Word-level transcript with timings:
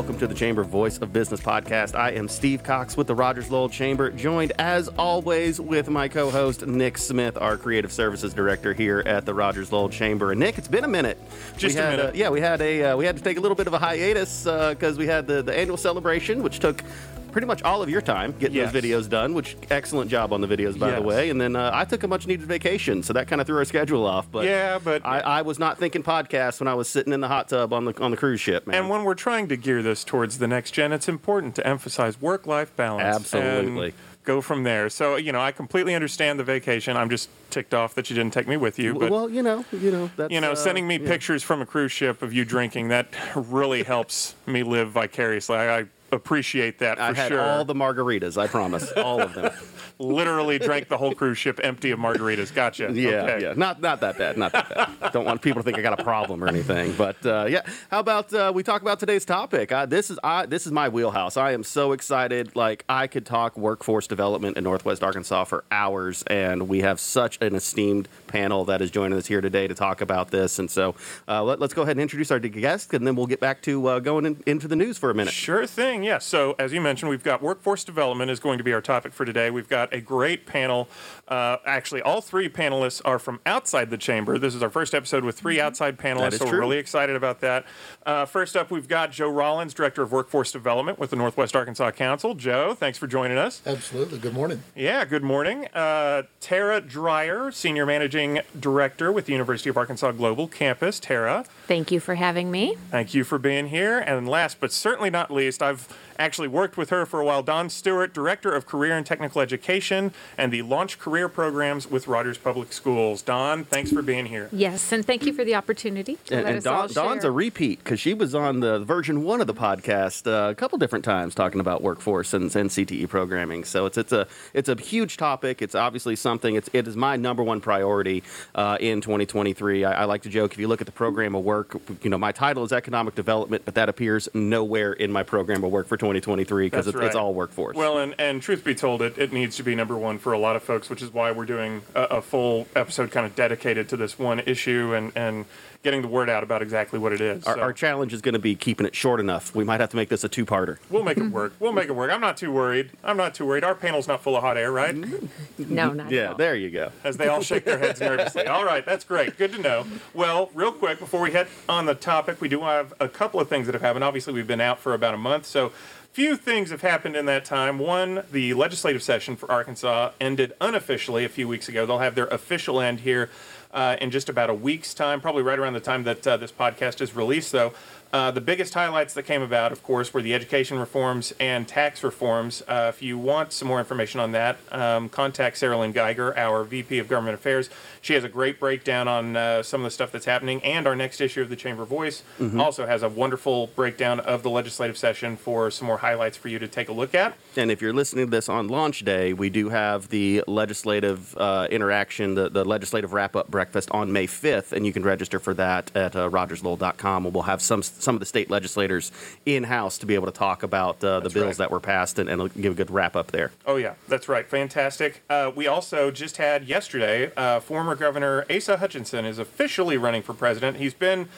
welcome 0.00 0.16
to 0.16 0.26
the 0.26 0.34
Chamber 0.34 0.64
Voice 0.64 0.96
of 0.96 1.12
Business 1.12 1.42
podcast. 1.42 1.94
I 1.94 2.12
am 2.12 2.26
Steve 2.26 2.62
Cox 2.62 2.96
with 2.96 3.06
the 3.06 3.14
Rogers 3.14 3.50
Lowell 3.50 3.68
Chamber, 3.68 4.10
joined 4.10 4.50
as 4.58 4.88
always 4.88 5.60
with 5.60 5.90
my 5.90 6.08
co 6.08 6.30
host, 6.30 6.66
Nick 6.66 6.96
Smith, 6.96 7.36
our 7.36 7.58
Creative 7.58 7.92
Services 7.92 8.32
Director 8.32 8.72
here 8.72 9.02
at 9.04 9.26
the 9.26 9.34
Rogers 9.34 9.70
Lowell 9.70 9.90
Chamber. 9.90 10.30
And 10.30 10.40
Nick, 10.40 10.56
it's 10.56 10.68
been 10.68 10.84
a 10.84 10.88
minute. 10.88 11.18
Just 11.58 11.74
we 11.74 11.82
a 11.82 11.84
had, 11.84 11.98
minute. 11.98 12.14
Uh, 12.14 12.18
yeah, 12.18 12.30
we 12.30 12.40
had 12.40 12.62
a 12.62 12.82
uh, 12.82 12.96
we 12.96 13.04
had 13.04 13.18
to 13.18 13.22
take 13.22 13.36
a 13.36 13.40
little 13.40 13.54
bit 13.54 13.66
of 13.66 13.74
a 13.74 13.78
hiatus 13.78 14.44
because 14.44 14.96
we 14.96 15.06
had 15.06 15.26
the, 15.26 15.42
the 15.42 15.54
annual 15.54 15.76
celebration, 15.76 16.42
which 16.42 16.60
took 16.60 16.82
pretty 17.30 17.46
much 17.46 17.62
all 17.62 17.82
of 17.82 17.88
your 17.88 18.00
time 18.00 18.34
getting 18.38 18.56
Yes. 18.56 18.72
those 18.72 18.82
videos 18.82 19.08
done, 19.08 19.34
which 19.34 19.56
excellent 19.70 20.10
job 20.10 20.32
on 20.32 20.40
the 20.40 20.46
videos, 20.46 20.78
by 20.78 20.90
the 20.92 21.02
way. 21.02 21.30
And 21.30 21.40
then 21.40 21.56
uh, 21.56 21.70
I 21.72 21.84
took 21.84 22.02
a 22.02 22.08
much 22.08 22.26
needed 22.26 22.46
vacation, 22.46 23.02
so 23.02 23.12
that 23.12 23.28
kind 23.28 23.40
of 23.40 23.46
threw 23.46 23.56
our 23.58 23.64
schedule 23.64 24.06
off. 24.06 24.30
But 24.30 24.44
Yeah, 24.46 24.78
but- 24.82 25.04
I, 25.04 25.20
I 25.20 25.42
was 25.42 25.58
not 25.58 25.78
thinking 25.78 26.02
podcast 26.02 26.60
when 26.60 26.68
I 26.68 26.74
was 26.74 26.88
sitting 26.88 27.12
in 27.12 27.20
the 27.20 27.28
hot 27.28 27.48
tub 27.48 27.72
on 27.72 27.84
the 27.84 28.00
on 28.00 28.10
the 28.10 28.16
cruise 28.16 28.40
ship, 28.40 28.66
man. 28.66 28.76
And 28.76 28.90
when 28.90 29.04
we're 29.04 29.14
trying 29.14 29.48
to 29.48 29.56
gear 29.56 29.82
this 29.82 30.04
towards 30.04 30.38
the 30.38 30.48
next 30.48 30.72
gen, 30.72 30.92
it's 30.92 31.08
important 31.08 31.54
to 31.56 31.66
emphasize 31.66 32.20
work 32.20 32.46
life 32.46 32.74
balance. 32.76 33.02
Absolutely. 33.34 33.94
Go 34.22 34.42
from 34.42 34.64
there. 34.64 34.90
So, 34.90 35.16
you 35.16 35.32
know, 35.32 35.40
I 35.40 35.50
completely 35.50 35.94
understand 35.94 36.38
the 36.38 36.44
vacation. 36.44 36.94
I'm 36.94 37.08
just 37.08 37.30
ticked 37.48 37.72
off 37.72 37.94
that 37.94 38.10
you 38.10 38.16
didn't 38.16 38.34
take 38.34 38.46
me 38.46 38.58
with 38.58 38.78
you. 38.78 38.94
But, 38.94 39.10
well, 39.10 39.30
you 39.30 39.42
know, 39.42 39.64
you 39.72 39.90
know, 39.90 40.10
that's 40.14 40.30
you 40.30 40.42
know, 40.42 40.52
uh, 40.52 40.56
sending 40.56 40.86
me 40.86 40.98
yeah. 40.98 41.08
pictures 41.08 41.42
from 41.42 41.62
a 41.62 41.66
cruise 41.66 41.90
ship 41.90 42.20
of 42.20 42.32
you 42.32 42.44
drinking, 42.44 42.88
that 42.88 43.08
really 43.34 43.82
helps 43.82 44.34
me 44.46 44.62
live 44.62 44.90
vicariously. 44.90 45.56
I, 45.56 45.78
I 45.80 45.84
appreciate 46.12 46.78
that 46.80 46.96
for 46.98 47.02
I 47.02 47.12
had 47.12 47.28
sure. 47.28 47.40
all 47.40 47.64
the 47.64 47.74
margaritas, 47.74 48.36
I 48.40 48.46
promise, 48.46 48.90
all 48.96 49.20
of 49.20 49.34
them. 49.34 49.52
Literally 49.98 50.58
drank 50.58 50.88
the 50.88 50.96
whole 50.96 51.14
cruise 51.14 51.36
ship 51.36 51.60
empty 51.62 51.90
of 51.90 51.98
margaritas. 51.98 52.54
Gotcha. 52.54 52.90
Yeah, 52.92 53.08
Okay. 53.24 53.42
yeah, 53.42 53.52
not 53.54 53.82
not 53.82 54.00
that 54.00 54.16
bad, 54.16 54.38
not 54.38 54.52
that 54.52 54.68
bad. 55.00 55.12
Don't 55.12 55.26
want 55.26 55.42
people 55.42 55.60
to 55.62 55.64
think 55.64 55.76
I 55.78 55.82
got 55.82 55.98
a 56.00 56.02
problem 56.02 56.42
or 56.42 56.48
anything. 56.48 56.94
But 56.96 57.24
uh, 57.26 57.46
yeah, 57.48 57.60
how 57.90 58.00
about 58.00 58.32
uh, 58.32 58.50
we 58.54 58.62
talk 58.62 58.80
about 58.80 58.98
today's 58.98 59.26
topic? 59.26 59.70
Uh, 59.72 59.84
this 59.84 60.10
is 60.10 60.18
I, 60.24 60.46
this 60.46 60.64
is 60.66 60.72
my 60.72 60.88
wheelhouse. 60.88 61.36
I 61.36 61.52
am 61.52 61.62
so 61.62 61.92
excited. 61.92 62.56
Like 62.56 62.84
I 62.88 63.08
could 63.08 63.26
talk 63.26 63.58
workforce 63.58 64.06
development 64.06 64.56
in 64.56 64.64
Northwest 64.64 65.02
Arkansas 65.02 65.44
for 65.44 65.64
hours, 65.70 66.22
and 66.28 66.66
we 66.66 66.80
have 66.80 66.98
such 66.98 67.36
an 67.42 67.54
esteemed 67.54 68.08
panel 68.30 68.64
that 68.66 68.80
is 68.80 68.90
joining 68.90 69.18
us 69.18 69.26
here 69.26 69.40
today 69.40 69.66
to 69.66 69.74
talk 69.74 70.00
about 70.00 70.30
this. 70.30 70.58
And 70.58 70.70
so 70.70 70.94
uh, 71.28 71.42
let, 71.42 71.60
us 71.60 71.74
go 71.74 71.82
ahead 71.82 71.96
and 71.96 72.02
introduce 72.02 72.30
our 72.30 72.38
guest, 72.38 72.94
and 72.94 73.06
then 73.06 73.16
we'll 73.16 73.26
get 73.26 73.40
back 73.40 73.60
to 73.62 73.86
uh, 73.86 73.98
going 74.00 74.24
in, 74.24 74.42
into 74.46 74.68
the 74.68 74.76
news 74.76 74.98
for 74.98 75.10
a 75.10 75.14
minute. 75.14 75.34
Sure 75.34 75.66
thing, 75.66 76.02
yes. 76.02 76.24
So, 76.24 76.54
as 76.58 76.72
you 76.72 76.80
mentioned, 76.80 77.10
we've 77.10 77.22
got 77.22 77.42
workforce 77.42 77.84
development 77.84 78.30
is 78.30 78.40
going 78.40 78.58
to 78.58 78.64
be 78.64 78.72
our 78.72 78.80
topic 78.80 79.12
for 79.12 79.24
today. 79.24 79.50
We've 79.50 79.68
got 79.68 79.92
a 79.92 80.00
great 80.00 80.46
panel. 80.46 80.88
Uh, 81.30 81.58
actually, 81.64 82.02
all 82.02 82.20
three 82.20 82.48
panelists 82.48 83.00
are 83.04 83.18
from 83.18 83.40
outside 83.46 83.88
the 83.90 83.96
chamber. 83.96 84.36
This 84.38 84.54
is 84.54 84.62
our 84.62 84.70
first 84.70 84.94
episode 84.94 85.24
with 85.24 85.38
three 85.38 85.60
outside 85.60 85.96
panelists, 85.96 86.10
Mm-hmm. 86.10 86.20
That 86.20 86.32
is 86.34 86.38
so 86.40 86.46
we're 86.46 86.58
really 86.60 86.78
excited 86.78 87.16
about 87.16 87.40
that. 87.40 87.64
Uh, 88.04 88.24
first 88.26 88.56
up, 88.56 88.70
we've 88.70 88.88
got 88.88 89.12
Joe 89.12 89.30
Rollins, 89.30 89.72
Director 89.72 90.02
of 90.02 90.10
Workforce 90.12 90.50
Development 90.52 90.98
with 90.98 91.10
the 91.10 91.16
Northwest 91.16 91.54
Arkansas 91.56 91.92
Council. 91.92 92.34
Joe, 92.34 92.74
thanks 92.74 92.98
for 92.98 93.06
joining 93.06 93.38
us. 93.38 93.62
Absolutely. 93.64 94.18
Good 94.18 94.34
morning. 94.34 94.62
Yeah, 94.74 95.04
good 95.04 95.22
morning. 95.22 95.66
Uh, 95.68 96.24
Tara 96.40 96.80
Dryer, 96.80 97.50
Senior 97.52 97.86
Managing 97.86 98.40
Director 98.58 99.12
with 99.12 99.26
the 99.26 99.32
University 99.32 99.70
of 99.70 99.76
Arkansas 99.76 100.12
Global 100.12 100.48
Campus. 100.48 100.98
Tara, 100.98 101.44
Thank 101.66 101.92
you 101.92 102.00
for 102.00 102.16
having 102.16 102.50
me. 102.50 102.76
Thank 102.90 103.14
you 103.14 103.22
for 103.22 103.38
being 103.38 103.68
here. 103.68 103.98
And 104.00 104.28
last 104.28 104.58
but 104.60 104.72
certainly 104.72 105.10
not 105.10 105.30
least, 105.30 105.62
I've 105.62 105.86
actually 106.20 106.48
worked 106.48 106.76
with 106.76 106.90
her 106.90 107.06
for 107.06 107.20
a 107.20 107.24
while. 107.24 107.42
Dawn 107.42 107.70
Stewart, 107.70 108.12
Director 108.12 108.52
of 108.52 108.66
Career 108.66 108.96
and 108.96 109.06
Technical 109.06 109.40
Education 109.40 110.12
and 110.36 110.52
the 110.52 110.62
Launch 110.62 110.98
Career 110.98 111.28
Programs 111.28 111.90
with 111.90 112.06
Rogers 112.06 112.36
Public 112.38 112.72
Schools. 112.72 113.22
Dawn, 113.22 113.64
thanks 113.64 113.90
for 113.90 114.02
being 114.02 114.26
here. 114.26 114.48
Yes, 114.52 114.92
and 114.92 115.04
thank 115.04 115.24
you 115.24 115.32
for 115.32 115.44
the 115.44 115.54
opportunity 115.54 116.18
to 116.26 116.36
And, 116.36 116.44
let 116.44 116.50
and 116.50 116.58
us 116.58 116.66
all 116.66 116.88
Dawn, 116.88 117.06
Dawn's 117.06 117.24
a 117.24 117.30
repeat 117.30 117.82
because 117.82 117.98
she 117.98 118.12
was 118.12 118.34
on 118.34 118.60
the 118.60 118.80
version 118.80 119.24
one 119.24 119.40
of 119.40 119.46
the 119.46 119.54
podcast 119.54 120.26
uh, 120.26 120.50
a 120.50 120.54
couple 120.54 120.76
different 120.78 121.04
times 121.04 121.34
talking 121.34 121.60
about 121.60 121.82
workforce 121.82 122.34
and, 122.34 122.54
and 122.54 122.68
CTE 122.68 123.08
programming. 123.08 123.64
So 123.64 123.86
it's 123.86 123.96
it's 123.96 124.12
a 124.12 124.28
it's 124.52 124.68
a 124.68 124.78
huge 124.78 125.16
topic. 125.16 125.62
It's 125.62 125.74
obviously 125.74 126.16
something. 126.16 126.54
It's 126.54 126.68
it 126.74 126.86
is 126.86 126.96
my 126.96 127.16
number 127.16 127.42
one 127.42 127.60
priority 127.62 128.22
uh, 128.54 128.76
in 128.78 129.00
2023. 129.00 129.84
I, 129.84 130.02
I 130.02 130.04
like 130.04 130.22
to 130.22 130.28
joke 130.28 130.52
if 130.52 130.58
you 130.58 130.68
look 130.68 130.82
at 130.82 130.86
the 130.86 130.92
program 130.92 131.34
of 131.34 131.44
work, 131.44 131.80
you 132.02 132.10
know, 132.10 132.18
my 132.18 132.32
title 132.32 132.62
is 132.64 132.72
economic 132.72 133.14
development, 133.14 133.62
but 133.64 133.74
that 133.76 133.88
appears 133.88 134.28
nowhere 134.34 134.92
in 134.92 135.10
my 135.10 135.22
program 135.22 135.64
of 135.64 135.70
work 135.70 135.86
for 135.86 135.96
2023 135.96 136.09
because 136.14 136.86
That's 136.86 136.96
it's, 136.96 137.06
it's 137.06 137.14
all 137.16 137.34
workforce. 137.34 137.76
Well, 137.76 137.98
and, 137.98 138.14
and 138.18 138.42
truth 138.42 138.64
be 138.64 138.74
told, 138.74 139.02
it, 139.02 139.18
it 139.18 139.32
needs 139.32 139.56
to 139.56 139.62
be 139.62 139.74
number 139.74 139.96
one 139.96 140.18
for 140.18 140.32
a 140.32 140.38
lot 140.38 140.56
of 140.56 140.62
folks, 140.62 140.90
which 140.90 141.02
is 141.02 141.12
why 141.12 141.30
we're 141.32 141.46
doing 141.46 141.82
a, 141.94 142.02
a 142.02 142.22
full 142.22 142.66
episode 142.74 143.10
kind 143.10 143.26
of 143.26 143.34
dedicated 143.34 143.88
to 143.90 143.96
this 143.96 144.18
one 144.18 144.40
issue 144.40 144.94
and, 144.94 145.12
and 145.14 145.44
getting 145.82 146.02
the 146.02 146.08
word 146.08 146.28
out 146.28 146.42
about 146.42 146.60
exactly 146.60 146.98
what 146.98 147.10
it 147.12 147.22
is. 147.22 147.44
our, 147.44 147.54
So 147.54 147.60
our 147.62 147.72
challenge 147.72 148.12
is 148.12 148.20
going 148.20 148.34
to 148.34 148.38
be 148.38 148.54
keeping 148.54 148.86
it 148.86 148.94
short 148.94 149.18
enough. 149.18 149.54
We 149.54 149.64
might 149.64 149.80
have 149.80 149.88
to 149.90 149.96
make 149.96 150.10
this 150.10 150.24
a 150.24 150.28
two-parter. 150.28 150.76
we'll 150.90 151.02
make 151.02 151.16
it 151.16 151.30
work. 151.30 151.54
We'll 151.58 151.72
make 151.72 151.88
it 151.88 151.92
work. 151.94 152.10
I'm 152.12 152.20
not 152.20 152.36
too 152.36 152.52
worried. 152.52 152.90
I'm 153.02 153.16
not 153.16 153.34
too 153.34 153.46
worried. 153.46 153.64
Our 153.64 153.74
panel's 153.74 154.06
not 154.06 154.22
full 154.22 154.36
of 154.36 154.42
hot 154.42 154.56
air, 154.58 154.70
right? 154.70 154.94
No, 155.58 155.92
not 155.92 156.06
at 156.06 156.12
Yeah, 156.12 156.34
there 156.34 156.56
you 156.56 156.70
go. 156.70 156.90
as 157.04 157.16
they 157.16 157.28
all 157.28 157.42
shake 157.42 157.64
their 157.64 157.78
heads 157.78 158.00
nervously. 158.00 158.46
All 158.46 158.64
right, 158.64 158.84
that's 158.84 159.04
great. 159.04 159.36
Good 159.36 159.52
to 159.52 159.60
know. 159.60 159.86
Well, 160.14 160.50
real 160.54 160.72
quick, 160.72 160.98
before 160.98 161.20
we 161.20 161.30
head 161.32 161.48
on 161.68 161.86
the 161.86 161.94
topic, 161.94 162.40
we 162.40 162.48
do 162.48 162.62
have 162.62 162.92
a 162.98 163.08
couple 163.08 163.40
of 163.40 163.48
things 163.48 163.66
that 163.66 163.74
have 163.74 163.82
happened. 163.82 164.02
Obviously, 164.04 164.32
we've 164.32 164.46
been 164.46 164.60
out 164.60 164.80
for 164.80 164.94
about 164.94 165.14
a 165.14 165.18
month, 165.18 165.46
so 165.46 165.72
few 166.12 166.36
things 166.36 166.70
have 166.70 166.82
happened 166.82 167.16
in 167.16 167.26
that 167.26 167.44
time. 167.44 167.78
One, 167.78 168.24
the 168.32 168.54
legislative 168.54 169.02
session 169.02 169.36
for 169.36 169.50
Arkansas 169.50 170.10
ended 170.20 170.52
unofficially 170.60 171.24
a 171.24 171.28
few 171.28 171.46
weeks 171.46 171.68
ago. 171.68 171.86
They'll 171.86 171.98
have 171.98 172.14
their 172.14 172.26
official 172.26 172.80
end 172.80 173.00
here 173.00 173.30
uh, 173.72 173.96
in 174.00 174.10
just 174.10 174.28
about 174.28 174.50
a 174.50 174.54
week's 174.54 174.92
time, 174.94 175.20
probably 175.20 175.42
right 175.42 175.58
around 175.58 175.74
the 175.74 175.80
time 175.80 176.04
that 176.04 176.26
uh, 176.26 176.36
this 176.36 176.50
podcast 176.50 177.00
is 177.00 177.14
released, 177.14 177.52
though. 177.52 177.72
Uh, 178.12 178.30
the 178.32 178.40
biggest 178.40 178.74
highlights 178.74 179.14
that 179.14 179.22
came 179.22 179.40
about, 179.40 179.70
of 179.70 179.82
course, 179.84 180.12
were 180.12 180.20
the 180.20 180.34
education 180.34 180.78
reforms 180.78 181.32
and 181.38 181.68
tax 181.68 182.02
reforms. 182.02 182.62
Uh, 182.66 182.90
if 182.92 183.02
you 183.02 183.16
want 183.16 183.52
some 183.52 183.68
more 183.68 183.78
information 183.78 184.18
on 184.18 184.32
that, 184.32 184.58
um, 184.72 185.08
contact 185.08 185.56
Sarah 185.56 185.78
Lynn 185.78 185.92
Geiger, 185.92 186.36
our 186.36 186.64
VP 186.64 186.98
of 186.98 187.06
Government 187.06 187.34
Affairs. 187.34 187.70
She 188.00 188.14
has 188.14 188.24
a 188.24 188.28
great 188.28 188.58
breakdown 188.58 189.06
on 189.06 189.36
uh, 189.36 189.62
some 189.62 189.82
of 189.82 189.84
the 189.84 189.90
stuff 189.90 190.10
that's 190.10 190.24
happening, 190.24 190.60
and 190.64 190.88
our 190.88 190.96
next 190.96 191.20
issue 191.20 191.40
of 191.40 191.50
the 191.50 191.56
Chamber 191.56 191.84
Voice 191.84 192.22
also 192.58 192.86
has 192.86 193.02
a 193.02 193.08
wonderful 193.08 193.68
breakdown 193.76 194.18
of 194.20 194.42
the 194.42 194.50
legislative 194.50 194.96
session 194.96 195.36
for 195.36 195.70
some 195.70 195.86
more 195.86 195.98
highlights 195.98 196.36
for 196.36 196.48
you 196.48 196.58
to 196.58 196.66
take 196.66 196.88
a 196.88 196.92
look 196.92 197.14
at. 197.14 197.36
And 197.56 197.70
if 197.70 197.80
you're 197.80 197.92
listening 197.92 198.26
to 198.26 198.30
this 198.30 198.48
on 198.48 198.68
launch 198.68 199.04
day, 199.04 199.32
we 199.32 199.50
do 199.50 199.68
have 199.68 200.08
the 200.08 200.42
legislative 200.46 201.36
uh, 201.36 201.68
interaction, 201.70 202.34
the, 202.34 202.48
the 202.48 202.64
legislative 202.64 203.12
wrap 203.12 203.36
up 203.36 203.48
breakfast 203.50 203.90
on 203.92 204.12
May 204.12 204.26
5th, 204.26 204.72
and 204.72 204.84
you 204.84 204.92
can 204.92 205.02
register 205.02 205.38
for 205.38 205.54
that 205.54 205.90
at 205.94 206.16
uh, 206.16 206.28
rogerslowell.com. 206.28 207.26
And 207.26 207.34
we'll 207.34 207.44
have 207.44 207.62
some 207.62 207.82
some 208.00 208.14
of 208.16 208.20
the 208.20 208.26
state 208.26 208.50
legislators 208.50 209.12
in 209.46 209.64
house 209.64 209.98
to 209.98 210.06
be 210.06 210.14
able 210.14 210.26
to 210.26 210.32
talk 210.32 210.62
about 210.62 211.02
uh, 211.04 211.18
the 211.18 211.20
That's 211.20 211.34
bills 211.34 211.46
right. 211.46 211.58
that 211.58 211.70
were 211.70 211.80
passed 211.80 212.18
and, 212.18 212.28
and 212.28 212.52
give 212.54 212.72
a 212.72 212.76
good 212.76 212.90
wrap 212.90 213.16
up 213.16 213.28
there. 213.28 213.52
Oh 213.66 213.76
yeah, 213.76 213.94
that's 214.08 214.28
right. 214.28 214.46
Fantastic. 214.46 215.22
Uh, 215.28 215.50
we 215.54 215.66
also 215.66 216.10
just 216.10 216.36
had 216.36 216.66
yesterday 216.66 217.32
uh, 217.36 217.60
former 217.60 217.94
Governor 217.94 218.44
Asa 218.50 218.78
Hutchinson 218.78 219.24
is 219.24 219.38
officially 219.38 219.96
running 219.96 220.22
for 220.22 220.34
president. 220.34 220.78
He's 220.78 220.94
been 220.94 221.28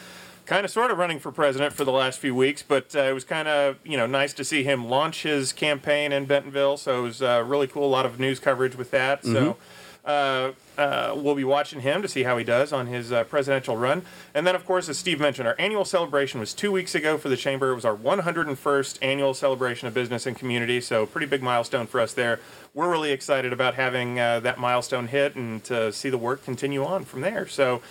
kind 0.44 0.64
of 0.64 0.70
sort 0.70 0.90
of 0.90 0.98
running 0.98 1.20
for 1.20 1.30
president 1.30 1.72
for 1.72 1.84
the 1.84 1.92
last 1.92 2.18
few 2.18 2.34
weeks, 2.34 2.62
but 2.62 2.94
uh, 2.96 3.00
it 3.00 3.12
was 3.12 3.24
kind 3.24 3.48
of 3.48 3.78
you 3.84 3.96
know 3.96 4.06
nice 4.06 4.32
to 4.34 4.44
see 4.44 4.64
him 4.64 4.88
launch 4.88 5.22
his 5.22 5.52
campaign 5.52 6.12
in 6.12 6.26
Bentonville. 6.26 6.76
So 6.76 7.00
it 7.00 7.02
was 7.02 7.22
uh, 7.22 7.44
really 7.46 7.66
cool. 7.66 7.86
A 7.86 7.86
lot 7.86 8.06
of 8.06 8.18
news 8.18 8.38
coverage 8.38 8.76
with 8.76 8.90
that. 8.90 9.24
So. 9.24 9.56
Uh, 10.04 10.52
uh, 10.76 11.12
we'll 11.16 11.34
be 11.34 11.44
watching 11.44 11.80
him 11.80 12.02
to 12.02 12.08
see 12.08 12.24
how 12.24 12.36
he 12.36 12.42
does 12.44 12.72
on 12.72 12.86
his 12.86 13.12
uh, 13.12 13.22
presidential 13.24 13.76
run. 13.76 14.02
And 14.34 14.46
then, 14.46 14.54
of 14.54 14.64
course, 14.64 14.88
as 14.88 14.98
Steve 14.98 15.20
mentioned, 15.20 15.46
our 15.46 15.54
annual 15.58 15.84
celebration 15.84 16.40
was 16.40 16.54
two 16.54 16.72
weeks 16.72 16.94
ago 16.94 17.18
for 17.18 17.28
the 17.28 17.36
Chamber. 17.36 17.70
It 17.70 17.74
was 17.74 17.84
our 17.84 17.96
101st 17.96 18.98
annual 19.00 19.34
celebration 19.34 19.86
of 19.86 19.94
business 19.94 20.26
and 20.26 20.36
community, 20.36 20.80
so 20.80 21.06
pretty 21.06 21.26
big 21.26 21.42
milestone 21.42 21.86
for 21.86 22.00
us 22.00 22.14
there. 22.14 22.40
We're 22.74 22.90
really 22.90 23.12
excited 23.12 23.52
about 23.52 23.74
having 23.74 24.18
uh, 24.18 24.40
that 24.40 24.58
milestone 24.58 25.06
hit 25.06 25.36
and 25.36 25.62
to 25.64 25.92
see 25.92 26.10
the 26.10 26.18
work 26.18 26.44
continue 26.44 26.84
on 26.84 27.04
from 27.04 27.20
there. 27.20 27.46
So, 27.46 27.82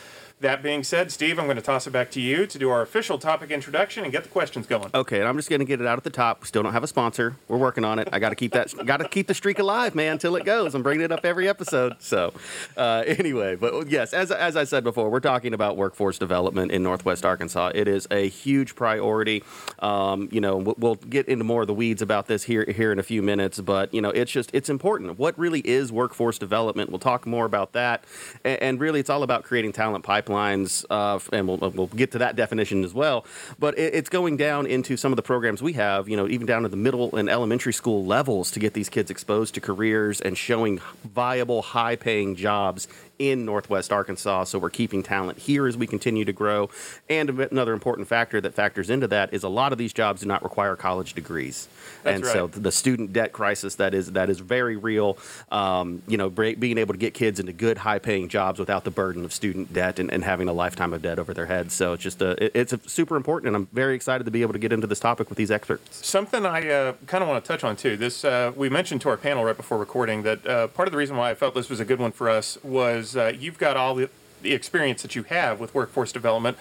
that 0.41 0.61
being 0.61 0.83
said, 0.83 1.11
Steve, 1.11 1.39
I'm 1.39 1.45
going 1.45 1.55
to 1.55 1.61
toss 1.61 1.87
it 1.87 1.91
back 1.91 2.11
to 2.11 2.21
you 2.21 2.45
to 2.45 2.59
do 2.59 2.69
our 2.69 2.81
official 2.81 3.17
topic 3.17 3.51
introduction 3.51 4.03
and 4.03 4.11
get 4.11 4.23
the 4.23 4.29
questions 4.29 4.67
going. 4.67 4.89
Okay, 4.93 5.19
and 5.19 5.27
I'm 5.27 5.37
just 5.37 5.49
going 5.49 5.59
to 5.59 5.65
get 5.65 5.79
it 5.79 5.87
out 5.87 5.97
at 5.97 6.03
the 6.03 6.09
top. 6.09 6.41
We 6.41 6.47
still 6.47 6.63
don't 6.63 6.73
have 6.73 6.83
a 6.83 6.87
sponsor. 6.87 7.37
We're 7.47 7.57
working 7.57 7.85
on 7.85 7.99
it. 7.99 8.09
I 8.11 8.19
got 8.19 8.29
to 8.29 8.35
keep 8.35 8.53
that. 8.53 8.73
Got 8.91 8.97
to 8.97 9.07
keep 9.07 9.27
the 9.27 9.33
streak 9.33 9.59
alive, 9.59 9.95
man, 9.95 10.13
until 10.13 10.35
it 10.35 10.43
goes. 10.43 10.75
I'm 10.75 10.83
bringing 10.83 11.05
it 11.05 11.11
up 11.11 11.23
every 11.23 11.47
episode. 11.47 11.95
So, 11.99 12.33
uh, 12.75 13.03
anyway, 13.05 13.55
but 13.55 13.89
yes, 13.89 14.13
as 14.13 14.31
as 14.31 14.57
I 14.57 14.63
said 14.65 14.83
before, 14.83 15.09
we're 15.09 15.19
talking 15.19 15.53
about 15.53 15.77
workforce 15.77 16.17
development 16.17 16.71
in 16.71 16.83
Northwest 16.83 17.23
Arkansas. 17.23 17.71
It 17.73 17.87
is 17.87 18.07
a 18.11 18.27
huge 18.27 18.75
priority. 18.75 19.43
Um, 19.79 20.27
you 20.31 20.41
know, 20.41 20.57
we'll, 20.57 20.75
we'll 20.77 20.95
get 20.95 21.27
into 21.27 21.45
more 21.45 21.61
of 21.61 21.67
the 21.67 21.73
weeds 21.73 22.01
about 22.01 22.27
this 22.27 22.43
here 22.43 22.65
here 22.65 22.91
in 22.91 22.99
a 22.99 23.03
few 23.03 23.21
minutes, 23.21 23.61
but 23.61 23.93
you 23.93 24.01
know, 24.01 24.09
it's 24.09 24.31
just 24.31 24.49
it's 24.53 24.69
important. 24.69 25.17
What 25.17 25.37
really 25.37 25.61
is 25.61 25.91
workforce 25.91 26.37
development? 26.37 26.89
We'll 26.89 26.99
talk 26.99 27.25
more 27.25 27.45
about 27.45 27.73
that, 27.73 28.03
and, 28.43 28.61
and 28.61 28.79
really, 28.79 28.99
it's 28.99 29.09
all 29.09 29.23
about 29.23 29.43
creating 29.43 29.73
talent 29.73 30.03
pipelines, 30.03 30.30
uh, 30.89 31.19
and 31.31 31.47
we'll, 31.47 31.57
we'll 31.57 31.87
get 31.87 32.11
to 32.11 32.17
that 32.19 32.35
definition 32.35 32.83
as 32.83 32.93
well. 32.93 33.25
But 33.59 33.77
it, 33.77 33.93
it's 33.93 34.09
going 34.09 34.37
down 34.37 34.65
into 34.65 34.97
some 34.97 35.11
of 35.11 35.15
the 35.15 35.21
programs 35.21 35.61
we 35.61 35.73
have, 35.73 36.07
you 36.07 36.17
know, 36.17 36.27
even 36.27 36.47
down 36.47 36.63
to 36.63 36.69
the 36.69 36.77
middle 36.77 37.15
and 37.15 37.29
elementary 37.29 37.73
school 37.73 38.05
levels 38.05 38.51
to 38.51 38.59
get 38.59 38.73
these 38.73 38.89
kids 38.89 39.11
exposed 39.11 39.53
to 39.55 39.61
careers 39.61 40.21
and 40.21 40.37
showing 40.37 40.79
viable, 41.03 41.61
high-paying 41.61 42.35
jobs 42.35 42.87
in 43.19 43.45
Northwest 43.45 43.91
Arkansas. 43.91 44.45
So 44.45 44.57
we're 44.57 44.71
keeping 44.71 45.03
talent 45.03 45.37
here 45.37 45.67
as 45.67 45.77
we 45.77 45.85
continue 45.85 46.25
to 46.25 46.33
grow. 46.33 46.69
And 47.07 47.29
another 47.29 47.73
important 47.73 48.07
factor 48.07 48.41
that 48.41 48.55
factors 48.55 48.89
into 48.89 49.07
that 49.09 49.33
is 49.33 49.43
a 49.43 49.49
lot 49.49 49.71
of 49.71 49.77
these 49.77 49.93
jobs 49.93 50.21
do 50.21 50.27
not 50.27 50.41
require 50.43 50.75
college 50.75 51.13
degrees. 51.13 51.67
And 52.05 52.23
right. 52.23 52.33
so 52.33 52.47
the 52.47 52.71
student 52.71 53.13
debt 53.13 53.31
crisis 53.33 53.75
that 53.75 53.93
is 53.93 54.11
that 54.13 54.29
is 54.29 54.39
very 54.39 54.75
real. 54.75 55.17
Um, 55.51 56.01
you 56.07 56.17
know, 56.17 56.29
being 56.29 56.77
able 56.77 56.93
to 56.93 56.99
get 56.99 57.13
kids 57.13 57.39
into 57.39 57.53
good, 57.53 57.77
high-paying 57.77 58.29
jobs 58.29 58.59
without 58.59 58.83
the 58.83 58.91
burden 58.91 59.25
of 59.25 59.33
student 59.33 59.73
debt 59.73 59.99
and, 59.99 60.11
and 60.11 60.23
having 60.23 60.47
a 60.47 60.53
lifetime 60.53 60.93
of 60.93 61.01
debt 61.01 61.19
over 61.19 61.33
their 61.33 61.45
heads. 61.45 61.73
So 61.73 61.93
it's 61.93 62.03
just 62.03 62.21
a, 62.21 62.43
it- 62.43 62.51
it's 62.53 62.73
a 62.73 62.79
super 62.87 63.15
important, 63.15 63.47
and 63.47 63.55
I'm 63.55 63.67
very 63.73 63.95
excited 63.95 64.23
to 64.25 64.31
be 64.31 64.41
able 64.41 64.53
to 64.53 64.59
get 64.59 64.71
into 64.71 64.87
this 64.87 64.99
topic 64.99 65.29
with 65.29 65.37
these 65.37 65.51
experts. 65.51 66.05
Something 66.05 66.45
I 66.45 66.69
uh, 66.69 66.93
kind 67.07 67.23
of 67.23 67.29
want 67.29 67.43
to 67.43 67.47
touch 67.47 67.63
on 67.63 67.75
too. 67.75 67.97
This 67.97 68.23
uh, 68.23 68.51
we 68.55 68.69
mentioned 68.69 69.01
to 69.01 69.09
our 69.09 69.17
panel 69.17 69.43
right 69.43 69.57
before 69.57 69.77
recording 69.77 70.23
that 70.23 70.45
uh, 70.45 70.67
part 70.67 70.87
of 70.87 70.91
the 70.91 70.97
reason 70.97 71.17
why 71.17 71.31
I 71.31 71.35
felt 71.35 71.53
this 71.55 71.69
was 71.69 71.79
a 71.79 71.85
good 71.85 71.99
one 71.99 72.11
for 72.11 72.29
us 72.29 72.57
was 72.63 73.15
uh, 73.17 73.33
you've 73.37 73.57
got 73.57 73.77
all 73.77 73.95
the, 73.95 74.09
the 74.41 74.53
experience 74.53 75.01
that 75.01 75.15
you 75.15 75.23
have 75.23 75.59
with 75.59 75.73
workforce 75.73 76.11
development. 76.11 76.57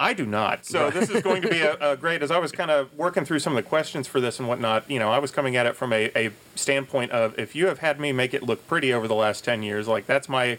I 0.00 0.12
do 0.12 0.24
not. 0.26 0.64
So 0.64 0.90
this 0.90 1.10
is 1.10 1.22
going 1.22 1.42
to 1.42 1.48
be 1.48 1.60
a, 1.60 1.76
a 1.92 1.96
great. 1.96 2.22
As 2.22 2.30
I 2.30 2.38
was 2.38 2.52
kind 2.52 2.70
of 2.70 2.92
working 2.96 3.24
through 3.24 3.40
some 3.40 3.56
of 3.56 3.62
the 3.64 3.68
questions 3.68 4.06
for 4.06 4.20
this 4.20 4.38
and 4.38 4.46
whatnot, 4.48 4.88
you 4.90 4.98
know, 4.98 5.10
I 5.10 5.18
was 5.18 5.30
coming 5.30 5.56
at 5.56 5.66
it 5.66 5.74
from 5.76 5.92
a, 5.92 6.10
a 6.16 6.30
standpoint 6.54 7.10
of 7.12 7.36
if 7.38 7.54
you 7.56 7.66
have 7.66 7.78
had 7.80 7.98
me 7.98 8.12
make 8.12 8.32
it 8.34 8.42
look 8.42 8.66
pretty 8.68 8.92
over 8.92 9.08
the 9.08 9.14
last 9.14 9.44
ten 9.44 9.62
years, 9.62 9.88
like 9.88 10.06
that's 10.06 10.28
my. 10.28 10.58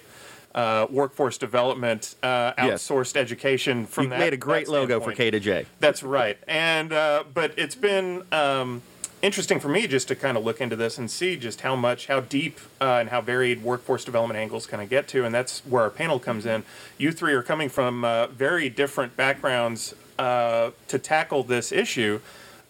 Uh, 0.55 0.87
workforce 0.89 1.37
development, 1.37 2.15
uh, 2.23 2.53
Yes. 2.57 2.83
outsourced 2.83 3.15
education. 3.15 3.85
From 3.85 4.05
You've 4.05 4.09
that, 4.09 4.19
made 4.19 4.33
a 4.33 4.37
great 4.37 4.67
logo 4.67 4.99
for. 4.99 5.11
K 5.13 5.29
to 5.29 5.39
J. 5.39 5.67
That's 5.79 6.01
right. 6.01 6.39
And 6.47 6.91
uh, 6.91 7.23
but 7.31 7.53
it's 7.55 7.75
been 7.75 8.23
um, 8.31 8.81
interesting 9.21 9.59
for 9.59 9.69
me 9.69 9.87
just 9.87 10.07
to 10.07 10.15
kind 10.15 10.37
of 10.37 10.43
look 10.43 10.61
into 10.61 10.75
this 10.75 10.97
and 10.97 11.09
see 11.09 11.35
just 11.35 11.61
how 11.61 11.75
much, 11.75 12.07
how 12.07 12.19
deep, 12.19 12.59
uh, 12.79 12.97
and 12.99 13.09
how 13.09 13.21
varied 13.21 13.63
workforce 13.63 14.05
development 14.05 14.39
angles 14.39 14.65
can 14.65 14.79
I 14.79 14.85
get 14.85 15.07
to, 15.09 15.25
and 15.25 15.33
that's 15.33 15.59
where 15.61 15.83
our 15.83 15.89
panel 15.89 16.19
comes 16.19 16.45
in. 16.45 16.63
You 16.97 17.11
three 17.11 17.33
are 17.33 17.43
coming 17.43 17.69
from 17.69 18.05
uh, 18.05 18.27
very 18.27 18.69
different 18.69 19.15
backgrounds 19.17 19.93
uh, 20.17 20.71
to 20.87 20.99
tackle 20.99 21.43
this 21.43 21.71
issue. 21.71 22.19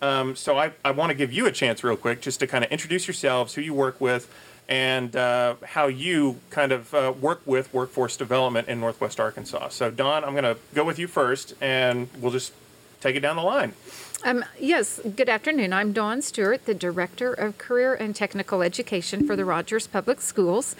Um, 0.01 0.35
so 0.35 0.57
I, 0.57 0.71
I 0.83 0.91
want 0.91 1.09
to 1.09 1.15
give 1.15 1.33
you 1.33 1.45
a 1.45 1.51
chance 1.51 1.83
real 1.83 1.97
quick 1.97 2.21
just 2.21 2.39
to 2.39 2.47
kind 2.47 2.63
of 2.63 2.71
introduce 2.71 3.07
yourselves, 3.07 3.55
who 3.55 3.61
you 3.61 3.73
work 3.73 3.99
with, 3.99 4.33
and 4.69 5.15
uh, 5.15 5.55
how 5.63 5.87
you 5.87 6.37
kind 6.51 6.71
of 6.71 6.93
uh, 6.93 7.13
work 7.19 7.41
with 7.45 7.73
workforce 7.73 8.15
development 8.15 8.67
in 8.67 8.79
Northwest 8.79 9.19
Arkansas. 9.19 9.69
So 9.69 9.91
Dawn, 9.91 10.23
I'm 10.23 10.31
going 10.31 10.43
to 10.43 10.57
go 10.73 10.83
with 10.83 10.99
you 10.99 11.07
first, 11.07 11.55
and 11.59 12.07
we'll 12.19 12.31
just 12.31 12.53
take 13.01 13.15
it 13.15 13.21
down 13.21 13.35
the 13.35 13.41
line. 13.41 13.73
Um, 14.25 14.43
yes, 14.59 14.99
good 15.15 15.29
afternoon. 15.29 15.71
I'm 15.71 15.93
Dawn 15.93 16.21
Stewart, 16.21 16.65
the 16.65 16.73
Director 16.73 17.31
of 17.33 17.57
Career 17.57 17.93
and 17.93 18.13
Technical 18.13 18.61
Education 18.61 19.25
for 19.25 19.37
the 19.37 19.45
Rogers 19.45 19.87
Public 19.87 20.19
Schools. 20.19 20.75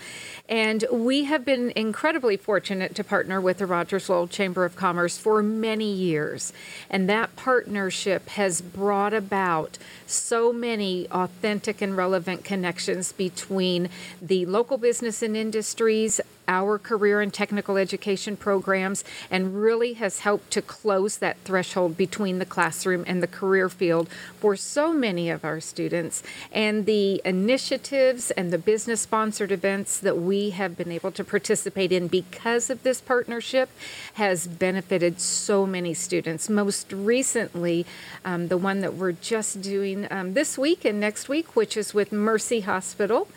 And 0.50 0.84
we 0.92 1.25
have 1.25 1.46
been 1.46 1.72
incredibly 1.75 2.36
fortunate 2.36 2.96
to 2.96 3.04
partner 3.04 3.40
with 3.40 3.60
the 3.60 3.68
Rogers 3.68 4.10
Lowell 4.10 4.28
Chamber 4.28 4.66
of 4.66 4.75
Commerce 4.75 5.16
for 5.16 5.44
many 5.44 5.94
years. 5.94 6.51
And 6.90 7.07
that 7.07 7.36
partnership 7.36 8.30
has 8.30 8.60
brought 8.60 9.13
about 9.13 9.78
so 10.07 10.51
many 10.51 11.07
authentic 11.12 11.84
and 11.84 11.96
relevant 11.96 12.44
connections 12.44 13.12
between 13.12 13.90
the 14.19 14.48
local 14.48 14.80
business 14.80 15.22
and 15.22 15.38
industries, 15.38 16.19
our 16.50 16.80
career 16.80 17.22
and 17.22 17.31
technical 17.31 17.78
education 17.78 18.36
programs 18.36 19.04
and 19.30 19.62
really 19.62 19.94
has 19.94 20.22
helped 20.22 20.50
to 20.50 20.63
close 20.63 21.18
that 21.18 21.38
threshold 21.46 21.96
between 21.96 22.40
the 22.40 22.46
classroom 22.46 23.04
and 23.06 23.22
the 23.22 23.28
career 23.28 23.69
field 23.69 24.10
for 24.40 24.56
so 24.56 24.92
many 24.92 25.30
of 25.30 25.46
our 25.46 25.60
students. 25.60 26.24
And 26.51 26.88
the 26.88 27.22
initiatives 27.24 28.31
and 28.31 28.51
the 28.51 28.57
business 28.57 29.01
sponsored 29.01 29.51
events 29.51 30.00
that 30.00 30.18
we 30.18 30.38
have 30.51 30.77
been 30.77 30.91
able 30.91 31.12
to 31.12 31.24
participate 31.24 31.91
in 31.91 32.07
because 32.07 32.69
of 32.69 32.83
this 32.83 33.01
partnership 33.01 33.69
has 34.13 34.47
benefited 34.47 35.19
so 35.19 35.65
many 35.65 35.94
students. 35.94 36.50
Most 36.50 36.91
recently, 36.94 37.86
um, 38.24 38.47
the 38.47 38.57
one 38.57 38.80
that 38.80 38.94
we're 38.94 39.12
just 39.12 39.62
doing 39.62 40.07
um, 40.09 40.33
this 40.33 40.57
week 40.57 40.86
and 40.86 41.00
next 41.00 41.27
week, 41.27 41.56
which 41.56 41.75
is 41.75 41.94
with 41.94 42.12
Mercy 42.13 42.62
Hospital. 42.62 43.27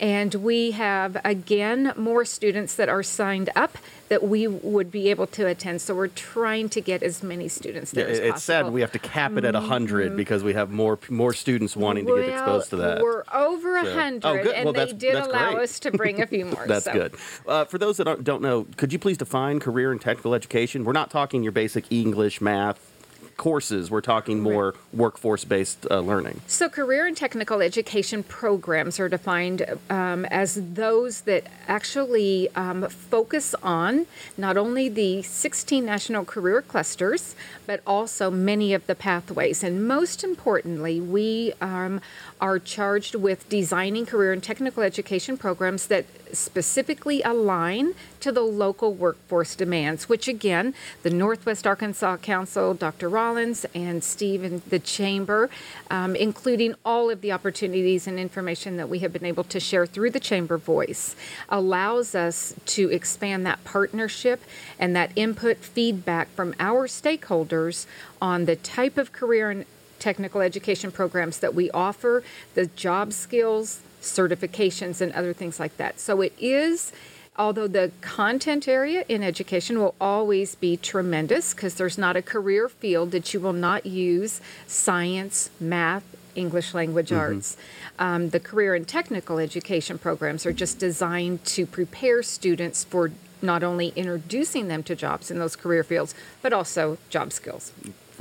And 0.00 0.34
we 0.36 0.72
have, 0.72 1.16
again, 1.24 1.92
more 1.96 2.24
students 2.24 2.74
that 2.76 2.88
are 2.88 3.02
signed 3.02 3.50
up 3.54 3.78
that 4.08 4.22
we 4.22 4.46
would 4.46 4.90
be 4.90 5.08
able 5.08 5.26
to 5.28 5.46
attend. 5.46 5.80
So 5.80 5.94
we're 5.94 6.08
trying 6.08 6.68
to 6.70 6.80
get 6.82 7.02
as 7.02 7.22
many 7.22 7.48
students 7.48 7.92
there 7.92 8.06
as 8.08 8.18
It- 8.18 8.20
possible. 8.20 8.34
It's 8.34 8.44
sad 8.44 8.72
we 8.72 8.80
have 8.82 8.92
to 8.92 8.98
cap 8.98 9.36
it 9.38 9.44
at 9.44 9.54
100 9.54 10.16
because 10.16 10.42
we 10.44 10.52
have 10.52 10.70
more 10.70 10.98
more 11.08 11.32
students 11.32 11.74
wanting 11.76 12.04
to 12.06 12.16
get 12.16 12.28
exposed 12.30 12.70
to 12.70 12.76
that. 12.76 13.00
We're 13.02 13.22
over 13.32 13.78
a 13.78 13.84
So- 13.84 13.94
hundred, 13.94 14.24
Oh, 14.26 14.42
good. 14.42 14.54
and 14.54 14.64
Well, 14.66 14.72
they 14.74 14.92
did 14.92 15.14
allow 15.14 15.52
great. 15.52 15.62
us 15.62 15.80
to 15.80 15.90
bring 15.90 16.20
a 16.20 16.26
few 16.26 16.44
more. 16.52 16.66
That's 16.66 16.84
so. 16.84 16.92
good. 16.92 17.14
Uh, 17.46 17.64
for 17.64 17.78
those 17.78 17.96
that 17.96 18.04
don't, 18.04 18.22
don't 18.22 18.42
know, 18.42 18.66
could 18.76 18.92
you 18.92 18.98
please 18.98 19.16
define 19.16 19.60
career 19.60 19.92
and 19.92 20.00
technical 20.00 20.34
education? 20.34 20.84
We're 20.84 20.92
not 20.92 21.10
talking 21.10 21.42
your 21.42 21.52
basic 21.52 21.90
English, 21.90 22.40
math 22.42 22.91
courses. 23.36 23.90
We're 23.90 24.00
talking 24.00 24.40
more 24.40 24.74
workforce 24.92 25.44
based 25.44 25.86
uh, 25.90 26.00
learning. 26.00 26.40
So, 26.46 26.68
career 26.68 27.06
and 27.06 27.16
technical 27.16 27.60
education 27.60 28.22
programs 28.22 28.98
are 29.00 29.08
defined 29.08 29.64
um, 29.90 30.24
as 30.26 30.60
those 30.74 31.22
that 31.22 31.46
actually 31.68 32.48
um, 32.54 32.88
focus 32.88 33.54
on 33.62 34.06
not 34.36 34.56
only 34.56 34.88
the 34.88 35.22
16 35.22 35.84
national 35.84 36.24
career 36.24 36.62
clusters, 36.62 37.34
but 37.66 37.80
also 37.86 38.30
many 38.30 38.74
of 38.74 38.86
the 38.86 38.94
pathways. 38.94 39.62
And 39.62 39.86
most 39.86 40.24
importantly, 40.24 41.00
we 41.00 41.52
um, 41.60 42.00
are 42.40 42.58
charged 42.58 43.14
with 43.14 43.48
designing 43.48 44.06
career 44.06 44.32
and 44.32 44.42
technical 44.42 44.82
education 44.82 45.36
programs 45.36 45.86
that 45.86 46.06
specifically 46.32 47.22
align 47.22 47.94
to 48.20 48.32
the 48.32 48.42
local 48.42 48.92
workforce 48.94 49.54
demands, 49.54 50.08
which 50.08 50.28
again, 50.28 50.74
the 51.02 51.10
Northwest 51.10 51.66
Arkansas 51.66 52.16
Council, 52.18 52.74
Dr. 52.74 53.08
Rollins, 53.08 53.66
and 53.74 54.02
Steve 54.02 54.42
and 54.44 54.62
the 54.62 54.78
Chamber, 54.78 55.50
um, 55.90 56.16
including 56.16 56.74
all 56.84 57.10
of 57.10 57.20
the 57.20 57.32
opportunities 57.32 58.06
and 58.06 58.18
information 58.18 58.76
that 58.76 58.88
we 58.88 59.00
have 59.00 59.12
been 59.12 59.24
able 59.24 59.44
to 59.44 59.60
share 59.60 59.86
through 59.86 60.10
the 60.10 60.20
Chamber 60.20 60.56
Voice, 60.56 61.14
allows 61.48 62.14
us 62.14 62.54
to 62.66 62.90
expand 62.90 63.46
that 63.46 63.62
partnership 63.64 64.42
and 64.78 64.96
that 64.96 65.12
input 65.16 65.58
feedback 65.58 66.28
from 66.34 66.54
our 66.58 66.86
stakeholders 66.86 67.86
on 68.20 68.44
the 68.44 68.56
type 68.56 68.96
of 68.96 69.12
career 69.12 69.50
and 69.50 69.66
technical 69.98 70.40
education 70.40 70.90
programs 70.90 71.38
that 71.38 71.54
we 71.54 71.70
offer, 71.70 72.24
the 72.54 72.66
job 72.66 73.12
skills, 73.12 73.80
certifications, 74.02 75.00
and 75.00 75.12
other 75.12 75.32
things 75.32 75.58
like 75.58 75.76
that. 75.78 75.98
So 75.98 76.20
it 76.20 76.34
is, 76.38 76.92
although 77.36 77.68
the 77.68 77.92
content 78.00 78.68
area 78.68 79.04
in 79.08 79.22
education 79.22 79.78
will 79.78 79.94
always 80.00 80.54
be 80.54 80.76
tremendous 80.76 81.54
because 81.54 81.76
there's 81.76 81.96
not 81.96 82.16
a 82.16 82.22
career 82.22 82.68
field 82.68 83.12
that 83.12 83.32
you 83.32 83.40
will 83.40 83.52
not 83.52 83.86
use 83.86 84.40
science, 84.66 85.50
math, 85.58 86.04
English 86.34 86.74
language 86.74 87.12
arts. 87.12 87.56
Um, 87.98 88.30
the 88.30 88.40
career 88.40 88.74
and 88.74 88.88
technical 88.88 89.38
education 89.38 89.98
programs 89.98 90.46
are 90.46 90.52
just 90.52 90.78
designed 90.78 91.44
to 91.44 91.66
prepare 91.66 92.22
students 92.22 92.84
for 92.84 93.12
not 93.42 93.62
only 93.62 93.88
introducing 93.96 94.68
them 94.68 94.82
to 94.84 94.94
jobs 94.94 95.30
in 95.30 95.38
those 95.38 95.56
career 95.56 95.84
fields, 95.84 96.14
but 96.40 96.52
also 96.52 96.96
job 97.10 97.32
skills. 97.32 97.72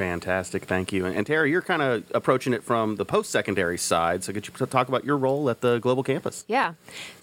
Fantastic, 0.02 0.66
thank 0.66 0.92
you. 0.92 1.06
And, 1.06 1.16
and 1.16 1.28
Tara, 1.28 1.48
you're 1.48 1.62
kind 1.62 1.84
of 1.84 2.04
approaching 2.16 2.54
it 2.54 2.64
from 2.64 2.96
the 2.96 3.06
post 3.06 3.30
secondary 3.30 3.78
side. 3.78 4.24
So 4.24 4.34
could 4.34 4.48
you 4.48 4.66
talk 4.66 4.88
about 4.88 5.06
your 5.06 5.16
role 5.16 5.48
at 5.48 5.62
the 5.62 5.78
Global 5.78 6.02
Campus? 6.02 6.44
Yeah. 6.48 6.74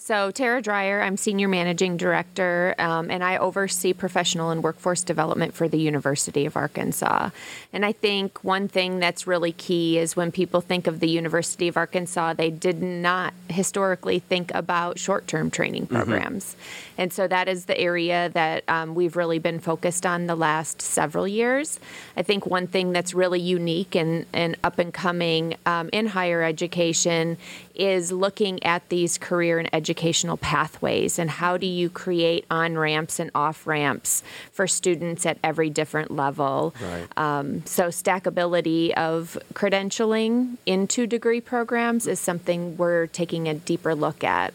So, 0.09 0.31
Tara 0.31 0.63
Dryer, 0.63 1.03
I'm 1.03 1.19
Senior 1.19 1.49
Managing 1.49 1.99
Director, 1.99 2.75
um, 2.79 3.11
and 3.11 3.23
I 3.23 3.37
oversee 3.37 3.93
professional 3.93 4.49
and 4.49 4.65
workforce 4.65 5.03
development 5.03 5.53
for 5.53 5.69
the 5.69 5.79
University 5.79 6.47
of 6.47 6.57
Arkansas. 6.57 7.29
And 7.75 7.85
I 7.85 7.93
think 7.93 8.43
one 8.43 8.69
thing 8.69 9.01
that's 9.01 9.27
really 9.27 9.53
key 9.53 9.99
is 9.99 10.17
when 10.17 10.33
people 10.33 10.63
think 10.63 10.87
of 10.87 11.01
the 11.01 11.11
University 11.11 11.69
of 11.69 11.77
Arkansas, 11.77 12.33
they 12.33 12.49
did 12.49 12.83
not 12.83 13.35
historically 13.49 14.19
think 14.19 14.51
about 14.55 14.99
short 14.99 15.27
term 15.27 15.51
training 15.51 15.87
programs. 15.89 16.57
And 16.97 17.13
so 17.13 17.29
that 17.29 17.47
is 17.47 17.67
the 17.67 17.79
area 17.79 18.31
that 18.31 18.65
um, 18.67 18.95
we've 18.95 19.15
really 19.15 19.39
been 19.39 19.61
focused 19.61 20.07
on 20.07 20.27
the 20.27 20.35
last 20.35 20.81
several 20.81 21.29
years. 21.29 21.79
I 22.17 22.23
think 22.23 22.47
one 22.47 22.67
thing 22.67 22.93
that's 22.93 23.13
really 23.13 23.41
unique 23.41 23.95
and, 23.95 24.25
and 24.33 24.57
up 24.65 24.79
and 24.79 24.93
coming 24.93 25.57
um, 25.67 25.91
in 25.93 26.07
higher 26.07 26.43
education 26.43 27.37
is 27.77 28.11
looking 28.11 28.61
at 28.65 28.89
these 28.89 29.17
career 29.19 29.61
and 29.61 29.73
educational 29.99 30.37
pathways 30.37 31.19
and 31.19 31.29
how 31.29 31.57
do 31.57 31.67
you 31.67 31.91
create 31.91 32.45
on 32.51 32.79
ramps 32.79 33.19
and 33.19 33.33
off 33.35 33.67
ramps 33.67 34.23
for 34.53 34.69
students 34.69 35.27
at 35.27 35.37
every 35.43 35.71
different 35.71 36.13
level. 36.13 36.73
Right. 36.81 37.19
Um, 37.19 37.67
so, 37.67 37.89
stackability 37.89 38.93
of 38.93 39.37
credentialing 39.55 40.57
into 40.67 41.07
degree 41.07 41.41
programs 41.41 42.07
is 42.07 42.21
something 42.21 42.77
we're 42.77 43.09
taking 43.09 43.49
a 43.49 43.55
deeper 43.55 43.95
look 43.95 44.23
at. 44.23 44.55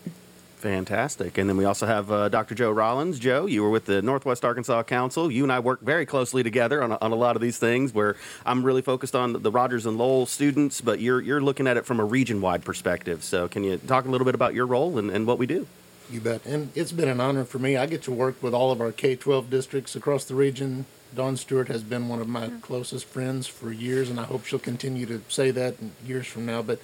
Fantastic. 0.63 1.37
And 1.37 1.49
then 1.49 1.57
we 1.57 1.65
also 1.65 1.85
have 1.85 2.09
uh, 2.09 2.29
Dr. 2.29 2.55
Joe 2.55 2.71
Rollins. 2.71 3.19
Joe, 3.19 3.47
you 3.47 3.61
were 3.61 3.69
with 3.69 3.83
the 3.83 4.01
Northwest 4.01 4.45
Arkansas 4.45 4.83
Council. 4.83 5.29
You 5.29 5.43
and 5.43 5.51
I 5.51 5.59
work 5.59 5.81
very 5.81 6.05
closely 6.05 6.41
together 6.41 6.81
on 6.81 6.93
a, 6.93 6.97
on 7.01 7.11
a 7.11 7.15
lot 7.15 7.35
of 7.35 7.41
these 7.41 7.57
things 7.57 7.93
where 7.93 8.15
I'm 8.45 8.63
really 8.63 8.81
focused 8.81 9.13
on 9.13 9.33
the 9.33 9.51
Rogers 9.51 9.85
and 9.85 9.97
Lowell 9.97 10.25
students, 10.25 10.79
but 10.79 11.01
you're, 11.01 11.19
you're 11.19 11.41
looking 11.41 11.67
at 11.67 11.75
it 11.75 11.85
from 11.85 11.99
a 11.99 12.05
region 12.05 12.39
wide 12.39 12.63
perspective. 12.63 13.25
So, 13.25 13.49
can 13.49 13.65
you 13.65 13.75
talk 13.75 14.05
a 14.05 14.07
little 14.07 14.23
bit 14.23 14.35
about 14.35 14.53
your 14.53 14.65
role 14.65 14.97
and, 14.97 15.09
and 15.11 15.27
what 15.27 15.37
we 15.37 15.47
do? 15.47 15.67
You 16.09 16.21
bet. 16.21 16.45
And 16.45 16.71
it's 16.75 16.93
been 16.93 17.09
an 17.09 17.19
honor 17.19 17.43
for 17.43 17.59
me. 17.59 17.75
I 17.75 17.85
get 17.85 18.01
to 18.03 18.13
work 18.13 18.41
with 18.41 18.53
all 18.53 18.71
of 18.71 18.79
our 18.79 18.93
K 18.93 19.17
12 19.17 19.49
districts 19.49 19.97
across 19.97 20.23
the 20.23 20.35
region. 20.35 20.85
Dawn 21.13 21.35
Stewart 21.35 21.67
has 21.67 21.83
been 21.83 22.07
one 22.07 22.21
of 22.21 22.29
my 22.29 22.49
closest 22.61 23.03
friends 23.03 23.47
for 23.47 23.73
years, 23.73 24.09
and 24.09 24.17
I 24.17 24.23
hope 24.23 24.45
she'll 24.45 24.59
continue 24.59 25.05
to 25.07 25.21
say 25.27 25.51
that 25.51 25.75
years 26.05 26.25
from 26.25 26.45
now. 26.45 26.61
But 26.61 26.79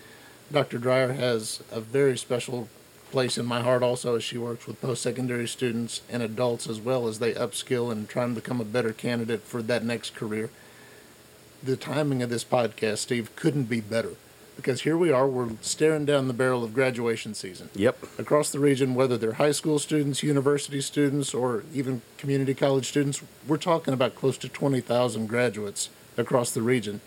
Dr. 0.52 0.80
Dryer 0.80 1.14
has 1.14 1.64
a 1.72 1.80
very 1.80 2.18
special 2.18 2.68
place 3.12 3.38
in 3.38 3.46
my 3.46 3.62
heart 3.62 3.84
also 3.84 4.16
as 4.16 4.24
she 4.24 4.38
works 4.38 4.68
with 4.68 4.82
post 4.82 5.02
secondary 5.02 5.48
students 5.48 6.02
and 6.10 6.22
adults 6.24 6.68
as 6.68 6.80
well 6.80 7.08
as 7.08 7.20
they 7.20 7.34
upskill 7.34 7.92
and 7.92 8.08
try 8.08 8.24
and 8.24 8.36
become 8.36 8.62
a 8.62 8.66
better 8.66 8.94
candidate 8.94 9.42
for 9.44 9.62
that 9.64 9.84
next 9.84 10.16
career. 10.16 10.50
The 11.62 11.76
timing 11.76 12.22
of 12.22 12.30
this 12.30 12.44
podcast, 12.44 13.00
Steve, 13.00 13.36
couldn't 13.36 13.64
be 13.64 13.82
better 13.82 14.14
because 14.56 14.82
here 14.82 14.98
we 14.98 15.10
are, 15.12 15.26
we're 15.28 15.52
staring 15.62 16.06
down 16.06 16.28
the 16.28 16.34
barrel 16.34 16.64
of 16.66 16.74
graduation 16.74 17.34
season 17.34 17.70
Yep. 17.76 17.98
across 18.18 18.52
the 18.52 18.60
region, 18.60 18.94
whether 18.94 19.18
they're 19.18 19.34
high 19.34 19.54
school 19.54 19.80
students, 19.80 20.22
university 20.22 20.82
students, 20.82 21.34
or 21.34 21.64
even 21.74 22.02
community 22.18 22.54
college 22.54 22.88
students, 22.88 23.22
we're 23.48 23.58
talking 23.58 23.94
about 23.94 24.16
close 24.16 24.38
to 24.38 24.50
20,000 24.50 25.28
graduates 25.28 25.90
across 26.18 26.52
the 26.52 26.62
region. 26.62 27.00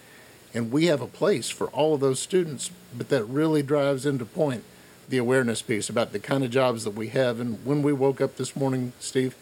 And 0.54 0.72
we 0.72 0.86
have 0.86 1.00
a 1.00 1.06
place 1.06 1.50
for 1.50 1.66
all 1.68 1.94
of 1.94 2.00
those 2.00 2.20
students, 2.20 2.70
but 2.96 3.08
that 3.10 3.24
really 3.24 3.62
drives 3.62 4.04
into 4.06 4.24
point 4.24 4.64
the 5.08 5.18
awareness 5.18 5.62
piece 5.62 5.88
about 5.88 6.12
the 6.12 6.18
kind 6.18 6.44
of 6.44 6.50
jobs 6.50 6.84
that 6.84 6.94
we 6.94 7.08
have. 7.08 7.40
And 7.40 7.64
when 7.64 7.82
we 7.82 7.92
woke 7.92 8.20
up 8.20 8.36
this 8.36 8.54
morning, 8.56 8.92
Steve, 9.00 9.34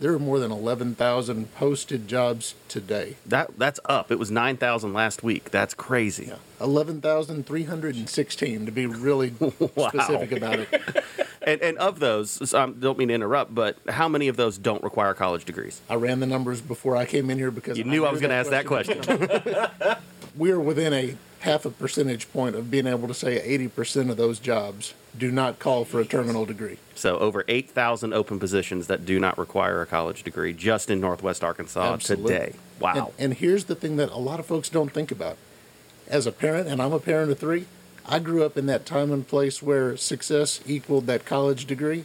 there 0.00 0.12
are 0.12 0.18
more 0.18 0.38
than 0.40 0.50
11,000 0.50 1.54
posted 1.54 2.08
jobs 2.08 2.54
today. 2.68 3.16
That 3.24 3.56
that's 3.58 3.78
up. 3.86 4.10
It 4.10 4.18
was 4.18 4.30
nine 4.30 4.56
thousand 4.56 4.92
last 4.92 5.22
week. 5.22 5.50
That's 5.50 5.72
crazy. 5.72 6.26
Yeah. 6.26 6.36
11,316 6.60 8.66
to 8.66 8.72
be 8.72 8.86
really 8.86 9.34
Wow. 9.76 9.88
specific 9.88 10.32
about 10.32 10.58
it. 10.60 11.04
And 11.46 11.60
and 11.60 11.76
of 11.76 12.00
those, 12.00 12.54
um, 12.54 12.80
don't 12.80 12.96
mean 12.96 13.08
to 13.08 13.14
interrupt, 13.14 13.54
but 13.54 13.76
how 13.90 14.08
many 14.08 14.28
of 14.28 14.36
those 14.38 14.56
don't 14.56 14.82
require 14.82 15.12
college 15.12 15.44
degrees? 15.44 15.82
I 15.90 15.96
ran 15.96 16.20
the 16.20 16.26
numbers 16.26 16.62
before 16.62 16.96
I 16.96 17.04
came 17.04 17.28
in 17.28 17.36
here 17.36 17.50
because 17.50 17.76
You 17.76 17.84
knew 17.84 18.06
I 18.06 18.10
was 18.10 18.22
going 18.22 18.30
to 18.30 18.36
ask 18.36 18.48
that 18.48 18.64
question. 18.64 19.02
We're 20.34 20.58
within 20.58 20.94
a 20.94 21.16
half 21.40 21.66
a 21.66 21.70
percentage 21.70 22.32
point 22.32 22.56
of 22.56 22.70
being 22.70 22.86
able 22.86 23.08
to 23.08 23.14
say 23.14 23.38
80% 23.58 24.08
of 24.10 24.16
those 24.16 24.38
jobs 24.38 24.94
do 25.16 25.30
not 25.30 25.58
call 25.58 25.84
for 25.84 26.00
a 26.00 26.04
terminal 26.04 26.44
degree. 26.44 26.78
so 26.94 27.18
over 27.18 27.44
eight 27.48 27.70
thousand 27.70 28.12
open 28.12 28.38
positions 28.38 28.86
that 28.88 29.04
do 29.06 29.18
not 29.20 29.38
require 29.38 29.82
a 29.82 29.86
college 29.86 30.22
degree 30.22 30.52
just 30.52 30.90
in 30.90 31.00
Northwest 31.00 31.44
Arkansas 31.44 31.94
Absolutely. 31.94 32.32
today. 32.32 32.52
Wow. 32.80 33.12
And, 33.18 33.30
and 33.30 33.34
here's 33.34 33.64
the 33.64 33.74
thing 33.74 33.96
that 33.96 34.10
a 34.10 34.18
lot 34.18 34.40
of 34.40 34.46
folks 34.46 34.68
don't 34.68 34.92
think 34.92 35.10
about. 35.10 35.36
As 36.08 36.26
a 36.26 36.32
parent, 36.32 36.68
and 36.68 36.82
I'm 36.82 36.92
a 36.92 36.98
parent 36.98 37.30
of 37.30 37.38
three, 37.38 37.66
I 38.06 38.18
grew 38.18 38.44
up 38.44 38.58
in 38.58 38.66
that 38.66 38.84
time 38.84 39.10
and 39.12 39.26
place 39.26 39.62
where 39.62 39.96
success 39.96 40.60
equaled 40.66 41.06
that 41.06 41.24
college 41.24 41.64
degree. 41.66 42.04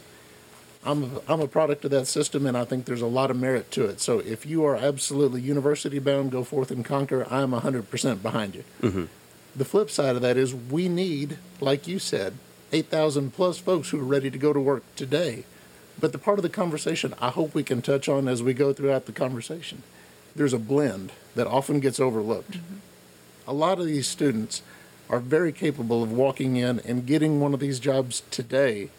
I'm 0.86 1.04
a, 1.04 1.22
I'm 1.28 1.42
a 1.42 1.48
product 1.48 1.84
of 1.84 1.92
that 1.92 2.06
system, 2.08 2.46
and 2.46 2.56
I 2.56 2.64
think 2.64 2.86
there's 2.86 3.02
a 3.02 3.08
lot 3.08 3.30
of 3.30 3.38
merit 3.38 3.70
to 3.72 3.86
it. 3.86 4.00
So 4.00 4.20
if 4.20 4.46
you 4.46 4.64
are 4.64 4.78
absolutely 4.78 5.42
university 5.42 6.00
bound, 6.00 6.32
go 6.32 6.46
forth 6.46 6.72
and 6.72 6.86
conquer. 6.86 7.28
I'm 7.30 7.52
100% 7.52 8.22
behind 8.22 8.56
you. 8.56 8.64
Mm-hmm. 8.82 9.06
The 9.56 9.66
flip 9.66 9.90
side 9.90 10.16
of 10.16 10.22
that 10.22 10.38
is 10.38 10.56
we 10.56 10.88
need, 10.88 11.38
like 11.60 11.86
you 11.86 12.00
said, 12.00 12.36
8,000 12.72 13.34
plus 13.34 13.58
folks 13.58 13.90
who 13.90 14.00
are 14.00 14.04
ready 14.04 14.30
to 14.30 14.38
go 14.38 14.54
to 14.54 14.60
work 14.60 14.84
today. 14.96 15.44
But 16.00 16.12
the 16.12 16.18
part 16.18 16.40
of 16.40 16.44
the 16.44 16.50
conversation 16.50 17.14
I 17.20 17.30
hope 17.30 17.54
we 17.54 17.64
can 17.64 17.82
touch 17.82 18.08
on 18.08 18.28
as 18.28 18.42
we 18.42 18.54
go 18.54 18.74
throughout 18.74 19.06
the 19.06 19.12
conversation, 19.12 19.84
there's 20.36 20.54
a 20.54 20.60
blend 20.60 21.12
that 21.36 21.48
often 21.48 21.80
gets 21.80 22.00
overlooked. 22.00 22.52
Mm-hmm. 22.52 22.76
A 23.48 23.54
lot 23.54 23.80
of 23.80 23.86
these 23.86 24.08
students 24.08 24.62
are 25.10 25.20
very 25.20 25.52
capable 25.52 26.04
of 26.04 26.12
walking 26.12 26.56
in 26.56 26.80
and 26.82 27.06
getting 27.06 27.40
one 27.40 27.54
of 27.54 27.60
these 27.60 27.80
jobs 27.80 28.22
today, 28.30 28.90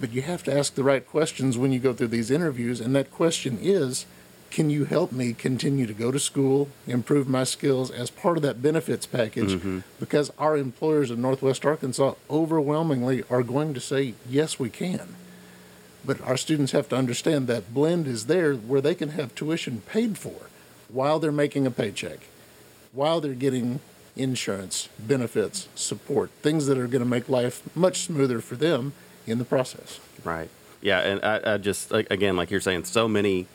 but 0.00 0.12
you 0.12 0.22
have 0.22 0.42
to 0.42 0.56
ask 0.56 0.74
the 0.74 0.82
right 0.82 1.06
questions 1.06 1.56
when 1.56 1.72
you 1.72 1.78
go 1.78 1.92
through 1.92 2.08
these 2.08 2.30
interviews, 2.30 2.80
and 2.80 2.94
that 2.96 3.12
question 3.12 3.58
is 3.62 4.04
can 4.52 4.68
you 4.68 4.84
help 4.84 5.12
me 5.12 5.32
continue 5.32 5.86
to 5.86 5.94
go 5.94 6.10
to 6.12 6.20
school, 6.20 6.68
improve 6.86 7.26
my 7.26 7.42
skills 7.42 7.90
as 7.90 8.10
part 8.10 8.36
of 8.36 8.42
that 8.42 8.60
benefits 8.60 9.06
package? 9.06 9.52
Mm-hmm. 9.54 9.80
Because 9.98 10.30
our 10.38 10.58
employers 10.58 11.10
in 11.10 11.22
Northwest 11.22 11.64
Arkansas 11.64 12.14
overwhelmingly 12.30 13.24
are 13.30 13.42
going 13.42 13.72
to 13.72 13.80
say, 13.80 14.12
yes, 14.28 14.58
we 14.58 14.68
can. 14.68 15.16
But 16.04 16.20
our 16.20 16.36
students 16.36 16.72
have 16.72 16.86
to 16.90 16.96
understand 16.96 17.46
that 17.46 17.72
blend 17.72 18.06
is 18.06 18.26
there 18.26 18.54
where 18.54 18.82
they 18.82 18.94
can 18.94 19.10
have 19.10 19.34
tuition 19.34 19.80
paid 19.80 20.18
for 20.18 20.50
while 20.88 21.18
they're 21.18 21.32
making 21.32 21.66
a 21.66 21.70
paycheck, 21.70 22.18
while 22.92 23.22
they're 23.22 23.32
getting 23.32 23.80
insurance, 24.16 24.90
benefits, 24.98 25.68
support, 25.74 26.28
things 26.42 26.66
that 26.66 26.76
are 26.76 26.86
going 26.86 27.02
to 27.02 27.08
make 27.08 27.30
life 27.30 27.62
much 27.74 28.00
smoother 28.00 28.42
for 28.42 28.56
them 28.56 28.92
in 29.26 29.38
the 29.38 29.46
process. 29.46 29.98
Right. 30.22 30.50
Yeah, 30.82 30.98
and 30.98 31.24
I, 31.24 31.54
I 31.54 31.56
just 31.56 31.90
again, 31.92 32.36
like 32.36 32.50
you're 32.50 32.60
saying, 32.60 32.84
so 32.84 33.08
many 33.08 33.46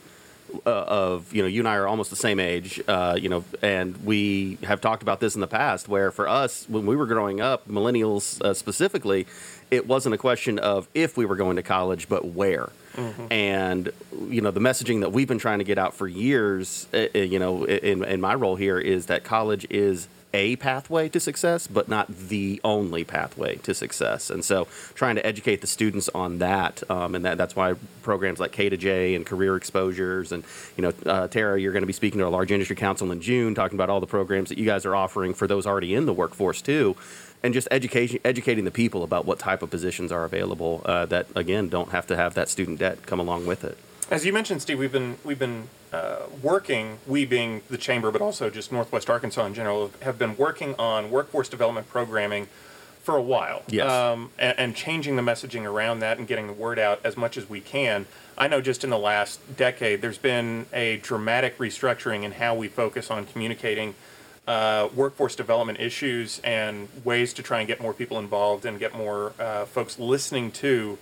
uh, 0.66 0.70
of 0.70 1.34
you 1.34 1.42
know, 1.42 1.48
you 1.48 1.62
and 1.62 1.68
I 1.68 1.75
are 1.75 1.88
almost 1.88 2.10
the 2.10 2.16
same 2.16 2.39
age, 2.39 2.82
uh, 2.88 3.18
you 3.20 3.30
know, 3.30 3.44
and 3.62 3.98
we 4.04 4.58
have 4.63 4.82
talked 4.82 5.04
about 5.04 5.20
this 5.20 5.36
in 5.36 5.42
the 5.42 5.48
past. 5.48 5.88
Where 5.88 6.12
for 6.12 6.27
us, 6.27 6.66
when 6.70 6.86
we 6.86 6.96
were 6.96 7.06
growing 7.06 7.42
up, 7.42 7.68
millennials 7.68 8.42
uh, 8.42 8.54
specifically, 8.54 9.27
it 9.72 9.88
wasn't 9.88 10.16
a 10.16 10.18
question 10.18 10.60
of 10.60 10.88
if 10.94 11.18
we 11.18 11.25
were 11.25 11.36
going 11.36 11.56
to 11.58 11.63
college, 11.63 12.10
but 12.10 12.25
where. 12.25 12.70
And 13.30 13.92
you 14.27 14.42
know, 14.42 14.50
the 14.51 14.60
messaging 14.60 15.01
that 15.01 15.12
we've 15.12 15.27
been 15.27 15.38
trying 15.38 15.60
to 15.60 15.66
get 15.66 15.77
out 15.77 15.94
for 15.94 16.08
years, 16.08 16.88
uh, 16.94 17.06
uh, 17.13 17.20
you 17.20 17.38
know, 17.38 17.66
in 17.66 18.04
in 18.04 18.20
my 18.22 18.34
role 18.34 18.56
here 18.56 18.80
is 18.80 19.06
that 19.08 19.24
college 19.24 19.68
is 19.70 20.08
a 20.34 20.55
pathway 20.57 21.10
to 21.10 21.19
success, 21.19 21.67
but 21.67 21.88
not 21.88 22.07
the 22.07 22.60
only 22.63 23.03
pathway 23.03 23.55
to 23.57 23.74
success. 23.74 24.29
And 24.29 24.43
so, 24.43 24.67
trying 24.93 25.15
to 25.15 25.25
educate 25.25 25.62
the 25.62 25.67
students 25.67 26.10
on 26.10 26.39
that, 26.39 26.84
um, 26.89 27.15
and 27.15 27.25
that, 27.25 27.38
that's 27.38 27.55
why 27.55 27.75
programs 28.03 28.39
like 28.39 28.51
K 28.51 28.69
to 28.69 28.77
J 28.77 29.15
and 29.15 29.25
career 29.25 29.55
exposures, 29.55 30.31
and 30.31 30.43
you 30.75 30.81
know, 30.84 30.93
uh, 31.05 31.27
Tara, 31.27 31.60
you're 31.60 31.72
going 31.72 31.84
to 31.84 31.88
be 31.88 31.93
speaking 31.93 32.19
to 32.19 32.27
a 32.27 32.29
large 32.29 32.51
industry 32.51 32.75
council 32.75 33.12
in 33.12 33.22
June, 33.22 33.55
talking 33.55 33.77
about 33.77 33.89
all 33.89 34.00
the 34.00 34.07
programs 34.07 34.50
that 34.50 34.57
you 34.57 34.65
guys 34.65 34.86
are 34.86 34.96
offering 34.96 35.34
for 35.34 35.48
those 35.48 35.65
already 35.65 35.96
in 35.96 36.05
the 36.05 36.13
workforce 36.13 36.62
too, 36.62 36.96
and 37.43 37.53
just 37.53 37.67
education, 37.72 38.19
educating 38.25 38.65
the 38.65 38.72
people 38.72 39.03
about 39.03 39.25
what 39.25 39.39
type 39.39 39.62
of 39.62 39.69
positions 39.69 40.12
are 40.12 40.25
available 40.25 40.81
uh, 40.86 41.05
that 41.05 41.27
again 41.36 41.69
don't 41.69 41.91
have 41.91 42.07
to 42.07 42.15
have 42.15 42.34
that 42.34 42.50
student 42.50 42.79
debt 42.79 43.05
come 43.05 43.19
along 43.19 43.46
with 43.46 43.63
it. 43.63 43.77
As 44.10 44.25
you 44.25 44.31
mentioned, 44.31 44.62
Steve, 44.62 44.79
we've 44.79 44.91
been 44.91 45.17
we've 45.24 45.39
been 45.39 45.69
uh, 45.94 46.24
working. 46.41 47.00
We 47.08 47.25
being 47.25 47.62
the 47.70 47.77
chamber, 47.77 48.12
but 48.12 48.22
also 48.22 48.50
just 48.50 48.72
Northwest 48.72 49.10
Arkansas 49.10 49.46
in 49.46 49.53
general, 49.53 49.91
have 50.01 50.17
been 50.17 50.36
working 50.38 50.75
on 50.77 51.10
workforce 51.12 51.50
development 51.50 51.89
programming 51.89 52.48
for 53.03 53.15
a 53.15 53.22
while. 53.22 53.63
Yes. 53.70 53.89
Um, 53.89 54.32
and, 54.38 54.60
and 54.60 54.75
changing 54.75 55.15
the 55.15 55.22
messaging 55.22 55.63
around 55.63 56.00
that 56.00 56.17
and 56.17 56.27
getting 56.27 56.48
the 56.48 56.53
word 56.53 56.77
out 56.77 57.00
as 57.06 57.15
much 57.15 57.38
as 57.38 57.50
we 57.50 57.62
can. 57.62 58.06
I 58.38 58.50
know 58.50 58.60
just 58.60 58.84
in 58.84 58.89
the 58.89 59.00
last 59.00 59.39
decade, 59.56 60.01
there's 60.01 60.17
been 60.17 60.65
a 60.74 60.98
dramatic 60.98 61.58
restructuring 61.58 62.24
in 62.24 62.34
how 62.34 62.53
we 62.53 62.67
focus 62.67 63.10
on 63.10 63.25
communicating 63.25 63.96
uh, 64.46 64.89
workforce 64.94 65.36
development 65.36 65.79
issues 65.79 66.39
and 66.44 66.88
ways 67.03 67.34
to 67.34 67.44
try 67.44 67.60
and 67.60 67.67
get 67.67 67.82
more 67.82 67.94
people 67.94 68.20
involved 68.20 68.65
and 68.65 68.77
get 68.77 68.94
more 68.94 69.34
uh, 69.39 69.65
folks 69.65 69.98
listening 70.00 70.51
to 70.51 70.98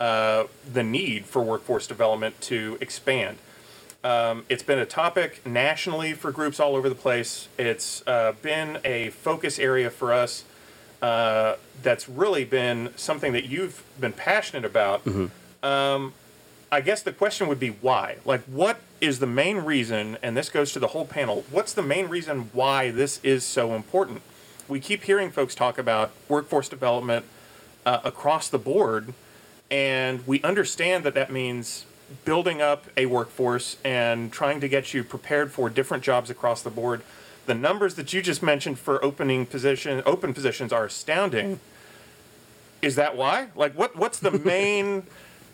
uh, 0.00 0.44
the 0.72 0.82
need 0.82 1.24
for 1.24 1.42
workforce 1.42 1.86
development 1.86 2.40
to 2.40 2.76
expand. 2.80 3.38
Um, 4.04 4.44
it's 4.50 4.62
been 4.62 4.78
a 4.78 4.84
topic 4.86 5.44
nationally 5.46 6.12
for 6.12 6.30
groups 6.30 6.60
all 6.60 6.76
over 6.76 6.90
the 6.90 6.94
place. 6.94 7.48
It's 7.58 8.06
uh, 8.06 8.34
been 8.42 8.78
a 8.84 9.08
focus 9.10 9.58
area 9.58 9.88
for 9.88 10.12
us 10.12 10.44
uh, 11.00 11.56
that's 11.82 12.06
really 12.06 12.44
been 12.44 12.90
something 12.96 13.32
that 13.32 13.46
you've 13.46 13.82
been 13.98 14.12
passionate 14.12 14.66
about. 14.66 15.06
Um, 15.62 16.12
I 16.70 16.82
guess 16.82 17.02
the 17.02 17.12
question 17.12 17.48
would 17.48 17.60
be 17.60 17.70
why? 17.70 18.16
Like, 18.26 18.42
what 18.42 18.80
is 19.00 19.20
the 19.20 19.26
main 19.26 19.58
reason, 19.58 20.18
and 20.22 20.36
this 20.36 20.50
goes 20.50 20.72
to 20.72 20.78
the 20.78 20.88
whole 20.88 21.06
panel, 21.06 21.44
what's 21.50 21.72
the 21.72 21.82
main 21.82 22.08
reason 22.08 22.50
why 22.52 22.90
this 22.90 23.20
is 23.22 23.42
so 23.42 23.74
important? 23.74 24.20
We 24.68 24.80
keep 24.80 25.04
hearing 25.04 25.30
folks 25.30 25.54
talk 25.54 25.78
about 25.78 26.10
workforce 26.28 26.68
development 26.68 27.24
uh, 27.86 28.00
across 28.04 28.48
the 28.48 28.58
board, 28.58 29.14
and 29.70 30.26
we 30.26 30.42
understand 30.42 31.04
that 31.04 31.14
that 31.14 31.32
means 31.32 31.86
building 32.24 32.60
up 32.60 32.84
a 32.96 33.06
workforce 33.06 33.76
and 33.84 34.32
trying 34.32 34.60
to 34.60 34.68
get 34.68 34.94
you 34.94 35.04
prepared 35.04 35.52
for 35.52 35.68
different 35.68 36.02
jobs 36.02 36.30
across 36.30 36.62
the 36.62 36.70
board. 36.70 37.02
The 37.46 37.54
numbers 37.54 37.94
that 37.94 38.12
you 38.12 38.22
just 38.22 38.42
mentioned 38.42 38.78
for 38.78 39.04
opening 39.04 39.46
position 39.46 40.02
open 40.06 40.32
positions 40.34 40.72
are 40.72 40.84
astounding. 40.84 41.56
Mm. 41.56 41.58
Is 42.82 42.96
that 42.96 43.16
why? 43.16 43.48
Like 43.54 43.76
what 43.76 43.96
what's 43.96 44.18
the 44.18 44.30
main 44.44 45.04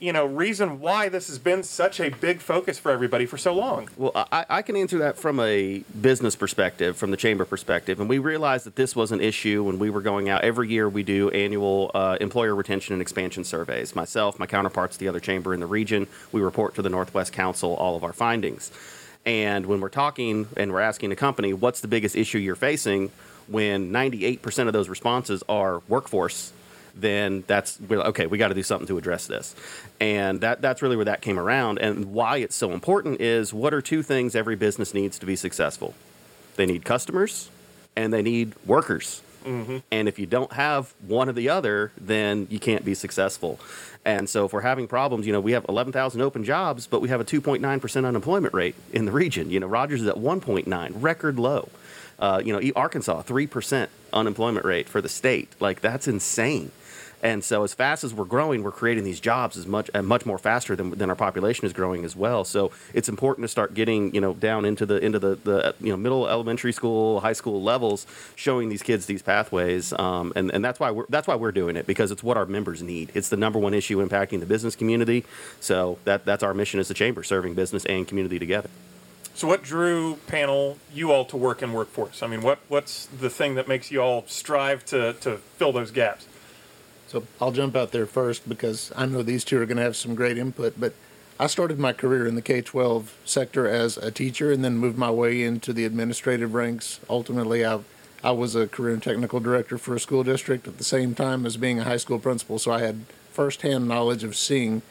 you 0.00 0.12
know 0.12 0.24
reason 0.24 0.80
why 0.80 1.08
this 1.08 1.28
has 1.28 1.38
been 1.38 1.62
such 1.62 2.00
a 2.00 2.08
big 2.08 2.40
focus 2.40 2.78
for 2.78 2.90
everybody 2.90 3.26
for 3.26 3.38
so 3.38 3.54
long? 3.54 3.88
Well, 3.96 4.12
I, 4.14 4.46
I 4.48 4.62
can 4.62 4.74
answer 4.74 4.98
that 4.98 5.16
from 5.16 5.38
a 5.38 5.84
business 6.00 6.34
perspective, 6.34 6.96
from 6.96 7.10
the 7.10 7.16
chamber 7.16 7.44
perspective. 7.44 8.00
And 8.00 8.08
we 8.08 8.18
realized 8.18 8.66
that 8.66 8.76
this 8.76 8.96
was 8.96 9.12
an 9.12 9.20
issue 9.20 9.62
when 9.62 9.78
we 9.78 9.90
were 9.90 10.00
going 10.00 10.28
out. 10.28 10.42
Every 10.42 10.68
year 10.68 10.88
we 10.88 11.02
do 11.02 11.28
annual 11.30 11.90
uh, 11.94 12.16
employer 12.20 12.54
retention 12.54 12.94
and 12.94 13.02
expansion 13.02 13.44
surveys. 13.44 13.94
Myself, 13.94 14.38
my 14.38 14.46
counterparts, 14.46 14.96
the 14.96 15.08
other 15.08 15.20
chamber 15.20 15.52
in 15.54 15.60
the 15.60 15.66
region, 15.66 16.06
we 16.32 16.40
report 16.40 16.74
to 16.76 16.82
the 16.82 16.90
Northwest 16.90 17.32
Council 17.32 17.74
all 17.74 17.96
of 17.96 18.02
our 18.02 18.14
findings. 18.14 18.72
And 19.26 19.66
when 19.66 19.80
we're 19.80 19.90
talking 19.90 20.48
and 20.56 20.72
we're 20.72 20.80
asking 20.80 21.12
a 21.12 21.16
company, 21.16 21.52
what's 21.52 21.80
the 21.80 21.88
biggest 21.88 22.16
issue 22.16 22.38
you're 22.38 22.56
facing, 22.56 23.10
when 23.48 23.90
98% 23.90 24.66
of 24.66 24.72
those 24.72 24.88
responses 24.88 25.42
are 25.48 25.82
workforce, 25.88 26.52
then 27.00 27.44
that's 27.46 27.78
we're 27.80 27.98
like, 27.98 28.08
okay. 28.08 28.26
We 28.26 28.38
got 28.38 28.48
to 28.48 28.54
do 28.54 28.62
something 28.62 28.86
to 28.88 28.98
address 28.98 29.26
this, 29.26 29.54
and 30.00 30.40
that 30.40 30.60
that's 30.60 30.82
really 30.82 30.96
where 30.96 31.06
that 31.06 31.20
came 31.22 31.38
around. 31.38 31.78
And 31.78 32.12
why 32.12 32.38
it's 32.38 32.56
so 32.56 32.72
important 32.72 33.20
is 33.20 33.52
what 33.52 33.74
are 33.74 33.82
two 33.82 34.02
things 34.02 34.34
every 34.34 34.56
business 34.56 34.94
needs 34.94 35.18
to 35.18 35.26
be 35.26 35.36
successful? 35.36 35.94
They 36.56 36.66
need 36.66 36.84
customers, 36.84 37.50
and 37.96 38.12
they 38.12 38.22
need 38.22 38.54
workers. 38.66 39.22
And 39.90 40.08
if 40.08 40.18
you 40.18 40.26
don't 40.26 40.52
have 40.52 40.92
one 41.06 41.28
or 41.28 41.32
the 41.32 41.48
other, 41.48 41.92
then 41.98 42.46
you 42.50 42.58
can't 42.58 42.84
be 42.84 42.94
successful. 42.94 43.58
And 44.04 44.28
so, 44.28 44.44
if 44.46 44.52
we're 44.52 44.60
having 44.60 44.86
problems, 44.86 45.26
you 45.26 45.32
know, 45.32 45.40
we 45.40 45.52
have 45.52 45.64
11,000 45.68 46.20
open 46.20 46.44
jobs, 46.44 46.86
but 46.86 47.00
we 47.00 47.08
have 47.10 47.20
a 47.20 47.24
2.9% 47.24 48.06
unemployment 48.06 48.54
rate 48.54 48.74
in 48.92 49.04
the 49.04 49.12
region. 49.12 49.50
You 49.50 49.60
know, 49.60 49.66
Rogers 49.66 50.02
is 50.02 50.08
at 50.08 50.16
1.9, 50.16 50.92
record 50.94 51.38
low. 51.38 51.68
Uh, 52.18 52.42
you 52.44 52.52
know, 52.52 52.72
Arkansas, 52.76 53.22
3% 53.22 53.88
unemployment 54.12 54.66
rate 54.66 54.88
for 54.88 55.00
the 55.00 55.08
state. 55.08 55.48
Like, 55.58 55.80
that's 55.80 56.06
insane. 56.06 56.70
And 57.22 57.44
so, 57.44 57.62
as 57.64 57.74
fast 57.74 58.04
as 58.04 58.14
we're 58.14 58.24
growing, 58.24 58.62
we're 58.62 58.72
creating 58.72 59.04
these 59.04 59.20
jobs 59.20 59.56
as 59.56 59.66
much 59.66 59.90
and 59.94 60.06
much 60.06 60.24
more 60.24 60.38
faster 60.38 60.74
than, 60.74 60.90
than 60.90 61.10
our 61.10 61.16
population 61.16 61.66
is 61.66 61.72
growing 61.72 62.04
as 62.04 62.16
well. 62.16 62.44
So 62.44 62.72
it's 62.94 63.08
important 63.08 63.44
to 63.44 63.48
start 63.48 63.74
getting 63.74 64.14
you 64.14 64.20
know 64.20 64.34
down 64.34 64.64
into 64.64 64.86
the 64.86 64.96
into 64.96 65.18
the, 65.18 65.36
the 65.36 65.74
you 65.80 65.90
know 65.90 65.96
middle 65.96 66.28
elementary 66.28 66.72
school, 66.72 67.20
high 67.20 67.32
school 67.32 67.62
levels, 67.62 68.06
showing 68.36 68.68
these 68.68 68.82
kids 68.82 69.06
these 69.06 69.22
pathways. 69.22 69.92
Um, 69.92 70.32
and 70.34 70.50
and 70.50 70.64
that's 70.64 70.80
why 70.80 70.90
we're 70.90 71.06
that's 71.08 71.28
why 71.28 71.34
we're 71.34 71.52
doing 71.52 71.76
it 71.76 71.86
because 71.86 72.10
it's 72.10 72.22
what 72.22 72.36
our 72.36 72.46
members 72.46 72.82
need. 72.82 73.10
It's 73.14 73.28
the 73.28 73.36
number 73.36 73.58
one 73.58 73.74
issue 73.74 74.04
impacting 74.06 74.40
the 74.40 74.46
business 74.46 74.74
community. 74.74 75.24
So 75.60 75.98
that 76.04 76.24
that's 76.24 76.42
our 76.42 76.54
mission 76.54 76.80
as 76.80 76.90
a 76.90 76.94
chamber, 76.94 77.22
serving 77.22 77.54
business 77.54 77.84
and 77.84 78.06
community 78.08 78.38
together. 78.38 78.70
So, 79.34 79.48
what 79.48 79.62
drew 79.62 80.16
panel 80.26 80.76
you 80.92 81.12
all 81.12 81.24
to 81.26 81.36
work 81.36 81.62
in 81.62 81.72
workforce? 81.72 82.22
I 82.22 82.26
mean, 82.26 82.42
what 82.42 82.58
what's 82.68 83.06
the 83.06 83.30
thing 83.30 83.54
that 83.54 83.68
makes 83.68 83.90
you 83.90 84.02
all 84.02 84.24
strive 84.26 84.84
to 84.86 85.14
to 85.14 85.36
fill 85.56 85.72
those 85.72 85.90
gaps? 85.90 86.26
So 87.10 87.24
I'll 87.40 87.50
jump 87.50 87.74
out 87.74 87.90
there 87.90 88.06
first 88.06 88.48
because 88.48 88.92
I 88.94 89.04
know 89.04 89.24
these 89.24 89.42
two 89.42 89.60
are 89.60 89.66
going 89.66 89.78
to 89.78 89.82
have 89.82 89.96
some 89.96 90.14
great 90.14 90.38
input. 90.38 90.74
But 90.78 90.94
I 91.40 91.48
started 91.48 91.76
my 91.76 91.92
career 91.92 92.24
in 92.24 92.36
the 92.36 92.42
K 92.42 92.62
12 92.62 93.18
sector 93.24 93.66
as 93.66 93.96
a 93.96 94.12
teacher 94.12 94.52
and 94.52 94.64
then 94.64 94.78
moved 94.78 94.96
my 94.96 95.10
way 95.10 95.42
into 95.42 95.72
the 95.72 95.84
administrative 95.84 96.54
ranks. 96.54 97.00
Ultimately, 97.10 97.66
I, 97.66 97.80
I 98.22 98.30
was 98.30 98.54
a 98.54 98.68
career 98.68 98.94
and 98.94 99.02
technical 99.02 99.40
director 99.40 99.76
for 99.76 99.96
a 99.96 100.00
school 100.00 100.22
district 100.22 100.68
at 100.68 100.78
the 100.78 100.84
same 100.84 101.16
time 101.16 101.46
as 101.46 101.56
being 101.56 101.80
a 101.80 101.84
high 101.84 101.96
school 101.96 102.20
principal. 102.20 102.60
So 102.60 102.70
I 102.70 102.78
had 102.78 103.06
firsthand 103.32 103.88
knowledge 103.88 104.22
of 104.22 104.36
seeing 104.36 104.82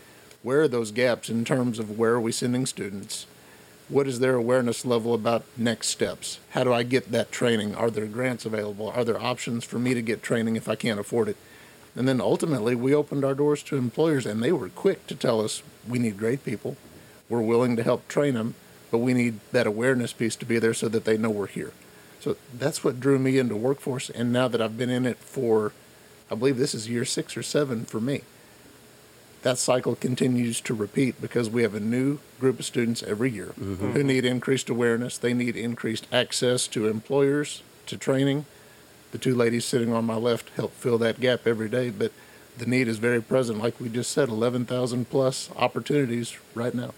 where 0.43 0.63
are 0.63 0.67
those 0.67 0.91
gaps 0.91 1.29
in 1.29 1.45
terms 1.45 1.79
of 1.79 1.97
where 1.97 2.15
are 2.15 2.21
we 2.21 2.33
sending 2.33 2.65
students? 2.65 3.27
What 3.87 4.07
is 4.07 4.19
their 4.19 4.35
awareness 4.35 4.83
level 4.83 5.13
about 5.13 5.45
next 5.55 5.87
steps? 5.87 6.39
How 6.49 6.65
do 6.65 6.73
I 6.73 6.83
get 6.83 7.13
that 7.13 7.31
training? 7.31 7.75
Are 7.75 7.89
there 7.89 8.07
grants 8.07 8.45
available? 8.45 8.89
Are 8.89 9.05
there 9.05 9.21
options 9.21 9.63
for 9.63 9.79
me 9.79 9.93
to 9.93 10.01
get 10.01 10.21
training 10.21 10.57
if 10.57 10.67
I 10.67 10.75
can't 10.75 10.99
afford 10.99 11.29
it? 11.29 11.37
And 11.95 12.07
then 12.07 12.21
ultimately, 12.21 12.75
we 12.75 12.93
opened 12.93 13.25
our 13.25 13.33
doors 13.33 13.63
to 13.63 13.77
employers, 13.77 14.25
and 14.25 14.41
they 14.41 14.51
were 14.51 14.69
quick 14.69 15.07
to 15.07 15.15
tell 15.15 15.41
us 15.41 15.63
we 15.87 15.99
need 15.99 16.17
great 16.17 16.45
people. 16.45 16.77
We're 17.27 17.41
willing 17.41 17.75
to 17.75 17.83
help 17.83 18.07
train 18.07 18.35
them, 18.35 18.55
but 18.91 18.99
we 18.99 19.13
need 19.13 19.39
that 19.51 19.67
awareness 19.67 20.13
piece 20.13 20.35
to 20.37 20.45
be 20.45 20.59
there 20.59 20.73
so 20.73 20.87
that 20.89 21.05
they 21.05 21.17
know 21.17 21.29
we're 21.29 21.47
here. 21.47 21.73
So 22.19 22.35
that's 22.53 22.83
what 22.83 22.99
drew 22.99 23.19
me 23.19 23.37
into 23.37 23.55
workforce. 23.55 24.09
And 24.09 24.31
now 24.31 24.47
that 24.47 24.61
I've 24.61 24.77
been 24.77 24.89
in 24.89 25.05
it 25.05 25.17
for, 25.17 25.73
I 26.29 26.35
believe 26.35 26.57
this 26.57 26.75
is 26.75 26.89
year 26.89 27.05
six 27.05 27.37
or 27.37 27.43
seven 27.43 27.85
for 27.85 28.01
me, 28.01 28.21
that 29.41 29.57
cycle 29.57 29.95
continues 29.95 30.59
to 30.61 30.73
repeat 30.73 31.21
because 31.21 31.49
we 31.49 31.61
have 31.61 31.73
a 31.73 31.79
new 31.79 32.19
group 32.39 32.59
of 32.59 32.65
students 32.65 33.01
every 33.03 33.31
year 33.31 33.53
mm-hmm. 33.59 33.91
who 33.91 34.03
need 34.03 34.25
increased 34.25 34.69
awareness. 34.69 35.17
They 35.17 35.33
need 35.33 35.55
increased 35.55 36.07
access 36.11 36.67
to 36.67 36.87
employers, 36.87 37.63
to 37.85 37.97
training. 37.97 38.45
The 39.11 39.17
two 39.17 39.35
ladies 39.35 39.65
sitting 39.65 39.91
on 39.91 40.05
my 40.05 40.15
left 40.15 40.49
help 40.55 40.73
fill 40.73 40.97
that 40.99 41.19
gap 41.19 41.47
every 41.47 41.69
day, 41.69 41.89
but 41.89 42.11
the 42.57 42.65
need 42.65 42.87
is 42.87 42.97
very 42.97 43.21
present. 43.21 43.59
Like 43.59 43.79
we 43.79 43.89
just 43.89 44.11
said, 44.11 44.29
11,000 44.29 45.09
plus 45.09 45.49
opportunities 45.55 46.37
right 46.53 46.73
now. 46.73 46.93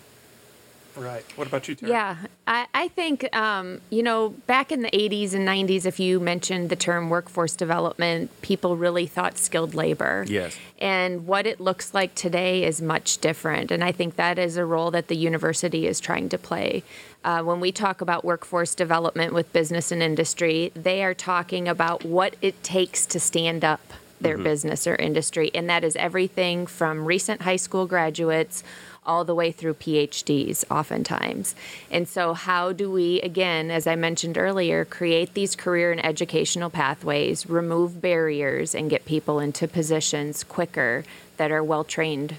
Right. 0.95 1.23
What 1.35 1.47
about 1.47 1.67
you, 1.67 1.75
Tara? 1.75 1.91
Yeah, 1.91 2.15
I, 2.47 2.67
I 2.73 2.87
think, 2.89 3.33
um, 3.35 3.81
you 3.89 4.03
know, 4.03 4.29
back 4.47 4.71
in 4.71 4.81
the 4.81 4.91
80s 4.91 5.33
and 5.33 5.47
90s, 5.47 5.85
if 5.85 5.99
you 5.99 6.19
mentioned 6.19 6.69
the 6.69 6.75
term 6.75 7.09
workforce 7.09 7.55
development, 7.55 8.29
people 8.41 8.77
really 8.77 9.07
thought 9.07 9.37
skilled 9.37 9.73
labor. 9.73 10.25
Yes. 10.27 10.57
And 10.79 11.27
what 11.27 11.47
it 11.47 11.59
looks 11.59 11.93
like 11.93 12.15
today 12.15 12.63
is 12.63 12.81
much 12.81 13.19
different. 13.19 13.71
And 13.71 13.83
I 13.83 13.91
think 13.91 14.15
that 14.15 14.37
is 14.37 14.57
a 14.57 14.65
role 14.65 14.91
that 14.91 15.07
the 15.07 15.15
university 15.15 15.87
is 15.87 15.99
trying 15.99 16.29
to 16.29 16.37
play. 16.37 16.83
Uh, 17.23 17.41
when 17.43 17.59
we 17.59 17.71
talk 17.71 18.01
about 18.01 18.25
workforce 18.25 18.75
development 18.75 19.33
with 19.33 19.53
business 19.53 19.91
and 19.91 20.01
industry, 20.01 20.71
they 20.75 21.03
are 21.03 21.13
talking 21.13 21.67
about 21.67 22.03
what 22.03 22.35
it 22.41 22.63
takes 22.63 23.05
to 23.07 23.19
stand 23.19 23.63
up 23.63 23.81
their 24.21 24.37
business 24.37 24.85
or 24.85 24.95
industry. 24.95 25.51
And 25.53 25.69
that 25.69 25.83
is 25.83 25.95
everything 25.95 26.67
from 26.67 27.05
recent 27.05 27.41
high 27.41 27.55
school 27.55 27.85
graduates 27.87 28.63
all 29.05 29.25
the 29.25 29.33
way 29.33 29.51
through 29.51 29.73
PhDs, 29.73 30.63
oftentimes. 30.69 31.55
And 31.89 32.07
so, 32.07 32.33
how 32.33 32.71
do 32.71 32.91
we, 32.91 33.19
again, 33.21 33.71
as 33.71 33.87
I 33.87 33.95
mentioned 33.95 34.37
earlier, 34.37 34.85
create 34.85 35.33
these 35.33 35.55
career 35.55 35.91
and 35.91 36.03
educational 36.05 36.69
pathways, 36.69 37.49
remove 37.49 38.01
barriers, 38.01 38.75
and 38.75 38.89
get 38.89 39.05
people 39.05 39.39
into 39.39 39.67
positions 39.67 40.43
quicker 40.43 41.03
that 41.37 41.51
are 41.51 41.63
well 41.63 41.83
trained? 41.83 42.35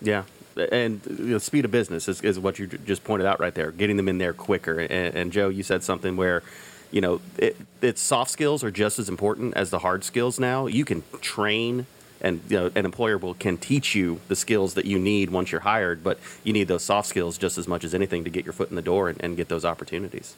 Yeah. 0.00 0.24
And 0.70 1.00
you 1.06 1.24
know, 1.26 1.38
speed 1.38 1.64
of 1.64 1.70
business 1.70 2.08
is, 2.08 2.22
is 2.22 2.38
what 2.38 2.58
you 2.58 2.66
just 2.66 3.04
pointed 3.04 3.26
out 3.26 3.40
right 3.40 3.54
there, 3.54 3.70
getting 3.72 3.96
them 3.96 4.08
in 4.08 4.18
there 4.18 4.32
quicker. 4.32 4.80
And, 4.80 5.14
and 5.14 5.32
Joe, 5.32 5.48
you 5.48 5.62
said 5.62 5.82
something 5.82 6.16
where, 6.16 6.42
you 6.90 7.00
know, 7.00 7.20
it, 7.36 7.56
it's 7.82 8.00
soft 8.00 8.30
skills 8.30 8.64
are 8.64 8.70
just 8.70 8.98
as 8.98 9.08
important 9.08 9.54
as 9.54 9.70
the 9.70 9.80
hard 9.80 10.02
skills 10.04 10.40
now. 10.40 10.66
You 10.66 10.84
can 10.84 11.02
train 11.20 11.86
and 12.20 12.40
you 12.48 12.58
know, 12.58 12.70
an 12.74 12.84
employer 12.84 13.18
will 13.18 13.34
can 13.34 13.58
teach 13.58 13.94
you 13.94 14.20
the 14.28 14.36
skills 14.36 14.74
that 14.74 14.84
you 14.84 14.98
need 14.98 15.30
once 15.30 15.52
you're 15.52 15.60
hired, 15.60 16.02
but 16.02 16.18
you 16.44 16.52
need 16.52 16.68
those 16.68 16.82
soft 16.82 17.08
skills 17.08 17.38
just 17.38 17.58
as 17.58 17.68
much 17.68 17.84
as 17.84 17.94
anything 17.94 18.24
to 18.24 18.30
get 18.30 18.44
your 18.44 18.52
foot 18.52 18.70
in 18.70 18.76
the 18.76 18.82
door 18.82 19.08
and, 19.08 19.22
and 19.22 19.36
get 19.36 19.48
those 19.48 19.64
opportunities. 19.64 20.34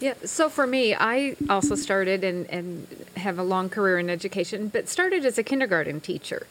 Yeah, 0.00 0.14
so 0.24 0.48
for 0.48 0.66
me, 0.66 0.94
I 0.94 1.36
also 1.50 1.74
started 1.74 2.24
and, 2.24 2.48
and 2.48 2.86
have 3.18 3.38
a 3.38 3.42
long 3.42 3.68
career 3.68 3.98
in 3.98 4.08
education, 4.08 4.68
but 4.68 4.88
started 4.88 5.26
as 5.26 5.36
a 5.36 5.42
kindergarten 5.42 6.00
teacher. 6.00 6.46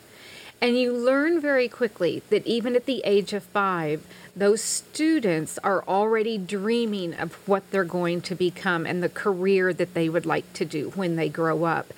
And 0.61 0.77
you 0.77 0.93
learn 0.93 1.39
very 1.39 1.67
quickly 1.67 2.21
that 2.29 2.45
even 2.45 2.75
at 2.75 2.85
the 2.85 3.01
age 3.05 3.33
of 3.33 3.43
five, 3.43 4.05
those 4.35 4.61
students 4.61 5.57
are 5.63 5.83
already 5.87 6.37
dreaming 6.37 7.13
of 7.15 7.33
what 7.47 7.71
they're 7.71 7.83
going 7.83 8.21
to 8.21 8.35
become 8.35 8.85
and 8.85 9.01
the 9.01 9.09
career 9.09 9.73
that 9.73 9.93
they 9.93 10.09
would 10.09 10.25
like 10.25 10.51
to 10.53 10.65
do 10.65 10.91
when 10.91 11.15
they 11.15 11.29
grow 11.29 11.63
up. 11.63 11.93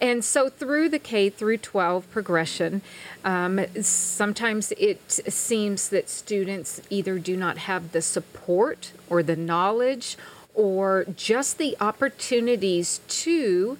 And 0.00 0.24
so 0.24 0.48
through 0.48 0.88
the 0.88 0.98
K 0.98 1.30
through 1.30 1.58
12 1.58 2.10
progression, 2.10 2.82
um, 3.24 3.60
sometimes 3.80 4.72
it 4.72 5.10
seems 5.10 5.88
that 5.88 6.08
students 6.08 6.80
either 6.90 7.18
do 7.18 7.36
not 7.36 7.58
have 7.58 7.92
the 7.92 8.02
support 8.02 8.92
or 9.08 9.22
the 9.22 9.36
knowledge 9.36 10.16
or 10.54 11.04
just 11.16 11.58
the 11.58 11.76
opportunities 11.80 13.00
to 13.08 13.78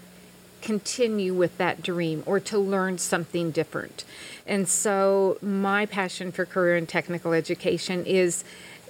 continue 0.62 1.34
with 1.34 1.56
that 1.58 1.82
dream 1.82 2.22
or 2.26 2.40
to 2.40 2.58
learn 2.58 2.96
something 2.96 3.50
different. 3.50 4.04
And 4.46 4.68
so 4.68 5.38
my 5.42 5.86
passion 5.86 6.32
for 6.32 6.46
career 6.46 6.76
and 6.76 6.88
technical 6.88 7.32
education 7.32 8.04
is 8.06 8.44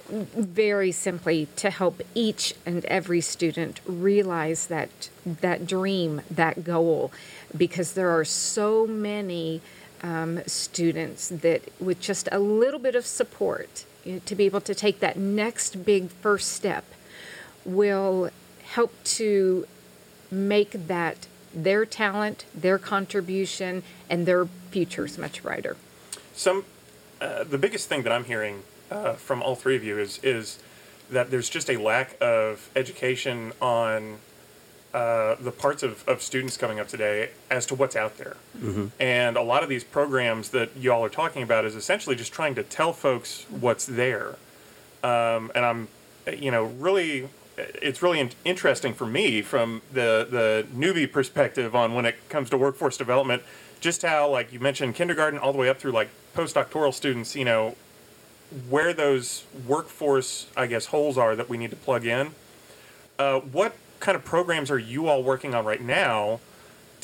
very 0.09 0.91
simply 0.91 1.47
to 1.55 1.69
help 1.69 2.01
each 2.13 2.53
and 2.65 2.85
every 2.85 3.21
student 3.21 3.81
realize 3.85 4.67
that 4.67 5.09
that 5.25 5.65
dream, 5.65 6.21
that 6.29 6.63
goal, 6.63 7.11
because 7.55 7.93
there 7.93 8.09
are 8.09 8.25
so 8.25 8.85
many 8.85 9.61
um, 10.03 10.41
students 10.45 11.29
that 11.29 11.61
with 11.79 11.99
just 11.99 12.29
a 12.31 12.39
little 12.39 12.79
bit 12.79 12.95
of 12.95 13.05
support 13.05 13.85
you 14.03 14.13
know, 14.13 14.21
to 14.25 14.35
be 14.35 14.45
able 14.45 14.61
to 14.61 14.75
take 14.75 14.99
that 14.99 15.17
next 15.17 15.83
big 15.83 16.09
first 16.09 16.51
step 16.51 16.85
will 17.65 18.29
help 18.63 18.91
to 19.03 19.65
make 20.29 20.87
that 20.87 21.27
their 21.53 21.85
talent, 21.85 22.45
their 22.53 22.77
contribution, 22.77 23.81
and 24.09 24.25
their 24.25 24.45
futures 24.69 25.17
much 25.17 25.41
brighter. 25.41 25.77
Some, 26.33 26.65
uh, 27.21 27.45
the 27.45 27.57
biggest 27.57 27.87
thing 27.87 28.03
that 28.03 28.11
I'm 28.11 28.25
hearing 28.25 28.63
uh, 28.91 29.13
from 29.13 29.41
all 29.41 29.55
three 29.55 29.75
of 29.75 29.83
you 29.83 29.97
is 29.97 30.19
is 30.23 30.59
that 31.09 31.31
there's 31.31 31.49
just 31.49 31.69
a 31.69 31.77
lack 31.77 32.17
of 32.21 32.69
education 32.75 33.51
on 33.61 34.17
uh, 34.93 35.35
the 35.41 35.51
parts 35.51 35.83
of, 35.83 36.07
of 36.07 36.21
students 36.21 36.55
coming 36.57 36.79
up 36.79 36.87
today 36.87 37.29
as 37.51 37.65
to 37.65 37.75
what's 37.75 37.95
out 37.95 38.17
there. 38.17 38.37
And 38.99 39.35
a 39.35 39.41
lot 39.41 39.61
of 39.61 39.67
these 39.69 39.83
programs 39.83 40.49
that 40.49 40.75
y'all 40.77 41.03
are 41.03 41.09
talking 41.09 41.43
about 41.43 41.65
is 41.65 41.75
essentially 41.75 42.15
just 42.15 42.31
trying 42.31 42.55
to 42.55 42.63
tell 42.63 42.93
folks 42.93 43.45
what's 43.49 43.85
there. 43.85 44.37
Um, 45.03 45.51
and 45.53 45.65
I'm, 45.65 45.87
you 46.35 46.49
know, 46.49 46.63
really, 46.63 47.27
it's 47.57 48.01
really 48.01 48.19
in- 48.21 48.31
interesting 48.45 48.93
for 48.93 49.05
me 49.05 49.41
from 49.41 49.81
the, 49.91 50.27
the 50.31 50.65
newbie 50.73 51.11
perspective 51.11 51.75
on 51.75 51.93
when 51.93 52.05
it 52.05 52.15
comes 52.29 52.49
to 52.51 52.57
workforce 52.57 52.97
development, 52.97 53.43
just 53.81 54.01
how, 54.01 54.29
like 54.29 54.53
you 54.53 54.59
mentioned, 54.59 54.95
kindergarten 54.95 55.37
all 55.37 55.51
the 55.51 55.59
way 55.59 55.69
up 55.69 55.77
through 55.77 55.91
like 55.91 56.09
postdoctoral 56.33 56.93
students, 56.93 57.35
you 57.35 57.45
know, 57.45 57.75
where 58.69 58.93
those 58.93 59.45
workforce, 59.67 60.47
I 60.55 60.67
guess, 60.67 60.87
holes 60.87 61.17
are 61.17 61.35
that 61.35 61.49
we 61.49 61.57
need 61.57 61.69
to 61.71 61.75
plug 61.75 62.05
in. 62.05 62.31
Uh, 63.17 63.39
what 63.39 63.75
kind 63.99 64.15
of 64.15 64.25
programs 64.25 64.69
are 64.69 64.79
you 64.79 65.07
all 65.07 65.23
working 65.23 65.55
on 65.55 65.65
right 65.65 65.81
now 65.81 66.39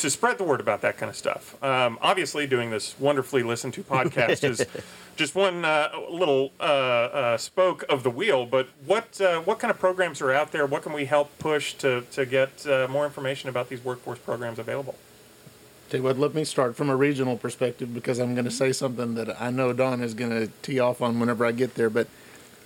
to 0.01 0.09
spread 0.09 0.37
the 0.37 0.43
word 0.43 0.59
about 0.59 0.81
that 0.81 0.97
kind 0.97 1.09
of 1.09 1.15
stuff. 1.15 1.61
Um, 1.63 1.99
obviously, 2.01 2.47
doing 2.47 2.71
this 2.71 2.99
wonderfully 2.99 3.43
listened 3.43 3.73
to 3.75 3.83
podcast 3.83 4.43
is 4.43 4.65
just 5.15 5.35
one 5.35 5.63
uh, 5.63 5.91
little 6.09 6.51
uh, 6.59 6.63
uh, 6.63 7.37
spoke 7.37 7.83
of 7.87 8.03
the 8.03 8.09
wheel. 8.09 8.45
But 8.45 8.67
what 8.85 9.21
uh, 9.21 9.41
what 9.41 9.59
kind 9.59 9.69
of 9.69 9.79
programs 9.79 10.21
are 10.21 10.31
out 10.31 10.51
there? 10.51 10.65
What 10.65 10.81
can 10.81 10.93
we 10.93 11.05
help 11.05 11.37
push 11.37 11.73
to 11.75 12.01
to 12.11 12.25
get 12.25 12.65
uh, 12.65 12.87
more 12.89 13.05
information 13.05 13.49
about 13.49 13.69
these 13.69 13.83
workforce 13.83 14.19
programs 14.19 14.57
available? 14.57 14.95
Tell 15.91 16.03
what, 16.03 16.17
let 16.17 16.33
me 16.33 16.45
start 16.45 16.77
from 16.77 16.89
a 16.89 16.95
regional 16.95 17.35
perspective 17.35 17.93
because 17.93 18.17
I'm 18.17 18.33
going 18.33 18.45
to 18.45 18.51
say 18.51 18.71
something 18.71 19.15
that 19.15 19.41
I 19.41 19.51
know 19.51 19.73
Dawn 19.73 20.01
is 20.01 20.13
going 20.13 20.31
to 20.31 20.47
tee 20.61 20.79
off 20.79 21.01
on 21.01 21.19
whenever 21.19 21.45
I 21.45 21.51
get 21.51 21.75
there. 21.75 21.89
But 21.89 22.07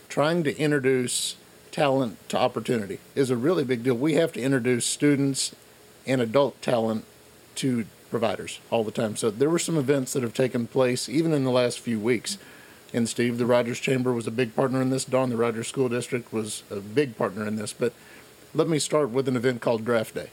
trying 0.07 0.43
to 0.43 0.55
introduce 0.59 1.35
talent 1.71 2.19
to 2.29 2.37
opportunity 2.37 2.99
is 3.15 3.31
a 3.31 3.35
really 3.35 3.63
big 3.63 3.81
deal. 3.81 3.95
We 3.95 4.13
have 4.13 4.31
to 4.33 4.41
introduce 4.41 4.85
students 4.85 5.55
and 6.05 6.21
adult 6.21 6.61
talent 6.61 7.05
to 7.55 7.85
providers 8.11 8.59
all 8.69 8.83
the 8.83 8.91
time. 8.91 9.15
So 9.15 9.31
there 9.31 9.49
were 9.49 9.57
some 9.57 9.75
events 9.75 10.13
that 10.13 10.21
have 10.21 10.35
taken 10.35 10.67
place 10.67 11.09
even 11.09 11.33
in 11.33 11.43
the 11.43 11.49
last 11.49 11.79
few 11.79 11.99
weeks. 11.99 12.37
And 12.93 13.09
Steve, 13.09 13.39
the 13.39 13.47
Rogers 13.47 13.79
Chamber 13.79 14.13
was 14.13 14.27
a 14.27 14.31
big 14.31 14.55
partner 14.55 14.83
in 14.83 14.91
this. 14.91 15.03
Dawn, 15.03 15.31
the 15.31 15.35
Rogers 15.35 15.67
School 15.67 15.89
District, 15.89 16.31
was 16.31 16.61
a 16.69 16.75
big 16.75 17.17
partner 17.17 17.47
in 17.47 17.55
this. 17.55 17.73
But 17.73 17.93
let 18.53 18.69
me 18.69 18.77
start 18.77 19.09
with 19.09 19.27
an 19.27 19.35
event 19.35 19.61
called 19.61 19.83
Draft 19.83 20.13
Day. 20.13 20.29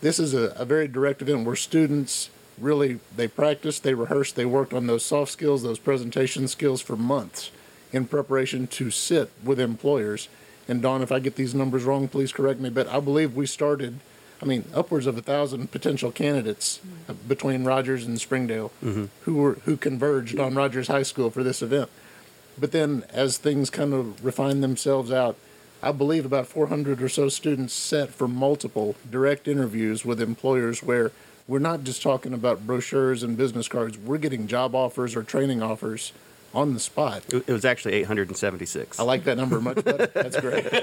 This 0.00 0.18
is 0.18 0.32
a, 0.34 0.54
a 0.56 0.64
very 0.64 0.88
direct 0.88 1.20
event 1.20 1.44
where 1.44 1.56
students 1.56 2.30
really 2.58 3.00
they 3.14 3.28
practiced, 3.28 3.82
they 3.82 3.94
rehearsed, 3.94 4.36
they 4.36 4.44
worked 4.44 4.72
on 4.72 4.86
those 4.86 5.04
soft 5.04 5.32
skills, 5.32 5.62
those 5.62 5.78
presentation 5.78 6.48
skills 6.48 6.80
for 6.80 6.96
months 6.96 7.50
in 7.92 8.06
preparation 8.06 8.66
to 8.66 8.90
sit 8.90 9.30
with 9.42 9.58
employers. 9.58 10.28
And 10.68 10.80
Dawn, 10.80 11.02
if 11.02 11.10
I 11.10 11.18
get 11.18 11.36
these 11.36 11.54
numbers 11.54 11.84
wrong, 11.84 12.08
please 12.08 12.32
correct 12.32 12.60
me. 12.60 12.70
But 12.70 12.86
I 12.86 13.00
believe 13.00 13.34
we 13.34 13.46
started, 13.46 13.98
I 14.40 14.44
mean, 14.44 14.64
upwards 14.72 15.06
of 15.06 15.18
a 15.18 15.22
thousand 15.22 15.72
potential 15.72 16.12
candidates 16.12 16.80
uh, 17.08 17.14
between 17.26 17.64
Rogers 17.64 18.06
and 18.06 18.20
Springdale 18.20 18.70
who 19.22 19.34
were 19.34 19.54
who 19.64 19.76
converged 19.76 20.38
on 20.38 20.54
Rogers 20.54 20.88
High 20.88 21.02
School 21.02 21.30
for 21.30 21.42
this 21.42 21.60
event. 21.62 21.90
But 22.58 22.72
then, 22.72 23.04
as 23.10 23.38
things 23.38 23.70
kind 23.70 23.92
of 23.94 24.24
refined 24.24 24.62
themselves 24.62 25.10
out, 25.10 25.36
I 25.82 25.92
believe 25.92 26.26
about 26.26 26.46
400 26.46 27.00
or 27.00 27.08
so 27.08 27.28
students 27.28 27.72
set 27.72 28.10
for 28.10 28.28
multiple 28.28 28.96
direct 29.10 29.48
interviews 29.48 30.04
with 30.04 30.20
employers 30.20 30.82
where 30.82 31.10
we're 31.48 31.58
not 31.58 31.84
just 31.84 32.02
talking 32.02 32.34
about 32.34 32.66
brochures 32.66 33.22
and 33.22 33.36
business 33.36 33.66
cards, 33.66 33.96
we're 33.96 34.18
getting 34.18 34.46
job 34.46 34.74
offers 34.74 35.16
or 35.16 35.22
training 35.22 35.62
offers 35.62 36.12
on 36.54 36.74
the 36.74 36.80
spot. 36.80 37.22
It 37.32 37.48
was 37.48 37.64
actually 37.64 37.94
876, 37.94 39.00
I 39.00 39.02
like 39.04 39.24
that 39.24 39.36
number 39.36 39.60
much 39.60 39.84
better. 39.84 40.06
That's 40.06 40.38
great. 40.38 40.66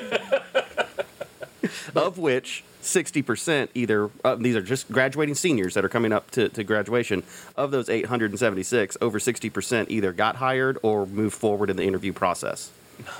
of 1.95 2.17
which 2.17 2.63
60% 2.81 3.69
either, 3.75 4.09
uh, 4.23 4.35
these 4.35 4.55
are 4.55 4.61
just 4.61 4.91
graduating 4.91 5.35
seniors 5.35 5.73
that 5.73 5.85
are 5.85 5.89
coming 5.89 6.13
up 6.13 6.31
to, 6.31 6.49
to 6.49 6.63
graduation. 6.63 7.23
Of 7.55 7.71
those 7.71 7.89
876, 7.89 8.97
over 9.01 9.19
60% 9.19 9.89
either 9.89 10.13
got 10.13 10.37
hired 10.37 10.77
or 10.81 11.05
moved 11.05 11.35
forward 11.35 11.69
in 11.69 11.77
the 11.77 11.83
interview 11.83 12.13
process. 12.13 12.71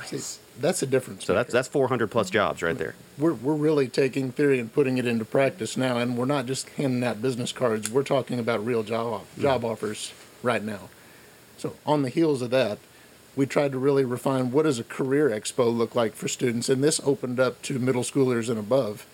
See, 0.05 0.39
that's 0.59 0.81
a 0.81 0.87
difference. 0.87 1.25
So 1.25 1.33
that's 1.33 1.49
maker. 1.49 1.57
that's 1.57 1.67
400 1.67 2.07
plus 2.07 2.29
jobs 2.29 2.61
right 2.61 2.77
there. 2.77 2.95
we're, 3.17 3.33
we're 3.33 3.55
really 3.55 3.87
taking 3.87 4.31
theory 4.31 4.59
and 4.59 4.73
putting 4.73 4.97
it 4.97 5.05
into 5.05 5.25
practice 5.25 5.77
now, 5.77 5.97
and 5.97 6.17
we're 6.17 6.25
not 6.25 6.45
just 6.45 6.69
handing 6.71 7.03
out 7.03 7.21
business 7.21 7.51
cards. 7.51 7.89
We're 7.89 8.03
talking 8.03 8.39
about 8.39 8.65
real 8.65 8.83
job 8.83 9.21
mm-hmm. 9.21 9.41
job 9.41 9.65
offers 9.65 10.13
right 10.43 10.63
now. 10.63 10.89
So 11.57 11.75
on 11.85 12.03
the 12.03 12.09
heels 12.09 12.41
of 12.41 12.51
that, 12.51 12.77
we 13.35 13.45
tried 13.45 13.71
to 13.71 13.79
really 13.79 14.03
refine 14.03 14.51
what 14.51 14.63
does 14.63 14.79
a 14.79 14.83
career 14.83 15.29
expo 15.29 15.75
look 15.75 15.95
like 15.95 16.13
for 16.13 16.27
students, 16.27 16.69
and 16.69 16.83
this 16.83 16.99
opened 17.03 17.39
up 17.39 17.61
to 17.63 17.79
middle 17.79 18.03
schoolers 18.03 18.49
and 18.49 18.57
above. 18.57 19.05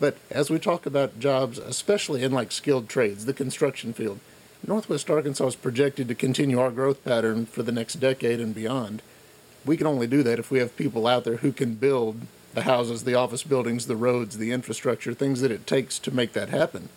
But 0.00 0.16
as 0.30 0.48
we 0.48 0.58
talk 0.58 0.86
about 0.86 1.18
jobs, 1.18 1.58
especially 1.58 2.22
in 2.22 2.32
like 2.32 2.52
skilled 2.52 2.88
trades, 2.88 3.24
the 3.24 3.34
construction 3.34 3.92
field, 3.92 4.20
Northwest 4.66 5.10
Arkansas 5.10 5.48
is 5.48 5.56
projected 5.56 6.08
to 6.08 6.14
continue 6.14 6.58
our 6.58 6.70
growth 6.70 7.04
pattern 7.04 7.46
for 7.46 7.62
the 7.62 7.72
next 7.72 7.94
decade 7.94 8.40
and 8.40 8.54
beyond. 8.54 9.02
We 9.68 9.76
can 9.76 9.86
only 9.86 10.06
do 10.06 10.22
that 10.22 10.38
if 10.38 10.50
we 10.50 10.60
have 10.60 10.74
people 10.78 11.06
out 11.06 11.24
there 11.24 11.36
who 11.36 11.52
can 11.52 11.74
build 11.74 12.22
the 12.54 12.62
houses, 12.62 13.04
the 13.04 13.14
office 13.14 13.42
buildings, 13.42 13.86
the 13.86 13.96
roads, 13.96 14.38
the 14.38 14.50
infrastructure, 14.50 15.12
things 15.12 15.42
that 15.42 15.50
it 15.50 15.66
takes 15.66 15.98
to 15.98 16.10
make 16.10 16.32
that 16.32 16.48
happen. 16.48 16.88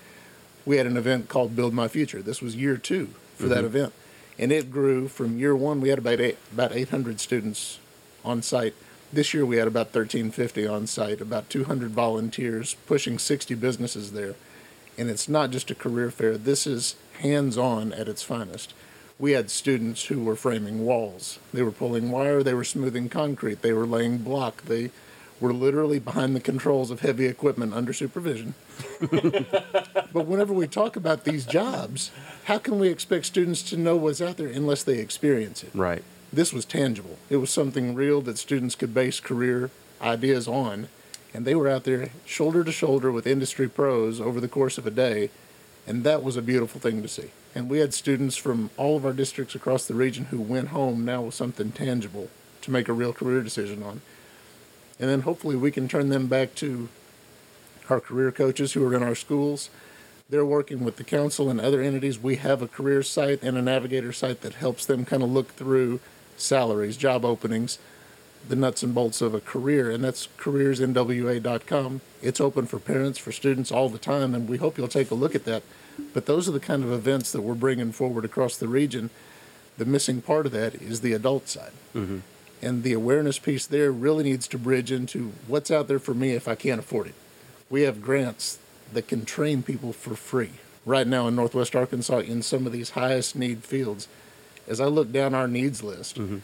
We 0.66 0.78
had 0.78 0.86
an 0.86 0.96
event 0.96 1.28
called 1.28 1.54
Build 1.54 1.74
My 1.74 1.90
Future. 1.90 2.22
This 2.22 2.42
was 2.42 2.56
year 2.56 2.78
two 2.78 3.10
for 3.36 3.50
that 3.50 3.58
mm-hmm. 3.58 3.66
event. 3.66 3.94
And 4.40 4.54
it 4.54 4.72
grew 4.72 5.10
from 5.10 5.38
year 5.38 5.54
one, 5.54 5.82
we 5.82 5.90
had 5.90 6.00
about 6.00 6.22
eight, 6.22 6.38
about 6.54 6.72
800 6.72 7.20
students 7.20 7.80
on 8.24 8.42
site. 8.42 8.74
This 9.12 9.34
year 9.34 9.46
we 9.46 9.58
had 9.58 9.68
about 9.68 9.88
1350 9.88 10.66
on 10.66 10.88
site, 10.88 11.20
about 11.20 11.50
200 11.50 11.92
volunteers, 11.92 12.76
pushing 12.86 13.20
60 13.20 13.54
businesses 13.56 14.14
there. 14.14 14.36
And 14.98 15.10
it's 15.10 15.28
not 15.28 15.52
just 15.52 15.72
a 15.72 15.76
career 15.76 16.10
fair, 16.10 16.38
this 16.38 16.66
is 16.66 16.96
hands 17.20 17.58
on 17.58 17.92
at 17.92 18.08
its 18.08 18.24
finest. 18.24 18.74
We 19.22 19.34
had 19.34 19.52
students 19.52 20.06
who 20.06 20.24
were 20.24 20.36
framing 20.36 20.84
walls, 20.84 21.38
they 21.54 21.62
were 21.62 21.72
pulling 21.72 22.10
wire, 22.10 22.42
they 22.42 22.56
were 22.56 22.64
smoothing 22.64 23.08
concrete, 23.08 23.62
they 23.62 23.72
were 23.72 23.86
laying 23.86 24.18
block, 24.18 24.64
they 24.64 24.90
were 25.40 25.54
literally 25.54 26.00
behind 26.00 26.36
the 26.36 26.40
controls 26.40 26.90
of 26.90 27.02
heavy 27.02 27.28
equipment 27.28 27.72
under 27.76 27.94
supervision. 27.94 28.56
but 29.00 30.26
whenever 30.26 30.54
we 30.54 30.66
talk 30.66 30.96
about 30.96 31.24
these 31.24 31.46
jobs, 31.46 32.10
how 32.46 32.58
can 32.58 32.80
we 32.80 32.90
expect 32.90 33.28
students 33.28 33.62
to 33.70 33.78
know 33.78 33.96
what's 33.96 34.22
out 34.22 34.38
there 34.38 34.48
unless 34.48 34.82
they 34.82 34.98
experience 34.98 35.64
it? 35.64 35.70
Right. 35.76 36.04
this 36.34 36.52
was 36.52 36.66
tangible. 36.66 37.20
It 37.30 37.38
was 37.38 37.52
something 37.52 37.94
real 37.94 38.22
that 38.22 38.40
students 38.40 38.74
could 38.74 38.92
base 38.92 39.20
career 39.20 39.70
ideas 40.02 40.48
on. 40.48 40.88
And 41.32 41.46
they 41.46 41.54
were 41.54 41.70
out 41.70 41.84
there 41.84 42.10
shoulder 42.26 42.64
to 42.64 42.72
shoulder 42.72 43.12
with 43.12 43.28
industry 43.28 43.70
pros 43.70 44.20
over 44.20 44.42
the 44.42 44.48
course 44.48 44.80
of 44.80 44.88
a 44.88 44.92
day. 44.92 45.30
And 45.86 46.04
that 46.06 46.24
was 46.24 46.38
a 46.38 46.42
beautiful 46.42 46.82
thing 46.82 47.04
to 47.04 47.08
see. 47.08 47.30
And 47.54 47.70
we 47.70 47.80
had 47.80 47.94
students 47.94 48.38
from 48.38 48.70
all 48.78 48.96
of 48.96 49.06
our 49.06 49.14
districts 49.14 49.56
across 49.56 49.86
the 49.86 49.94
region 49.94 50.26
who 50.26 50.40
went 50.40 50.70
home 50.70 51.04
now 51.04 51.22
with 51.24 51.34
something 51.34 51.72
tangible 51.72 52.30
to 52.62 52.72
make 52.72 52.88
a 52.88 52.94
real 52.94 53.14
career 53.14 53.42
decision 53.42 53.84
on. 53.84 54.02
And 55.00 55.10
then 55.10 55.22
hopefully 55.22 55.56
we 55.56 55.72
can 55.72 55.88
turn 55.88 56.10
them 56.10 56.28
back 56.28 56.56
to 56.56 56.88
our 57.90 58.00
career 58.00 58.32
coaches 58.32 58.74
who 58.74 58.86
are 58.88 58.96
in 58.96 59.04
our 59.04 59.16
schools. 59.16 59.70
They're 60.30 60.46
working 60.46 60.86
with 60.86 60.96
the 60.96 61.04
council 61.04 61.50
and 61.50 61.60
other 61.60 61.82
entities. 61.82 62.18
We 62.18 62.38
have 62.38 62.62
a 62.62 62.68
career 62.68 63.04
site 63.04 63.44
and 63.44 63.58
a 63.58 63.62
navigator 63.62 64.14
site 64.14 64.42
that 64.42 64.54
helps 64.54 64.86
them 64.86 65.04
kind 65.04 65.24
of 65.24 65.30
look 65.30 65.50
through 65.50 66.00
salaries, 66.38 66.96
job 66.96 67.26
openings, 67.26 67.80
the 68.48 68.56
nuts 68.56 68.82
and 68.82 68.96
bolts 68.96 69.22
of 69.22 69.34
a 69.34 69.42
career, 69.42 69.92
and 69.92 70.04
that's 70.04 70.28
careersnwa.com. 70.38 72.02
It's 72.22 72.42
open 72.42 72.66
for 72.66 72.80
parents, 72.80 73.20
for 73.20 73.32
students 73.32 73.72
all 73.72 73.90
the 73.90 73.98
time, 73.98 74.34
and 74.34 74.48
we 74.48 74.58
hope 74.58 74.78
you'll 74.78 74.88
take 74.88 75.12
a 75.12 75.16
look 75.16 75.36
at 75.36 75.46
that. 75.46 75.64
But 76.14 76.26
those 76.26 76.48
are 76.48 76.52
the 76.52 76.60
kind 76.60 76.84
of 76.84 76.92
events 76.92 77.32
that 77.32 77.42
we're 77.42 77.54
bringing 77.54 77.92
forward 77.92 78.26
across 78.26 78.58
the 78.58 78.68
region. 78.68 79.10
The 79.78 79.86
missing 79.86 80.22
part 80.22 80.46
of 80.46 80.52
that 80.52 80.76
is 80.76 81.02
the 81.02 81.14
adult 81.14 81.48
side. 81.48 81.72
Mm-hmm. 81.96 82.20
And 82.62 82.84
the 82.84 82.94
awareness 82.94 83.40
piece 83.40 83.66
there 83.66 83.92
really 83.92 84.24
needs 84.24 84.48
to 84.50 84.58
bridge 84.58 84.92
into 84.92 85.32
what's 85.48 85.72
out 85.72 85.88
there 85.88 86.00
for 86.00 86.14
me 86.14 86.32
if 86.32 86.48
I 86.48 86.56
can't 86.56 86.80
afford 86.80 87.08
it. 87.08 87.16
We 87.70 87.82
have 87.84 88.02
grants 88.02 88.60
that 88.94 89.08
can 89.08 89.26
train 89.26 89.64
people 89.64 89.94
for 89.94 90.16
free 90.16 90.52
right 90.86 91.08
now 91.08 91.28
in 91.28 91.36
Northwest 91.36 91.76
Arkansas 91.76 92.20
in 92.20 92.42
some 92.42 92.66
of 92.66 92.72
these 92.72 92.92
highest 92.92 93.36
need 93.36 93.64
fields. 93.64 94.08
As 94.68 94.80
I 94.80 94.86
look 94.86 95.12
down 95.12 95.34
our 95.34 95.48
needs 95.48 95.82
list, 95.84 96.18
mm-hmm. 96.18 96.38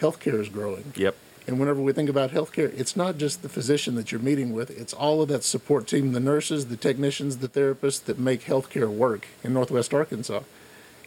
healthcare 0.00 0.40
is 0.40 0.48
growing. 0.48 0.92
Yep. 0.96 1.16
And 1.50 1.58
whenever 1.58 1.82
we 1.82 1.92
think 1.92 2.08
about 2.08 2.30
healthcare, 2.30 2.72
it's 2.78 2.94
not 2.94 3.18
just 3.18 3.42
the 3.42 3.48
physician 3.48 3.96
that 3.96 4.12
you're 4.12 4.20
meeting 4.20 4.52
with, 4.52 4.70
it's 4.70 4.92
all 4.92 5.20
of 5.20 5.28
that 5.30 5.42
support 5.42 5.88
team 5.88 6.12
the 6.12 6.20
nurses, 6.20 6.66
the 6.66 6.76
technicians, 6.76 7.38
the 7.38 7.48
therapists 7.48 8.04
that 8.04 8.20
make 8.20 8.44
healthcare 8.44 8.88
work 8.88 9.26
in 9.42 9.52
Northwest 9.52 9.92
Arkansas. 9.92 10.42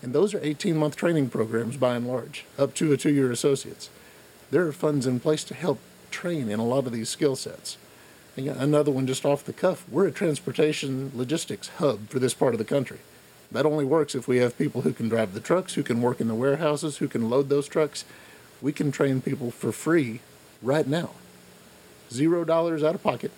And 0.01 0.11
those 0.11 0.33
are 0.33 0.43
18 0.43 0.75
month 0.75 0.97
training 0.97 1.29
programs 1.29 1.77
by 1.77 1.95
and 1.95 2.05
large, 2.05 2.43
up 2.59 2.75
to 2.75 2.91
a 2.91 2.97
two 2.97 3.13
year 3.13 3.31
associates. 3.31 3.89
There 4.51 4.67
are 4.67 4.73
funds 4.73 5.07
in 5.07 5.21
place 5.21 5.45
to 5.45 5.53
help 5.53 5.79
train 6.11 6.49
in 6.49 6.59
a 6.59 6.65
lot 6.65 6.87
of 6.87 6.91
these 6.91 7.07
skill 7.07 7.37
sets. 7.37 7.77
Another 8.35 8.91
one 8.91 9.07
just 9.07 9.23
off 9.23 9.45
the 9.45 9.53
cuff 9.53 9.87
we're 9.89 10.07
a 10.07 10.11
transportation 10.11 11.13
logistics 11.15 11.69
hub 11.77 12.09
for 12.09 12.19
this 12.19 12.33
part 12.33 12.53
of 12.53 12.57
the 12.57 12.65
country. 12.65 12.99
That 13.49 13.65
only 13.65 13.85
works 13.85 14.13
if 14.13 14.27
we 14.27 14.39
have 14.39 14.57
people 14.57 14.81
who 14.81 14.91
can 14.91 15.07
drive 15.07 15.33
the 15.33 15.39
trucks, 15.39 15.75
who 15.75 15.83
can 15.83 16.01
work 16.01 16.19
in 16.19 16.27
the 16.27 16.35
warehouses, 16.35 16.97
who 16.97 17.07
can 17.07 17.29
load 17.29 17.47
those 17.47 17.69
trucks. 17.69 18.03
We 18.61 18.73
can 18.73 18.91
train 18.91 19.21
people 19.21 19.49
for 19.49 19.71
free 19.71 20.19
right 20.63 20.87
now. 20.87 21.11
Zero 22.11 22.43
dollars 22.43 22.83
out 22.83 22.95
of 22.95 23.03
pocket. 23.03 23.31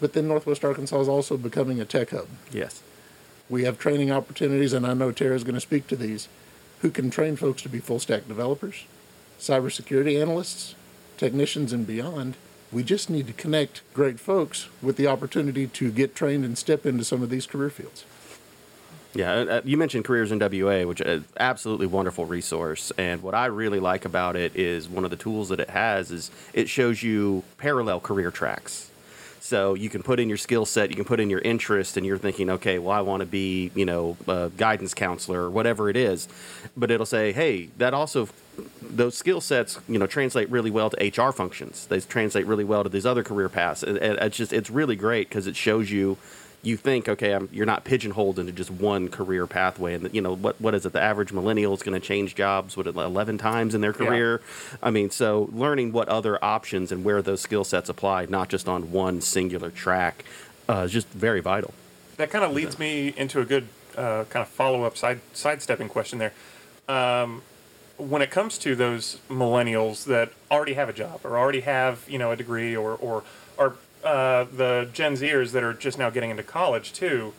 But 0.00 0.12
then 0.12 0.28
Northwest 0.28 0.64
Arkansas 0.64 1.00
is 1.00 1.08
also 1.08 1.36
becoming 1.36 1.80
a 1.80 1.84
tech 1.84 2.10
hub. 2.10 2.28
Yes. 2.52 2.82
We 3.48 3.64
have 3.64 3.78
training 3.78 4.12
opportunities, 4.12 4.72
and 4.72 4.86
I 4.86 4.94
know 4.94 5.10
Tara's 5.10 5.42
going 5.42 5.54
to 5.54 5.60
speak 5.60 5.86
to 5.88 5.96
these, 5.96 6.28
who 6.80 6.90
can 6.90 7.10
train 7.10 7.34
folks 7.34 7.62
to 7.62 7.68
be 7.68 7.80
full 7.80 7.98
stack 7.98 8.28
developers, 8.28 8.84
cybersecurity 9.40 10.20
analysts, 10.20 10.74
technicians, 11.16 11.72
and 11.72 11.86
beyond. 11.86 12.36
We 12.70 12.84
just 12.84 13.08
need 13.08 13.26
to 13.26 13.32
connect 13.32 13.82
great 13.94 14.20
folks 14.20 14.68
with 14.82 14.96
the 14.96 15.06
opportunity 15.06 15.66
to 15.66 15.90
get 15.90 16.14
trained 16.14 16.44
and 16.44 16.58
step 16.58 16.84
into 16.84 17.04
some 17.04 17.22
of 17.22 17.30
these 17.30 17.46
career 17.46 17.70
fields. 17.70 18.04
Yeah, 19.14 19.32
uh, 19.32 19.44
uh, 19.44 19.60
you 19.64 19.76
mentioned 19.76 20.04
Careers 20.04 20.30
NWA, 20.30 20.86
which 20.86 21.00
is 21.00 21.24
absolutely 21.40 21.86
wonderful 21.86 22.26
resource. 22.26 22.92
And 22.98 23.22
what 23.22 23.34
I 23.34 23.46
really 23.46 23.80
like 23.80 24.04
about 24.04 24.36
it 24.36 24.54
is 24.54 24.88
one 24.88 25.04
of 25.04 25.10
the 25.10 25.16
tools 25.16 25.48
that 25.48 25.60
it 25.60 25.70
has 25.70 26.10
is 26.10 26.30
it 26.52 26.68
shows 26.68 27.02
you 27.02 27.42
parallel 27.56 28.00
career 28.00 28.30
tracks. 28.30 28.90
So 29.40 29.72
you 29.72 29.88
can 29.88 30.02
put 30.02 30.20
in 30.20 30.28
your 30.28 30.36
skill 30.36 30.66
set, 30.66 30.90
you 30.90 30.96
can 30.96 31.06
put 31.06 31.20
in 31.20 31.30
your 31.30 31.40
interest, 31.40 31.96
and 31.96 32.04
you're 32.04 32.18
thinking, 32.18 32.50
okay, 32.50 32.78
well, 32.78 32.92
I 32.92 33.00
want 33.00 33.20
to 33.20 33.26
be, 33.26 33.70
you 33.74 33.86
know, 33.86 34.18
a 34.26 34.50
guidance 34.54 34.92
counselor 34.92 35.40
or 35.40 35.50
whatever 35.50 35.88
it 35.88 35.96
is. 35.96 36.28
But 36.76 36.90
it'll 36.90 37.06
say, 37.06 37.32
hey, 37.32 37.70
that 37.78 37.94
also, 37.94 38.28
those 38.82 39.16
skill 39.16 39.40
sets, 39.40 39.80
you 39.88 39.98
know, 39.98 40.06
translate 40.06 40.50
really 40.50 40.70
well 40.70 40.90
to 40.90 41.22
HR 41.22 41.32
functions. 41.32 41.86
They 41.86 41.98
translate 42.00 42.46
really 42.46 42.64
well 42.64 42.82
to 42.82 42.90
these 42.90 43.06
other 43.06 43.22
career 43.22 43.48
paths. 43.48 43.82
And 43.82 43.96
it's 43.96 44.36
just, 44.36 44.52
it's 44.52 44.68
really 44.68 44.96
great 44.96 45.30
because 45.30 45.46
it 45.46 45.56
shows 45.56 45.90
you 45.90 46.18
you 46.62 46.76
think, 46.76 47.08
okay, 47.08 47.32
I'm, 47.32 47.48
you're 47.52 47.66
not 47.66 47.84
pigeonholed 47.84 48.38
into 48.38 48.52
just 48.52 48.70
one 48.70 49.08
career 49.08 49.46
pathway, 49.46 49.94
and 49.94 50.12
you 50.12 50.20
know 50.20 50.34
what 50.34 50.60
what 50.60 50.74
is 50.74 50.84
it? 50.84 50.92
The 50.92 51.00
average 51.00 51.32
millennial 51.32 51.72
is 51.74 51.82
going 51.82 51.98
to 51.98 52.04
change 52.04 52.34
jobs 52.34 52.76
what 52.76 52.86
eleven 52.86 53.38
times 53.38 53.74
in 53.74 53.80
their 53.80 53.92
career. 53.92 54.40
Yeah. 54.72 54.78
I 54.82 54.90
mean, 54.90 55.10
so 55.10 55.48
learning 55.52 55.92
what 55.92 56.08
other 56.08 56.42
options 56.44 56.90
and 56.90 57.04
where 57.04 57.22
those 57.22 57.40
skill 57.40 57.64
sets 57.64 57.88
apply, 57.88 58.26
not 58.26 58.48
just 58.48 58.68
on 58.68 58.90
one 58.90 59.20
singular 59.20 59.70
track, 59.70 60.24
uh, 60.68 60.82
is 60.86 60.92
just 60.92 61.08
very 61.08 61.40
vital. 61.40 61.72
That 62.16 62.30
kind 62.30 62.44
of 62.44 62.52
leads 62.52 62.78
me 62.78 63.14
into 63.16 63.40
a 63.40 63.44
good 63.44 63.68
uh, 63.96 64.24
kind 64.24 64.42
of 64.42 64.48
follow 64.48 64.82
up 64.82 64.96
side 64.96 65.20
sidestepping 65.32 65.88
question 65.88 66.18
there. 66.18 66.32
Um, 66.88 67.42
when 67.98 68.22
it 68.22 68.30
comes 68.30 68.58
to 68.58 68.74
those 68.74 69.18
millennials 69.28 70.04
that 70.04 70.32
already 70.50 70.74
have 70.74 70.88
a 70.88 70.92
job 70.92 71.20
or 71.24 71.38
already 71.38 71.60
have 71.60 72.04
you 72.08 72.18
know 72.18 72.32
a 72.32 72.36
degree 72.36 72.74
or 72.74 72.94
or 72.94 73.22
are 73.58 73.74
uh, 74.04 74.44
the 74.44 74.88
Gen 74.92 75.14
Zers 75.14 75.52
that 75.52 75.62
are 75.62 75.74
just 75.74 75.98
now 75.98 76.10
getting 76.10 76.30
into 76.30 76.42
college 76.42 76.92
too, 76.92 77.32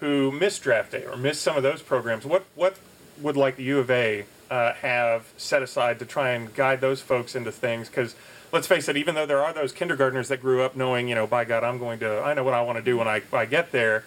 who 0.00 0.30
missed 0.30 0.62
draft 0.62 0.92
day 0.92 1.04
or 1.04 1.16
missed 1.16 1.42
some 1.42 1.56
of 1.56 1.62
those 1.62 1.82
programs. 1.82 2.24
What 2.24 2.44
what 2.54 2.76
would 3.20 3.36
like 3.36 3.56
the 3.56 3.64
U 3.64 3.78
of 3.78 3.90
A 3.90 4.26
uh, 4.50 4.74
have 4.74 5.32
set 5.36 5.62
aside 5.62 5.98
to 5.98 6.04
try 6.04 6.30
and 6.30 6.54
guide 6.54 6.80
those 6.80 7.00
folks 7.00 7.34
into 7.34 7.50
things? 7.50 7.88
Because 7.88 8.14
let's 8.52 8.66
face 8.66 8.88
it, 8.88 8.96
even 8.96 9.14
though 9.14 9.26
there 9.26 9.42
are 9.42 9.52
those 9.52 9.72
kindergartners 9.72 10.28
that 10.28 10.40
grew 10.40 10.62
up 10.62 10.76
knowing, 10.76 11.08
you 11.08 11.14
know, 11.14 11.26
by 11.26 11.44
God, 11.44 11.64
I'm 11.64 11.78
going 11.78 11.98
to, 12.00 12.20
I 12.22 12.34
know 12.34 12.44
what 12.44 12.54
I 12.54 12.62
want 12.62 12.78
to 12.78 12.84
do 12.84 12.96
when 12.96 13.08
I, 13.08 13.22
I 13.32 13.46
get 13.46 13.72
there. 13.72 14.04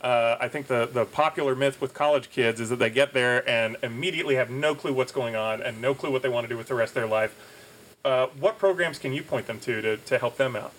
Uh, 0.00 0.36
I 0.40 0.48
think 0.48 0.68
the, 0.68 0.88
the 0.90 1.04
popular 1.04 1.54
myth 1.56 1.80
with 1.80 1.92
college 1.92 2.30
kids 2.30 2.60
is 2.60 2.70
that 2.70 2.78
they 2.78 2.90
get 2.90 3.12
there 3.12 3.48
and 3.48 3.76
immediately 3.82 4.36
have 4.36 4.48
no 4.48 4.74
clue 4.74 4.92
what's 4.92 5.12
going 5.12 5.34
on 5.36 5.60
and 5.60 5.80
no 5.80 5.92
clue 5.92 6.10
what 6.10 6.22
they 6.22 6.28
want 6.28 6.44
to 6.44 6.48
do 6.48 6.56
with 6.56 6.68
the 6.68 6.74
rest 6.74 6.90
of 6.90 6.94
their 6.94 7.06
life. 7.06 7.34
Uh, 8.04 8.28
what 8.38 8.58
programs 8.58 8.98
can 8.98 9.12
you 9.12 9.22
point 9.22 9.46
them 9.46 9.58
to, 9.58 9.82
to 9.82 9.96
to 9.96 10.18
help 10.18 10.36
them 10.36 10.54
out? 10.54 10.72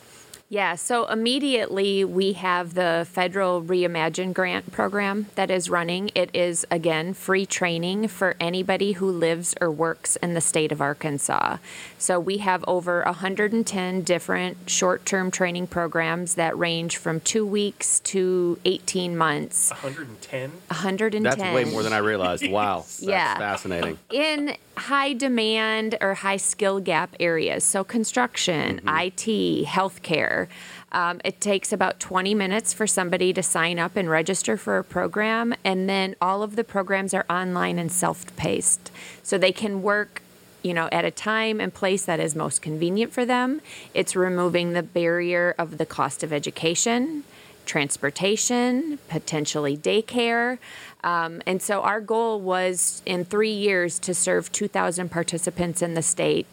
Yeah, 0.52 0.74
so 0.76 1.06
immediately 1.06 2.04
we 2.04 2.34
have 2.34 2.74
the 2.74 3.06
federal 3.12 3.62
Reimagine 3.62 4.34
grant 4.34 4.72
program 4.72 5.28
that 5.36 5.52
is 5.52 5.70
running. 5.70 6.10
It 6.16 6.32
is, 6.34 6.66
again, 6.72 7.14
free 7.14 7.46
training 7.46 8.08
for 8.08 8.36
anybody 8.40 8.94
who 8.94 9.12
lives 9.12 9.54
or 9.62 9.70
works 9.70 10.16
in 10.16 10.34
the 10.34 10.42
state 10.42 10.72
of 10.72 10.82
Arkansas. 10.82 11.58
So 12.00 12.20
we 12.20 12.40
have 12.40 12.66
over 12.68 13.04
110 13.04 14.02
different 14.02 14.58
short 14.68 15.06
term 15.06 15.30
training 15.30 15.68
programs 15.68 16.34
that 16.34 16.58
range 16.58 16.98
from 16.98 17.20
two 17.20 17.46
weeks 17.46 18.00
to 18.00 18.58
18 18.66 19.16
months. 19.16 19.70
110? 19.70 20.50
110. 20.50 21.22
That's 21.22 21.38
way 21.38 21.66
more 21.66 21.84
than 21.84 21.94
I 21.94 22.00
realized. 22.00 22.44
Wow. 22.50 22.80
That's 22.80 23.04
yeah. 23.04 23.38
fascinating. 23.38 24.00
In 24.10 24.56
high 24.80 25.14
demand 25.14 25.98
or 26.02 26.16
high 26.16 26.38
skill 26.38 26.80
gap 26.80 27.16
areas, 27.20 27.64
so 27.64 27.84
construction, 27.84 28.82
mm-hmm. 28.84 28.98
IT, 28.98 29.66
healthcare. 29.68 30.48
Um, 30.92 31.22
it 31.24 31.40
takes 31.40 31.72
about 31.72 32.00
20 32.00 32.34
minutes 32.34 32.74
for 32.74 32.88
somebody 32.88 33.32
to 33.34 33.44
sign 33.44 33.78
up 33.78 33.96
and 33.96 34.10
register 34.10 34.58
for 34.58 34.78
a 34.78 34.84
program, 34.84 35.54
and 35.64 35.88
then 35.88 36.16
all 36.20 36.42
of 36.42 36.56
the 36.56 36.64
programs 36.64 37.14
are 37.14 37.26
online 37.30 37.78
and 37.78 37.92
self 37.92 38.36
paced. 38.36 38.92
So 39.22 39.38
they 39.38 39.52
can 39.52 39.84
work 39.84 40.24
you 40.62 40.74
know, 40.74 40.90
at 40.92 41.06
a 41.06 41.12
time 41.12 41.62
and 41.62 41.74
place 41.74 42.06
that 42.06 42.20
is 42.20 42.36
most 42.36 42.62
convenient 42.62 43.14
for 43.14 43.26
them. 43.26 43.62
It's 43.94 44.16
removing 44.16 44.74
the 44.74 44.84
barrier 44.84 45.56
of 45.58 45.78
the 45.78 45.86
cost 45.86 46.24
of 46.24 46.34
education, 46.34 47.24
transportation, 47.70 48.98
potentially 49.08 49.78
daycare. 49.78 50.58
Um, 51.04 51.42
and 51.46 51.62
so 51.62 51.82
our 51.82 52.02
goal 52.02 52.42
was 52.42 53.04
in 53.06 53.24
three 53.24 53.54
years 53.54 54.00
to 54.00 54.16
serve 54.16 54.52
2,000 54.52 55.10
participants 55.10 55.84
in 55.84 55.94
the 55.94 56.02
state. 56.02 56.48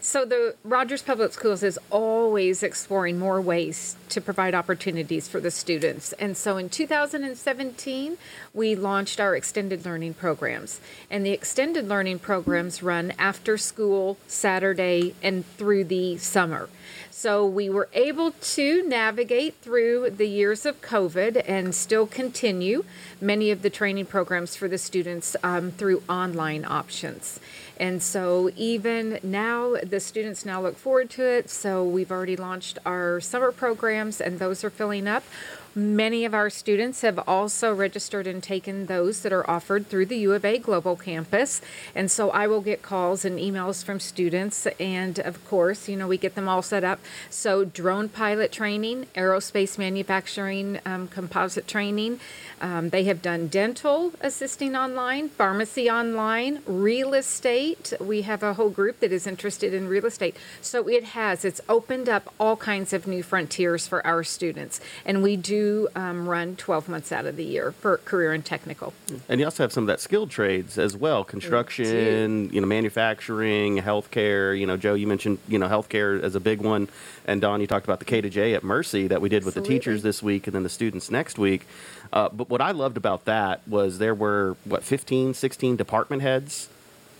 so 0.00 0.24
the 0.24 0.54
Rogers 0.64 1.02
Public 1.02 1.32
Schools 1.32 1.62
is 1.62 1.78
always 1.90 2.62
exploring 2.62 3.18
more 3.18 3.40
ways 3.40 3.96
to 4.10 4.20
provide 4.20 4.54
opportunities 4.54 5.28
for 5.28 5.40
the 5.40 5.50
students. 5.50 6.12
And 6.14 6.36
so, 6.36 6.58
in 6.58 6.68
2017, 6.68 8.18
we 8.52 8.74
launched 8.74 9.18
our 9.18 9.34
extended 9.34 9.86
learning 9.86 10.14
programs, 10.14 10.80
and 11.10 11.24
the 11.24 11.30
extended 11.30 11.88
learning 11.88 12.18
programs 12.18 12.82
run 12.82 13.12
after 13.18 13.56
school, 13.56 14.18
Saturday, 14.26 15.14
and 15.22 15.46
through 15.56 15.84
the 15.84 16.18
summer. 16.18 16.68
So 17.22 17.46
we 17.46 17.70
were 17.70 17.88
able 17.92 18.32
to 18.32 18.82
navigate 18.88 19.54
through 19.62 20.10
the 20.10 20.26
years 20.26 20.66
of 20.66 20.82
COVID 20.82 21.44
and 21.46 21.72
still 21.72 22.04
continue 22.04 22.84
many 23.20 23.52
of 23.52 23.62
the 23.62 23.70
training 23.70 24.06
programs 24.06 24.56
for 24.56 24.66
the 24.66 24.76
students 24.76 25.36
um, 25.44 25.70
through 25.70 26.02
online 26.08 26.64
options. 26.64 27.38
And 27.78 28.02
so 28.02 28.50
even 28.56 29.20
now, 29.22 29.76
the 29.84 30.00
students 30.00 30.44
now 30.44 30.62
look 30.62 30.76
forward 30.76 31.10
to 31.10 31.22
it. 31.22 31.48
So 31.48 31.84
we've 31.84 32.10
already 32.10 32.34
launched 32.34 32.80
our 32.84 33.20
summer 33.20 33.52
programs, 33.52 34.20
and 34.20 34.40
those 34.40 34.64
are 34.64 34.70
filling 34.70 35.06
up. 35.06 35.22
Many 35.74 36.26
of 36.26 36.34
our 36.34 36.50
students 36.50 37.00
have 37.00 37.18
also 37.26 37.74
registered 37.74 38.26
and 38.26 38.42
taken 38.42 38.86
those 38.86 39.22
that 39.22 39.32
are 39.32 39.48
offered 39.48 39.86
through 39.86 40.04
the 40.04 40.18
U 40.18 40.34
of 40.34 40.44
A 40.44 40.58
Global 40.58 40.96
Campus. 40.96 41.62
And 41.94 42.10
so 42.10 42.28
I 42.30 42.46
will 42.46 42.60
get 42.60 42.82
calls 42.82 43.24
and 43.24 43.38
emails 43.38 43.82
from 43.82 43.98
students. 43.98 44.66
And 44.78 45.18
of 45.20 45.42
course, 45.48 45.88
you 45.88 45.96
know, 45.96 46.06
we 46.06 46.18
get 46.18 46.34
them 46.34 46.46
all 46.46 46.60
set 46.60 46.84
up. 46.84 47.00
So, 47.30 47.64
drone 47.64 48.10
pilot 48.10 48.52
training, 48.52 49.06
aerospace 49.16 49.78
manufacturing, 49.78 50.78
um, 50.84 51.08
composite 51.08 51.66
training. 51.66 52.20
Um, 52.60 52.90
they 52.90 53.04
have 53.04 53.22
done 53.22 53.48
dental 53.48 54.12
assisting 54.20 54.76
online, 54.76 55.30
pharmacy 55.30 55.90
online, 55.90 56.60
real 56.66 57.14
estate. 57.14 57.94
We 57.98 58.22
have 58.22 58.42
a 58.42 58.54
whole 58.54 58.70
group 58.70 59.00
that 59.00 59.10
is 59.10 59.26
interested 59.26 59.72
in 59.72 59.88
real 59.88 60.04
estate. 60.04 60.36
So, 60.60 60.86
it 60.86 61.04
has, 61.04 61.46
it's 61.46 61.62
opened 61.66 62.10
up 62.10 62.30
all 62.38 62.56
kinds 62.56 62.92
of 62.92 63.06
new 63.06 63.22
frontiers 63.22 63.86
for 63.86 64.06
our 64.06 64.22
students. 64.22 64.78
And 65.06 65.22
we 65.22 65.38
do 65.38 65.61
um, 65.94 66.28
run 66.28 66.56
12 66.56 66.88
months 66.88 67.12
out 67.12 67.26
of 67.26 67.36
the 67.36 67.44
year 67.44 67.72
for 67.72 67.98
career 67.98 68.32
and 68.32 68.44
technical. 68.44 68.92
And 69.28 69.40
you 69.40 69.46
also 69.46 69.62
have 69.62 69.72
some 69.72 69.84
of 69.84 69.88
that 69.88 70.00
skilled 70.00 70.30
trades 70.30 70.78
as 70.78 70.96
well 70.96 71.24
construction, 71.24 72.50
you 72.52 72.60
know, 72.60 72.66
manufacturing, 72.66 73.78
healthcare. 73.78 74.58
You 74.58 74.66
know, 74.66 74.76
Joe, 74.76 74.94
you 74.94 75.06
mentioned, 75.06 75.38
you 75.48 75.58
know, 75.58 75.68
healthcare 75.68 76.22
as 76.22 76.34
a 76.34 76.40
big 76.40 76.60
one. 76.60 76.88
And 77.26 77.40
Dawn, 77.40 77.60
you 77.60 77.66
talked 77.66 77.86
about 77.86 77.98
the 77.98 78.04
K 78.04 78.20
to 78.20 78.28
J 78.28 78.54
at 78.54 78.64
Mercy 78.64 79.06
that 79.08 79.20
we 79.20 79.28
did 79.28 79.44
with 79.44 79.56
Absolutely. 79.56 79.74
the 79.74 79.80
teachers 79.80 80.02
this 80.02 80.22
week 80.22 80.46
and 80.46 80.54
then 80.54 80.62
the 80.62 80.68
students 80.68 81.10
next 81.10 81.38
week. 81.38 81.66
Uh, 82.12 82.28
but 82.28 82.48
what 82.48 82.60
I 82.60 82.72
loved 82.72 82.96
about 82.96 83.24
that 83.24 83.66
was 83.66 83.98
there 83.98 84.14
were, 84.14 84.56
what, 84.64 84.84
15, 84.84 85.34
16 85.34 85.76
department 85.76 86.22
heads? 86.22 86.68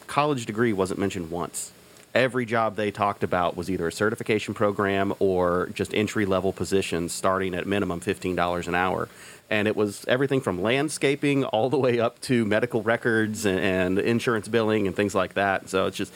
College 0.07 0.47
degree 0.47 0.73
wasn't 0.73 1.01
mentioned 1.01 1.31
once 1.31 1.72
every 2.15 2.45
job 2.45 2.77
they 2.77 2.91
talked 2.91 3.25
about 3.25 3.57
was 3.57 3.71
either 3.71 3.89
a 3.89 3.93
certification 3.93 4.55
program 4.55 5.15
or 5.19 5.71
just 5.75 5.95
entry 5.95 6.27
level 6.27 6.53
positions 6.53 7.13
starting 7.13 7.55
at 7.55 7.67
minimum 7.67 8.01
$15 8.01 8.69
an 8.69 8.75
hour. 8.75 9.09
And 9.51 9.69
it 9.69 9.77
was 9.77 10.05
everything 10.09 10.41
from 10.41 10.63
landscaping 10.63 11.45
all 11.45 11.69
the 11.69 11.79
way 11.79 12.01
up 12.01 12.21
to 12.23 12.45
medical 12.45 12.83
records 12.83 13.45
and, 13.45 13.59
and 13.61 13.99
insurance 13.99 14.49
billing 14.49 14.87
and 14.87 14.97
things 14.97 15.15
like 15.15 15.35
that. 15.35 15.69
So 15.69 15.87
it's 15.87 15.97
just 15.97 16.13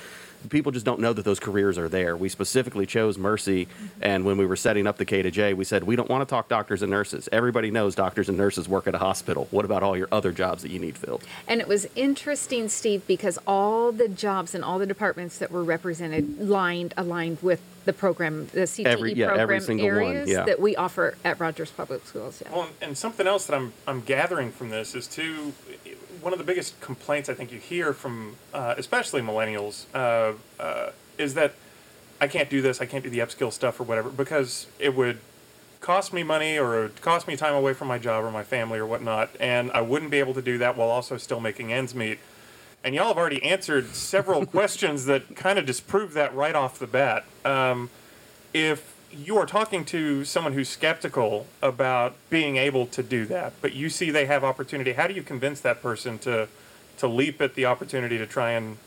people 0.49 0.73
just 0.73 0.87
don't 0.87 1.01
know 1.01 1.13
that 1.13 1.25
those 1.25 1.41
careers 1.41 1.79
are 1.79 1.89
there. 1.89 2.17
We 2.17 2.29
specifically 2.29 2.87
chose 2.87 3.19
Mercy, 3.19 3.69
and 4.01 4.25
when 4.25 4.37
we 4.39 4.47
were 4.47 4.57
setting 4.57 4.87
up 4.87 4.97
the 4.97 5.05
K 5.05 5.23
to 5.23 5.31
J, 5.31 5.55
we 5.55 5.65
said 5.65 5.85
we 5.85 5.97
don't 5.97 6.09
want 6.09 6.27
to 6.27 6.31
talk 6.31 6.49
doctors 6.49 6.83
and 6.83 6.91
nurses. 6.91 7.29
Everybody 7.33 7.71
knows 7.71 7.95
doctors 7.95 8.29
and 8.29 8.39
nurses 8.39 8.69
work 8.69 8.87
at 8.87 8.95
a 8.95 8.99
hospital. 8.99 9.49
What 9.51 9.65
about 9.65 9.83
all 9.83 9.97
your 9.97 10.09
other 10.13 10.33
jobs 10.33 10.63
that 10.63 10.71
you 10.71 10.79
need 10.79 10.97
filled? 10.97 11.25
And 11.49 11.61
it 11.61 11.69
was 11.69 11.87
interesting, 11.97 12.69
Steve, 12.69 13.07
because 13.07 13.39
all 13.47 13.93
the 13.93 14.09
jobs 14.09 14.55
and 14.55 14.65
all 14.65 14.79
the 14.79 14.87
departments 14.87 15.39
that 15.39 15.51
were 15.51 15.65
represented 15.65 16.39
lined 16.41 16.95
aligned 16.97 17.39
with 17.43 17.61
the 17.85 17.93
program, 17.93 18.47
the 18.53 18.63
CTE 18.63 18.85
Every- 18.85 19.15
yeah, 19.15 19.27
every 19.27 19.39
program 19.39 19.61
single 19.61 19.87
one, 19.87 19.97
areas 19.97 20.29
yeah. 20.29 20.45
that 20.45 20.61
we 20.61 20.75
offer 20.75 21.17
at 21.25 21.39
Rogers 21.39 21.71
Public 21.71 22.05
Schools. 22.05 22.43
Yeah. 22.45 22.53
Well, 22.53 22.69
and 22.83 22.99
something 22.99 23.27
else 23.27 23.47
that 23.47 23.55
I'm 23.55 23.73
I'm 23.87 24.01
gathering 24.01 24.51
from 24.51 24.71
this 24.71 24.95
is 24.95 25.07
too 25.07 25.53
one 26.27 26.33
of 26.33 26.41
the 26.41 26.45
biggest 26.45 26.81
complaints 26.81 27.29
I 27.29 27.35
think 27.35 27.53
you 27.53 27.61
hear 27.61 27.93
from 27.93 28.35
uh, 28.53 28.75
especially 28.77 29.23
millennials 29.23 29.85
uh, 29.95 30.33
uh, 30.61 30.91
is 31.19 31.35
that 31.35 31.55
I 32.21 32.27
can't 32.27 32.51
do 32.51 32.61
this, 32.61 32.81
I 32.81 32.87
can't 32.87 33.05
do 33.05 33.11
the 33.11 33.21
upskill 33.21 33.53
stuff 33.53 33.79
or 33.79 33.85
whatever 33.85 34.11
because 34.11 34.67
it 34.81 34.97
would 34.97 35.21
cost 35.81 36.13
me 36.13 36.25
money 36.25 36.59
or 36.59 36.79
it 36.79 36.83
would 36.83 37.01
cost 37.01 37.29
me 37.29 37.37
time 37.37 37.55
away 37.55 37.75
from 37.75 37.87
my 37.87 37.99
job 37.99 38.25
or 38.25 38.33
my 38.33 38.43
family 38.43 38.81
or 38.81 38.87
whatnot, 38.87 39.31
and 39.39 39.71
I 39.71 39.83
wouldn't 39.83 40.11
be 40.11 40.19
able 40.19 40.35
to 40.35 40.43
do 40.43 40.59
that 40.59 40.77
while 40.77 40.89
also 40.89 41.17
still 41.17 41.39
making 41.39 41.73
ends 41.73 41.95
meet. 41.95 42.19
And 42.83 42.93
y'all 42.93 43.07
have 43.07 43.19
already 43.19 43.41
answered 43.45 43.95
several 43.95 44.47
questions 44.57 45.05
that 45.05 45.37
kind 45.37 45.61
of 45.61 45.65
disprove 45.65 46.13
that 46.15 46.35
right 46.35 46.57
off 46.57 46.81
the 46.81 46.89
bat. 46.89 47.25
Um, 47.45 47.89
if 48.53 48.96
you 49.19 49.37
are 49.39 49.47
talking 49.47 49.85
to 49.87 50.25
someone 50.25 50.53
who's 50.53 50.69
skeptical 50.69 51.47
about 51.63 52.15
being 52.31 52.57
able 52.57 52.87
to 52.87 53.03
do 53.03 53.25
that, 53.27 53.53
but 53.61 53.73
you 53.73 53.89
see 53.89 54.11
they 54.11 54.27
have 54.27 54.45
opportunity, 54.45 54.93
how 54.93 55.07
do 55.07 55.15
you 55.15 55.23
convince 55.23 55.61
that 55.61 55.83
person 55.83 56.19
to 56.21 56.49
to 56.99 57.07
leap 57.07 57.43
at 57.43 57.55
the 57.55 57.67
opportunity 57.67 58.17
to 58.17 58.27
try 58.27 58.53
and 58.53 58.79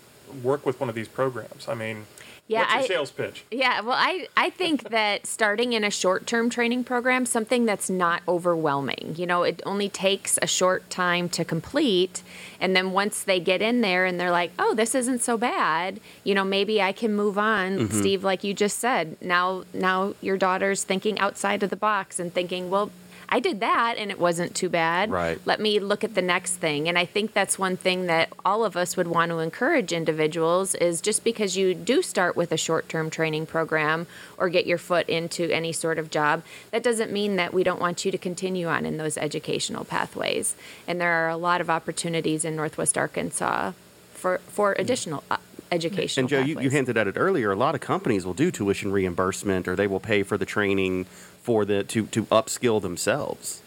work 0.41 0.65
with 0.65 0.79
one 0.79 0.89
of 0.89 0.95
these 0.95 1.07
programs? 1.07 1.67
I 1.67 1.75
mean, 1.75 2.05
Yeah, 2.49 2.61
what's 2.61 2.73
your 2.73 2.81
I- 2.81 2.87
sales 2.87 3.11
pitch? 3.11 3.45
Yeah, 3.51 3.81
well, 3.81 3.95
I, 3.97 4.27
I 4.35 4.49
think 4.49 4.89
that 4.89 5.27
starting 5.27 5.73
in 5.73 5.83
a 5.83 5.91
short 5.91 6.25
term 6.25 6.49
training 6.49 6.83
program, 6.83 7.25
something 7.25 7.65
that's 7.65 7.89
not 7.89 8.23
overwhelming. 8.27 9.13
You 9.17 9.27
know, 9.27 9.43
it 9.43 9.61
only 9.65 9.87
takes 9.87 10.39
a 10.41 10.47
short 10.47 10.89
time 10.89 11.29
to 11.29 11.45
complete. 11.45 12.23
And 12.59 12.75
then 12.75 12.91
once 12.91 13.23
they 13.23 13.39
get 13.39 13.61
in 13.61 13.81
there 13.81 14.05
and 14.05 14.19
they're 14.19 14.31
like, 14.31 14.51
oh, 14.57 14.73
this 14.73 14.95
isn't 14.95 15.21
so 15.21 15.37
bad, 15.37 15.99
you 16.23 16.33
know, 16.33 16.43
maybe 16.43 16.81
I 16.81 16.91
can 16.91 17.15
move 17.15 17.37
on. 17.37 17.77
Mm-hmm. 17.77 17.99
Steve, 17.99 18.23
like 18.23 18.43
you 18.43 18.53
just 18.55 18.79
said, 18.79 19.15
now, 19.21 19.63
now 19.73 20.15
your 20.19 20.35
daughter's 20.35 20.83
thinking 20.83 21.19
outside 21.19 21.61
of 21.61 21.69
the 21.69 21.75
box 21.77 22.19
and 22.19 22.33
thinking, 22.33 22.71
well, 22.71 22.89
I 23.29 23.39
did 23.39 23.59
that 23.59 23.95
and 23.97 24.09
it 24.09 24.19
wasn't 24.19 24.55
too 24.55 24.69
bad. 24.69 25.11
Right. 25.11 25.39
Let 25.45 25.59
me 25.59 25.79
look 25.79 26.03
at 26.03 26.15
the 26.15 26.21
next 26.21 26.55
thing. 26.55 26.89
And 26.89 26.97
I 26.97 27.05
think 27.05 27.33
that's 27.33 27.59
one 27.59 27.77
thing 27.77 28.07
that 28.07 28.29
all 28.43 28.65
of 28.65 28.75
us 28.75 28.97
would 28.97 29.07
want 29.07 29.29
to 29.29 29.37
encourage 29.37 29.93
individuals 29.93 30.73
is 30.75 30.99
just 30.99 31.23
because 31.23 31.55
you 31.55 31.75
do 31.75 32.01
start 32.01 32.35
with 32.35 32.51
a 32.51 32.57
short-term 32.57 33.11
training 33.11 33.45
program 33.45 34.07
or 34.37 34.49
get 34.49 34.65
your 34.65 34.79
foot 34.79 35.07
into 35.07 35.49
any 35.51 35.71
sort 35.71 35.99
of 35.99 36.09
job, 36.09 36.43
that 36.71 36.81
doesn't 36.81 37.11
mean 37.11 37.35
that 37.35 37.53
we 37.53 37.63
don't 37.63 37.79
want 37.79 38.03
you 38.03 38.11
to 38.11 38.17
continue 38.17 38.67
on 38.67 38.85
in 38.85 38.97
those 38.97 39.15
educational 39.17 39.85
pathways. 39.85 40.55
And 40.87 40.99
there 40.99 41.13
are 41.25 41.29
a 41.29 41.37
lot 41.37 41.61
of 41.61 41.69
opportunities 41.69 42.43
in 42.43 42.55
Northwest 42.55 42.97
Arkansas 42.97 43.73
for 44.13 44.39
for 44.47 44.75
additional 44.77 45.23
uh, 45.31 45.37
educational 45.71 46.23
And 46.23 46.29
Joe, 46.29 46.41
you, 46.41 46.59
you 46.59 46.69
hinted 46.69 46.97
at 46.97 47.07
it 47.07 47.15
earlier. 47.17 47.51
A 47.51 47.55
lot 47.55 47.75
of 47.75 47.81
companies 47.81 48.25
will 48.25 48.33
do 48.33 48.51
tuition 48.51 48.91
reimbursement, 48.91 49.67
or 49.67 49.75
they 49.75 49.87
will 49.87 49.99
pay 49.99 50.23
for 50.23 50.37
the 50.37 50.45
training 50.45 51.05
for 51.49 51.65
the 51.65 51.83
to 51.83 52.05
to 52.05 52.25
upskill 52.25 52.79
themselves. 52.79 53.63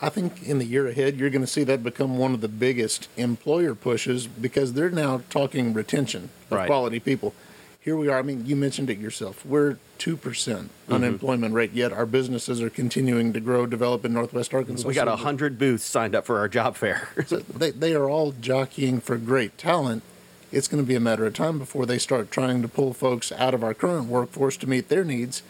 I 0.00 0.08
think 0.08 0.42
in 0.42 0.56
the 0.58 0.64
year 0.64 0.88
ahead, 0.88 1.18
you're 1.18 1.28
going 1.28 1.42
to 1.42 1.46
see 1.46 1.62
that 1.64 1.82
become 1.82 2.16
one 2.16 2.32
of 2.32 2.40
the 2.40 2.48
biggest 2.48 3.08
employer 3.18 3.74
pushes 3.74 4.26
because 4.26 4.72
they're 4.72 4.88
now 4.88 5.20
talking 5.28 5.74
retention 5.74 6.30
of 6.50 6.56
Right. 6.56 6.66
quality 6.66 7.00
people. 7.00 7.34
Here 7.78 7.94
we 7.94 8.08
are. 8.08 8.18
I 8.18 8.22
mean, 8.22 8.46
you 8.46 8.56
mentioned 8.56 8.88
it 8.88 8.96
yourself. 8.96 9.44
We're 9.44 9.76
2% 9.98 10.16
mm-hmm. 10.16 10.92
unemployment 10.92 11.52
rate, 11.52 11.72
yet 11.74 11.92
our 11.92 12.06
businesses 12.06 12.62
are 12.62 12.70
continuing 12.70 13.34
to 13.34 13.40
grow, 13.40 13.66
develop 13.66 14.06
in 14.06 14.14
Northwest 14.14 14.54
Arkansas. 14.54 14.88
We 14.88 14.94
got 14.94 15.06
a 15.06 15.16
hundred 15.16 15.58
booths 15.58 15.84
signed 15.84 16.14
up 16.14 16.24
for 16.24 16.38
our 16.38 16.48
job 16.48 16.76
fair. 16.76 17.10
so 17.26 17.40
they, 17.40 17.70
they 17.70 17.94
are 17.94 18.08
all 18.08 18.32
jockeying 18.32 19.02
for 19.02 19.18
great 19.18 19.58
talent. 19.58 20.02
It's 20.50 20.68
going 20.68 20.82
to 20.82 20.88
be 20.88 20.94
a 20.94 21.00
matter 21.00 21.26
of 21.26 21.34
time 21.34 21.58
before 21.58 21.84
they 21.84 21.98
start 21.98 22.30
trying 22.30 22.62
to 22.62 22.68
pull 22.68 22.94
folks 22.94 23.30
out 23.32 23.52
of 23.52 23.62
our 23.62 23.74
current 23.74 24.06
workforce 24.06 24.56
to 24.58 24.66
meet 24.66 24.88
their 24.88 25.04
needs. 25.04 25.42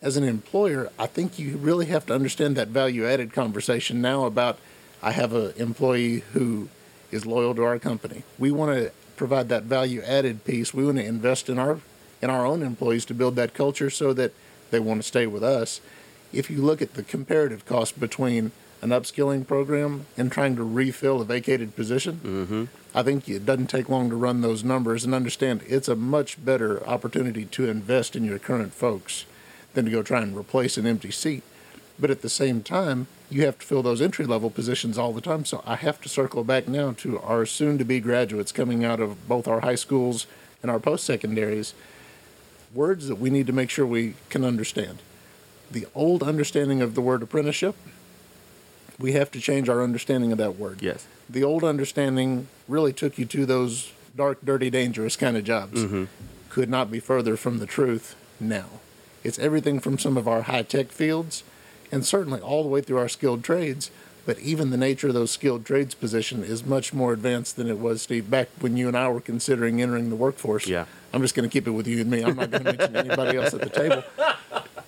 As 0.00 0.16
an 0.16 0.22
employer, 0.22 0.90
I 0.96 1.06
think 1.06 1.40
you 1.40 1.56
really 1.56 1.86
have 1.86 2.06
to 2.06 2.14
understand 2.14 2.56
that 2.56 2.68
value 2.68 3.04
added 3.04 3.32
conversation 3.32 4.00
now 4.00 4.26
about 4.26 4.58
I 5.02 5.10
have 5.10 5.32
an 5.32 5.54
employee 5.56 6.20
who 6.34 6.68
is 7.10 7.26
loyal 7.26 7.52
to 7.56 7.64
our 7.64 7.80
company. 7.80 8.22
We 8.38 8.52
want 8.52 8.78
to 8.78 8.92
provide 9.16 9.48
that 9.48 9.64
value 9.64 10.00
added 10.02 10.44
piece. 10.44 10.72
We 10.72 10.84
want 10.84 10.98
to 10.98 11.04
invest 11.04 11.48
in 11.48 11.58
our 11.58 11.80
in 12.22 12.30
our 12.30 12.46
own 12.46 12.62
employees 12.62 13.04
to 13.06 13.14
build 13.14 13.34
that 13.36 13.54
culture 13.54 13.90
so 13.90 14.12
that 14.12 14.32
they 14.70 14.78
want 14.78 15.02
to 15.02 15.06
stay 15.06 15.26
with 15.26 15.42
us. 15.42 15.80
If 16.32 16.48
you 16.48 16.58
look 16.58 16.80
at 16.80 16.94
the 16.94 17.02
comparative 17.02 17.66
cost 17.66 17.98
between 17.98 18.52
an 18.82 18.90
upskilling 18.90 19.46
program 19.48 20.06
and 20.16 20.30
trying 20.30 20.54
to 20.56 20.62
refill 20.62 21.20
a 21.20 21.24
vacated 21.24 21.74
position, 21.74 22.20
mm-hmm. 22.22 22.64
I 22.96 23.02
think 23.02 23.28
it 23.28 23.44
doesn't 23.44 23.68
take 23.68 23.88
long 23.88 24.10
to 24.10 24.16
run 24.16 24.42
those 24.42 24.62
numbers 24.62 25.04
and 25.04 25.12
understand 25.12 25.62
it's 25.66 25.88
a 25.88 25.96
much 25.96 26.44
better 26.44 26.86
opportunity 26.86 27.46
to 27.46 27.68
invest 27.68 28.14
in 28.14 28.24
your 28.24 28.38
current 28.38 28.72
folks 28.72 29.24
than 29.74 29.84
to 29.84 29.90
go 29.90 30.02
try 30.02 30.22
and 30.22 30.36
replace 30.36 30.76
an 30.76 30.86
empty 30.86 31.10
seat. 31.10 31.42
But 31.98 32.10
at 32.10 32.22
the 32.22 32.28
same 32.28 32.62
time, 32.62 33.08
you 33.30 33.44
have 33.44 33.58
to 33.58 33.66
fill 33.66 33.82
those 33.82 34.00
entry 34.00 34.24
level 34.24 34.50
positions 34.50 34.96
all 34.96 35.12
the 35.12 35.20
time. 35.20 35.44
So 35.44 35.62
I 35.66 35.76
have 35.76 36.00
to 36.02 36.08
circle 36.08 36.44
back 36.44 36.68
now 36.68 36.92
to 36.98 37.18
our 37.20 37.44
soon 37.44 37.76
to 37.78 37.84
be 37.84 38.00
graduates 38.00 38.52
coming 38.52 38.84
out 38.84 39.00
of 39.00 39.28
both 39.28 39.48
our 39.48 39.60
high 39.60 39.74
schools 39.74 40.26
and 40.62 40.70
our 40.70 40.78
post 40.78 41.04
secondaries. 41.04 41.74
Words 42.72 43.08
that 43.08 43.16
we 43.16 43.30
need 43.30 43.46
to 43.46 43.52
make 43.52 43.70
sure 43.70 43.86
we 43.86 44.14
can 44.30 44.44
understand. 44.44 44.98
The 45.70 45.86
old 45.94 46.22
understanding 46.22 46.80
of 46.80 46.94
the 46.94 47.00
word 47.00 47.22
apprenticeship, 47.22 47.74
we 48.98 49.12
have 49.12 49.30
to 49.32 49.40
change 49.40 49.68
our 49.68 49.82
understanding 49.82 50.32
of 50.32 50.38
that 50.38 50.56
word 50.56 50.82
yes. 50.82 51.06
the 51.30 51.44
old 51.44 51.62
understanding 51.62 52.48
really 52.66 52.92
took 52.92 53.16
you 53.16 53.24
to 53.26 53.46
those 53.46 53.92
dark, 54.16 54.44
dirty, 54.44 54.70
dangerous 54.70 55.16
kind 55.16 55.36
of 55.36 55.44
jobs. 55.44 55.84
Mm-hmm. 55.84 56.04
Could 56.48 56.68
not 56.68 56.90
be 56.90 56.98
further 56.98 57.36
from 57.36 57.58
the 57.58 57.66
truth 57.66 58.16
now. 58.40 58.66
It's 59.24 59.38
everything 59.38 59.80
from 59.80 59.98
some 59.98 60.16
of 60.16 60.28
our 60.28 60.42
high 60.42 60.62
tech 60.62 60.88
fields 60.88 61.42
and 61.90 62.04
certainly 62.04 62.40
all 62.40 62.62
the 62.62 62.68
way 62.68 62.80
through 62.80 62.98
our 62.98 63.08
skilled 63.08 63.42
trades. 63.42 63.90
But 64.26 64.38
even 64.40 64.68
the 64.68 64.76
nature 64.76 65.08
of 65.08 65.14
those 65.14 65.30
skilled 65.30 65.64
trades 65.64 65.94
position 65.94 66.44
is 66.44 66.64
much 66.64 66.92
more 66.92 67.14
advanced 67.14 67.56
than 67.56 67.66
it 67.66 67.78
was, 67.78 68.02
Steve, 68.02 68.28
back 68.30 68.48
when 68.60 68.76
you 68.76 68.86
and 68.86 68.96
I 68.96 69.08
were 69.08 69.22
considering 69.22 69.80
entering 69.80 70.10
the 70.10 70.16
workforce. 70.16 70.66
Yeah. 70.66 70.84
I'm 71.14 71.22
just 71.22 71.34
going 71.34 71.48
to 71.48 71.52
keep 71.52 71.66
it 71.66 71.70
with 71.70 71.86
you 71.86 72.02
and 72.02 72.10
me. 72.10 72.22
I'm 72.22 72.36
not 72.36 72.50
going 72.50 72.64
to 72.64 72.76
mention 72.76 72.94
anybody 72.94 73.38
else 73.38 73.54
at 73.54 73.60
the 73.60 73.70
table. 73.70 74.04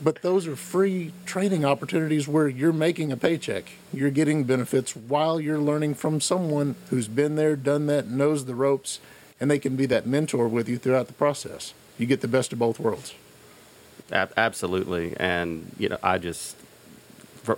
But 0.03 0.21
those 0.21 0.47
are 0.47 0.57
free 0.57 1.13
training 1.25 1.65
opportunities 1.65 2.29
where 2.29 2.49
you're 2.49 2.73
making 2.73 3.13
a 3.13 3.17
paycheck. 3.17 3.71
You're 3.95 4.11
getting 4.11 4.45
benefits 4.45 4.95
while 4.95 5.41
you're 5.41 5.59
learning 5.59 5.95
from 5.95 6.21
someone 6.21 6.75
who's 6.91 7.09
been 7.09 7.37
there, 7.37 7.57
done 7.57 7.87
that, 7.87 8.09
knows 8.09 8.45
the 8.45 8.55
ropes, 8.55 9.01
and 9.41 9.51
they 9.51 9.59
can 9.59 9.77
be 9.77 9.87
that 9.87 10.07
mentor 10.07 10.49
with 10.49 10.69
you 10.69 10.77
throughout 10.77 11.07
the 11.07 11.15
process. 11.15 11.73
You 11.97 12.07
get 12.07 12.21
the 12.21 12.29
best 12.29 12.53
of 12.53 12.59
both 12.59 12.79
worlds. 12.79 13.15
Ab- 14.13 14.33
absolutely, 14.37 15.17
and 15.19 15.71
you 15.79 15.89
know, 15.89 15.99
I 16.03 16.19
just 16.19 16.57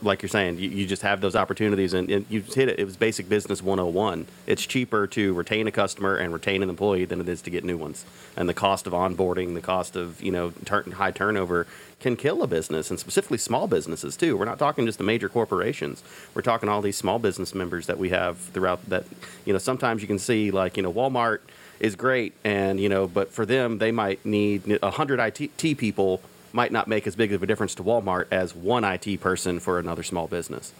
like 0.00 0.22
you're 0.22 0.28
saying, 0.28 0.58
you, 0.58 0.68
you 0.68 0.86
just 0.86 1.02
have 1.02 1.20
those 1.20 1.34
opportunities, 1.34 1.92
and, 1.92 2.08
and 2.10 2.26
you 2.28 2.40
hit 2.40 2.68
it. 2.68 2.78
It 2.78 2.84
was 2.84 2.96
basic 2.96 3.28
business 3.28 3.62
101. 3.62 4.26
It's 4.46 4.64
cheaper 4.64 5.06
to 5.08 5.32
retain 5.34 5.66
a 5.66 5.72
customer 5.72 6.16
and 6.16 6.32
retain 6.32 6.62
an 6.62 6.70
employee 6.70 7.04
than 7.04 7.20
it 7.20 7.28
is 7.28 7.42
to 7.42 7.50
get 7.50 7.64
new 7.64 7.76
ones, 7.76 8.04
and 8.36 8.48
the 8.48 8.54
cost 8.54 8.86
of 8.86 8.92
onboarding, 8.92 9.54
the 9.54 9.60
cost 9.60 9.96
of 9.96 10.22
you 10.22 10.32
know 10.32 10.52
high 10.94 11.10
turnover 11.10 11.66
can 12.00 12.16
kill 12.16 12.42
a 12.42 12.46
business, 12.46 12.90
and 12.90 12.98
specifically 12.98 13.38
small 13.38 13.66
businesses 13.66 14.16
too. 14.16 14.36
We're 14.36 14.44
not 14.44 14.58
talking 14.58 14.86
just 14.86 14.98
the 14.98 15.04
major 15.04 15.28
corporations. 15.28 16.02
We're 16.34 16.42
talking 16.42 16.68
all 16.68 16.82
these 16.82 16.96
small 16.96 17.18
business 17.18 17.54
members 17.54 17.86
that 17.86 17.98
we 17.98 18.10
have 18.10 18.38
throughout. 18.38 18.88
That 18.88 19.04
you 19.44 19.52
know, 19.52 19.58
sometimes 19.58 20.02
you 20.02 20.08
can 20.08 20.18
see 20.18 20.50
like 20.50 20.76
you 20.76 20.82
know 20.82 20.92
Walmart 20.92 21.40
is 21.80 21.96
great, 21.96 22.34
and 22.44 22.78
you 22.78 22.88
know, 22.88 23.06
but 23.06 23.32
for 23.32 23.44
them, 23.44 23.78
they 23.78 23.90
might 23.90 24.24
need 24.24 24.78
hundred 24.82 25.18
IT 25.18 25.78
people 25.78 26.20
might 26.52 26.72
not 26.72 26.88
make 26.88 27.06
as 27.06 27.16
big 27.16 27.32
of 27.32 27.42
a 27.42 27.46
difference 27.46 27.74
to 27.76 27.82
Walmart 27.82 28.26
as 28.30 28.54
one 28.54 28.84
IT 28.84 29.20
person 29.20 29.60
for 29.60 29.78
another 29.78 30.02
small 30.02 30.26
business. 30.26 30.72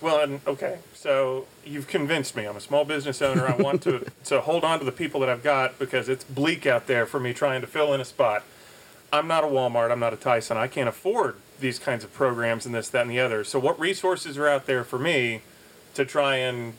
Well, 0.00 0.20
and 0.20 0.40
okay, 0.46 0.78
so 0.94 1.46
you've 1.64 1.86
convinced 1.86 2.34
me. 2.34 2.46
I'm 2.46 2.56
a 2.56 2.60
small 2.60 2.84
business 2.84 3.20
owner. 3.20 3.46
I 3.46 3.56
want 3.56 3.82
to 3.82 4.06
to 4.24 4.40
hold 4.40 4.64
on 4.64 4.78
to 4.78 4.84
the 4.84 4.92
people 4.92 5.20
that 5.20 5.28
I've 5.28 5.42
got 5.42 5.78
because 5.78 6.08
it's 6.08 6.24
bleak 6.24 6.66
out 6.66 6.86
there 6.86 7.04
for 7.04 7.20
me 7.20 7.34
trying 7.34 7.60
to 7.60 7.66
fill 7.66 7.92
in 7.92 8.00
a 8.00 8.04
spot. 8.04 8.44
I'm 9.12 9.26
not 9.26 9.44
a 9.44 9.46
Walmart. 9.46 9.90
I'm 9.90 10.00
not 10.00 10.14
a 10.14 10.16
Tyson. 10.16 10.56
I 10.56 10.68
can't 10.68 10.88
afford 10.88 11.36
these 11.58 11.78
kinds 11.78 12.04
of 12.04 12.12
programs 12.12 12.64
and 12.64 12.74
this, 12.74 12.88
that, 12.90 13.02
and 13.02 13.10
the 13.10 13.20
other. 13.20 13.44
So, 13.44 13.58
what 13.58 13.78
resources 13.78 14.38
are 14.38 14.48
out 14.48 14.66
there 14.66 14.84
for 14.84 14.98
me 14.98 15.42
to 15.94 16.04
try 16.04 16.36
and 16.36 16.74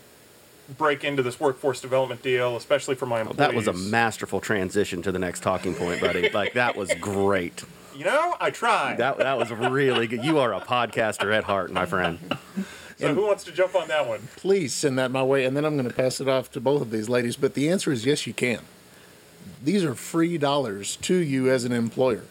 break 0.78 1.04
into 1.04 1.22
this 1.22 1.40
workforce 1.40 1.82
development 1.82 2.24
deal, 2.24 2.56
especially 2.56 2.96
for 2.96 3.06
my 3.06 3.22
employees. 3.22 3.38
That 3.38 3.54
was 3.54 3.68
a 3.68 3.74
masterful 3.74 4.40
transition 4.40 5.02
to 5.02 5.12
the 5.12 5.20
next 5.20 5.44
talking 5.44 5.76
point, 5.76 6.02
buddy. 6.02 6.30
like 6.30 6.54
that 6.54 6.76
was 6.76 6.94
great. 6.96 7.64
You 7.96 8.06
know, 8.06 8.36
I 8.40 8.52
tried. 8.52 8.98
That 8.98 9.18
that 9.18 9.38
was 9.38 9.52
really 9.52 10.08
good. 10.08 10.24
You 10.24 10.40
are 10.40 10.54
a 10.54 10.62
podcaster 10.62 11.36
at 11.36 11.44
heart, 11.44 11.72
my 11.72 11.86
friend. 11.86 12.20
so 12.98 13.14
who 13.14 13.26
wants 13.26 13.44
to 13.46 13.52
jump 13.52 13.76
on 13.76 13.88
that 13.90 14.08
one? 14.08 14.28
Please 14.38 14.74
send 14.74 14.98
that 15.00 15.12
my 15.12 15.24
way, 15.24 15.46
and 15.46 15.56
then 15.56 15.66
I'm 15.66 15.76
going 15.76 15.90
to 15.90 15.94
pass 15.94 16.22
it 16.22 16.28
off 16.28 16.52
to 16.52 16.62
both 16.62 16.82
of 16.82 16.92
these 16.92 17.10
ladies. 17.10 17.36
But 17.36 17.54
the 17.54 17.70
answer 17.70 17.92
is 17.92 18.06
yes, 18.06 18.26
you 18.26 18.34
can. 18.34 18.60
These 19.64 19.84
are 19.84 19.94
free 19.94 20.38
dollars 20.38 20.96
to 20.98 21.16
you 21.16 21.50
as 21.50 21.66
an 21.66 21.72
employer. 21.72 22.24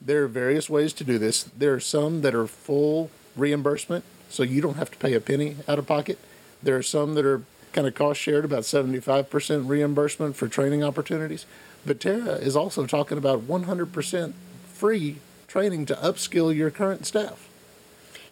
There 0.00 0.24
are 0.24 0.28
various 0.28 0.68
ways 0.68 0.92
to 0.94 1.04
do 1.04 1.18
this. 1.18 1.44
There 1.44 1.72
are 1.74 1.80
some 1.80 2.20
that 2.20 2.34
are 2.34 2.46
full 2.46 3.10
reimbursement, 3.36 4.04
so 4.28 4.42
you 4.42 4.60
don't 4.60 4.76
have 4.76 4.90
to 4.90 4.98
pay 4.98 5.14
a 5.14 5.20
penny 5.20 5.56
out 5.66 5.78
of 5.78 5.86
pocket. 5.86 6.18
There 6.62 6.76
are 6.76 6.82
some 6.82 7.14
that 7.14 7.24
are 7.24 7.42
kind 7.72 7.86
of 7.86 7.94
cost 7.94 8.20
shared, 8.20 8.44
about 8.44 8.62
75% 8.62 9.68
reimbursement 9.68 10.36
for 10.36 10.46
training 10.46 10.84
opportunities. 10.84 11.46
But 11.84 12.00
Tara 12.00 12.34
is 12.34 12.54
also 12.54 12.86
talking 12.86 13.18
about 13.18 13.48
100% 13.48 14.32
free 14.74 15.16
training 15.48 15.86
to 15.86 15.94
upskill 15.94 16.54
your 16.54 16.70
current 16.70 17.06
staff. 17.06 17.48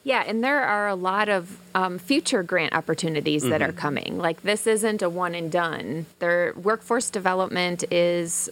Yeah, 0.04 0.24
and 0.26 0.42
there 0.42 0.60
are 0.62 0.88
a 0.88 0.96
lot 0.96 1.28
of 1.28 1.60
um, 1.76 1.98
future 2.00 2.42
grant 2.42 2.74
opportunities 2.74 3.44
that 3.44 3.62
are 3.62 3.70
coming. 3.72 4.18
Like 4.18 4.42
this 4.42 4.66
isn't 4.66 5.00
a 5.00 5.08
one 5.08 5.34
and 5.36 5.50
done. 5.50 6.06
Their 6.18 6.52
workforce 6.56 7.08
development 7.08 7.84
is 7.92 8.50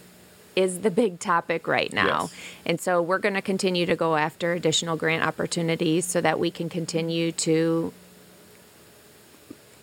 is 0.55 0.79
the 0.79 0.91
big 0.91 1.19
topic 1.19 1.67
right 1.67 1.91
now. 1.93 2.23
Yes. 2.23 2.33
And 2.65 2.79
so 2.81 3.01
we're 3.01 3.19
going 3.19 3.35
to 3.35 3.41
continue 3.41 3.85
to 3.85 3.95
go 3.95 4.15
after 4.17 4.51
additional 4.53 4.97
grant 4.97 5.23
opportunities 5.25 6.05
so 6.05 6.19
that 6.21 6.39
we 6.39 6.51
can 6.51 6.67
continue 6.69 7.31
to 7.33 7.93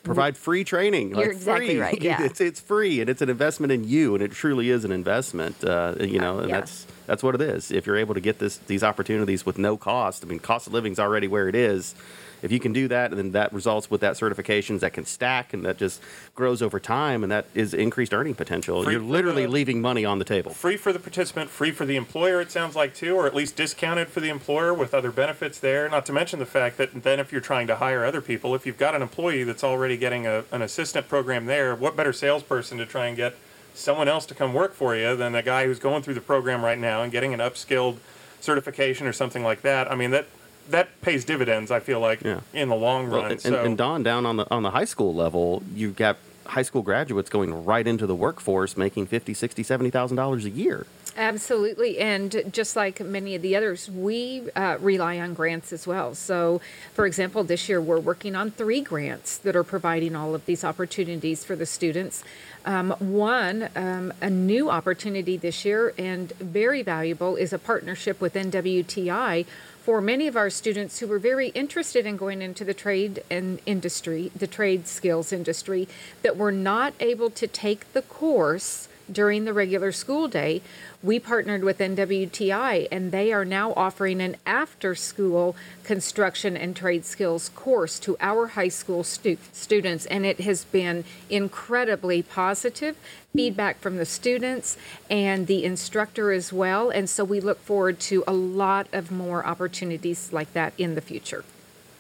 Provide 0.05 0.37
free 0.39 0.65
training. 0.65 1.11
You're 1.11 1.19
like 1.19 1.31
exactly 1.33 1.67
free. 1.69 1.81
right, 1.81 2.01
yeah. 2.03 2.23
It's 2.23 2.41
it's 2.41 2.61
free 2.61 3.01
and 3.03 3.11
it's 3.11 3.21
an 3.21 3.29
investment 3.29 3.73
in 3.73 3.85
you, 3.85 4.15
and 4.15 4.23
it 4.23 4.33
truly 4.33 4.71
is 4.71 4.85
an 4.87 4.93
investment. 4.93 5.63
Uh, 5.63 5.97
you 6.01 6.19
know, 6.19 6.39
and 6.39 6.49
Yeah. 6.49 6.61
that's 6.61 6.87
that's 7.09 7.23
what 7.23 7.35
it 7.35 7.41
is. 7.41 7.71
If 7.71 7.87
you're 7.87 7.97
able 7.97 8.13
to 8.15 8.21
get 8.21 8.39
this 8.39 8.59
these 8.59 8.85
opportunities 8.85 9.47
with 9.47 9.57
no 9.57 9.79
cost, 9.79 10.23
I 10.23 10.29
mean, 10.29 10.39
cost 10.39 10.67
of 10.67 10.75
living's 10.75 10.99
already 11.01 11.27
where 11.27 11.49
it 11.49 11.55
is. 11.55 11.95
If 12.41 12.53
you 12.53 12.61
can 12.61 12.73
do 12.73 12.87
that, 12.87 13.11
and 13.11 13.19
then 13.19 13.33
that 13.33 13.53
results 13.53 13.91
with 13.91 14.03
that 14.03 14.15
certifications 14.15 14.81
that 14.81 14.93
can 14.93 15.05
stack 15.05 15.53
and 15.53 15.65
that 15.65 15.77
just 15.77 16.01
grows 16.37 16.63
over 16.63 16.79
time, 16.79 17.25
and 17.25 17.33
that 17.33 17.47
is 17.53 17.75
increased 17.75 18.15
earning 18.15 18.35
potential. 18.35 18.85
Free 18.85 18.93
you're 18.93 19.03
literally 19.03 19.47
the- 19.47 19.51
leaving 19.51 19.81
money 19.81 20.05
on 20.05 20.21
the 20.21 20.25
table. 20.25 20.53
Free 20.53 20.77
for 20.77 20.93
the 20.93 21.01
participant, 21.01 21.51
free 21.51 21.73
for 21.73 21.85
the 21.85 21.97
employer, 21.97 22.41
it 22.41 22.53
sounds 22.53 22.77
like 22.77 22.95
too, 22.95 23.17
or 23.17 23.27
at 23.27 23.35
least 23.35 23.57
discounted 23.57 24.09
for 24.09 24.21
the 24.21 24.29
employer 24.29 24.73
with 24.73 24.95
other 24.95 25.11
benefits 25.11 25.59
there. 25.59 25.89
Not 25.89 26.07
to 26.07 26.13
mention 26.13 26.39
the 26.39 26.47
fact 26.47 26.77
that 26.77 27.03
then 27.03 27.19
if 27.19 27.33
you're 27.33 27.41
trying 27.41 27.67
to 27.69 27.77
hire 27.77 28.05
other 28.05 28.21
people, 28.21 28.55
if 28.55 28.67
you've 28.67 28.79
got 28.79 28.95
an 28.95 29.03
employee 29.03 29.43
that's 29.43 29.65
already 29.65 29.97
getting 29.97 30.27
a, 30.27 30.45
an 30.53 30.63
assistant 30.63 31.09
program 31.09 31.47
there, 31.47 31.75
what 31.75 31.97
better 31.97 32.13
salesperson 32.13 32.79
to 32.79 32.87
try 32.87 33.07
and 33.07 33.17
get 33.17 33.35
someone 33.79 34.09
else 34.09 34.27
to 34.27 34.35
come 34.35 34.53
work 34.53 34.75
for 34.75 34.95
you 34.97 35.17
than 35.17 35.35
a 35.35 35.43
guy 35.43 35.65
who's 35.67 35.79
going 35.79 36.03
through 36.03 36.15
the 36.15 36.21
program 36.21 36.65
right 36.65 36.79
now 36.79 37.03
and 37.03 37.13
getting 37.13 37.33
an 37.33 37.41
upskilled 37.41 37.97
certification 38.41 39.07
or 39.07 39.13
something 39.13 39.43
like 39.43 39.63
that? 39.63 39.91
I 39.91 39.95
mean, 39.95 40.11
that 40.11 40.27
that 40.71 41.01
pays 41.01 41.25
dividends, 41.25 41.71
I 41.71 41.81
feel 41.81 41.99
like, 41.99 42.21
Yeah. 42.23 42.41
in 42.53 42.69
the 42.69 42.75
long 42.77 43.09
Well, 43.09 43.23
run. 43.23 43.31
and, 43.33 43.41
so, 43.41 43.65
and 43.65 43.79
Dawn, 43.79 44.03
down 44.03 44.27
on 44.27 44.37
the 44.37 44.47
on 44.51 44.63
the 44.63 44.71
high 44.73 44.85
school 44.85 45.15
level, 45.15 45.63
you've 45.75 45.97
got 45.97 46.19
high 46.45 46.63
school 46.63 46.83
graduates 46.83 47.31
going 47.31 47.65
right 47.65 47.87
into 47.87 48.07
the 48.07 48.15
workforce, 48.15 48.77
making 48.77 49.07
fifty, 49.07 49.33
sixty, 49.33 49.63
seventy 49.63 49.91
thousand 49.91 50.17
dollars 50.19 50.45
a 50.45 50.51
year. 50.51 50.87
Absolutely. 51.19 51.99
And 51.99 52.45
just 52.53 52.77
like 52.77 53.01
many 53.01 53.35
of 53.35 53.43
the 53.43 53.57
others, 53.57 53.91
we 53.91 54.45
uh, 54.55 54.77
rely 54.81 55.19
on 55.19 55.35
grants 55.35 55.73
as 55.73 55.85
well. 55.85 56.15
So, 56.15 56.61
for 56.95 57.07
example, 57.07 57.43
this 57.43 57.69
year 57.69 57.81
we're 57.81 57.99
working 57.99 58.37
on 58.37 58.53
three 58.53 58.81
grants 58.81 59.37
that 59.39 59.57
are 59.57 59.65
providing 59.65 60.15
all 60.15 60.33
of 60.37 60.47
these 60.47 60.63
opportunities 60.63 61.43
for 61.43 61.57
the 61.57 61.67
students. 61.67 62.23
Um, 62.65 62.91
one, 63.01 63.69
um, 63.75 64.13
a 64.21 64.31
new 64.31 64.71
opportunity 64.71 65.37
this 65.37 65.65
year 65.65 65.93
and 65.99 66.31
very 66.35 66.85
valuable, 66.85 67.35
is 67.35 67.53
a 67.53 67.59
partnership 67.59 68.21
with 68.21 68.35
NWTI 68.35 69.45
for 69.83 70.01
many 70.01 70.29
of 70.29 70.37
our 70.37 70.51
students 70.51 71.01
who 71.01 71.09
were 71.09 71.19
very 71.19 71.49
interested 71.49 72.07
in 72.07 72.17
going 72.17 72.43
into 72.43 72.65
the 72.65 72.75
trade 72.75 73.25
and 73.29 73.59
industry, 73.67 74.31
the 74.37 74.47
trade 74.47 74.87
skills 74.87 75.33
industry, 75.33 75.89
that 76.23 76.37
were 76.37 76.53
not 76.53 76.95
able 77.01 77.31
to 77.31 77.49
take 77.49 77.93
the 77.93 78.03
course 78.03 78.88
during 79.13 79.45
the 79.45 79.53
regular 79.53 79.93
school 79.93 80.29
day, 80.29 80.63
we 81.03 81.21
partnered 81.21 81.63
with 81.63 81.79
NWTI 81.79 82.89
and 82.91 83.13
they 83.13 83.33
are 83.33 83.45
now 83.45 83.73
offering 83.75 84.21
an 84.21 84.37
after 84.45 84.95
school 84.95 85.55
construction 85.85 86.57
and 86.57 86.75
trade 86.75 87.05
skills 87.05 87.51
course 87.51 87.99
to 88.01 88.17
our 88.21 88.49
high 88.49 88.69
school 88.69 89.05
stu- 89.05 89.39
students. 89.53 90.07
And 90.07 90.27
it 90.27 90.41
has 90.41 90.65
been 90.65 91.05
incredibly 91.31 92.23
positive 92.23 92.97
feedback 93.33 93.79
from 93.79 93.99
the 93.99 94.05
students 94.07 94.77
and 95.09 95.47
the 95.47 95.65
instructor 95.65 96.33
as 96.33 96.53
well. 96.53 96.91
And 96.91 97.09
so 97.09 97.23
we 97.23 97.41
look 97.41 97.61
forward 97.61 98.01
to 98.01 98.25
a 98.27 98.33
lot 98.33 98.89
of 98.93 99.13
more 99.13 99.47
opportunities 99.47 100.33
like 100.33 100.53
that 100.55 100.73
in 100.79 100.97
the 100.97 101.01
future. 101.01 101.45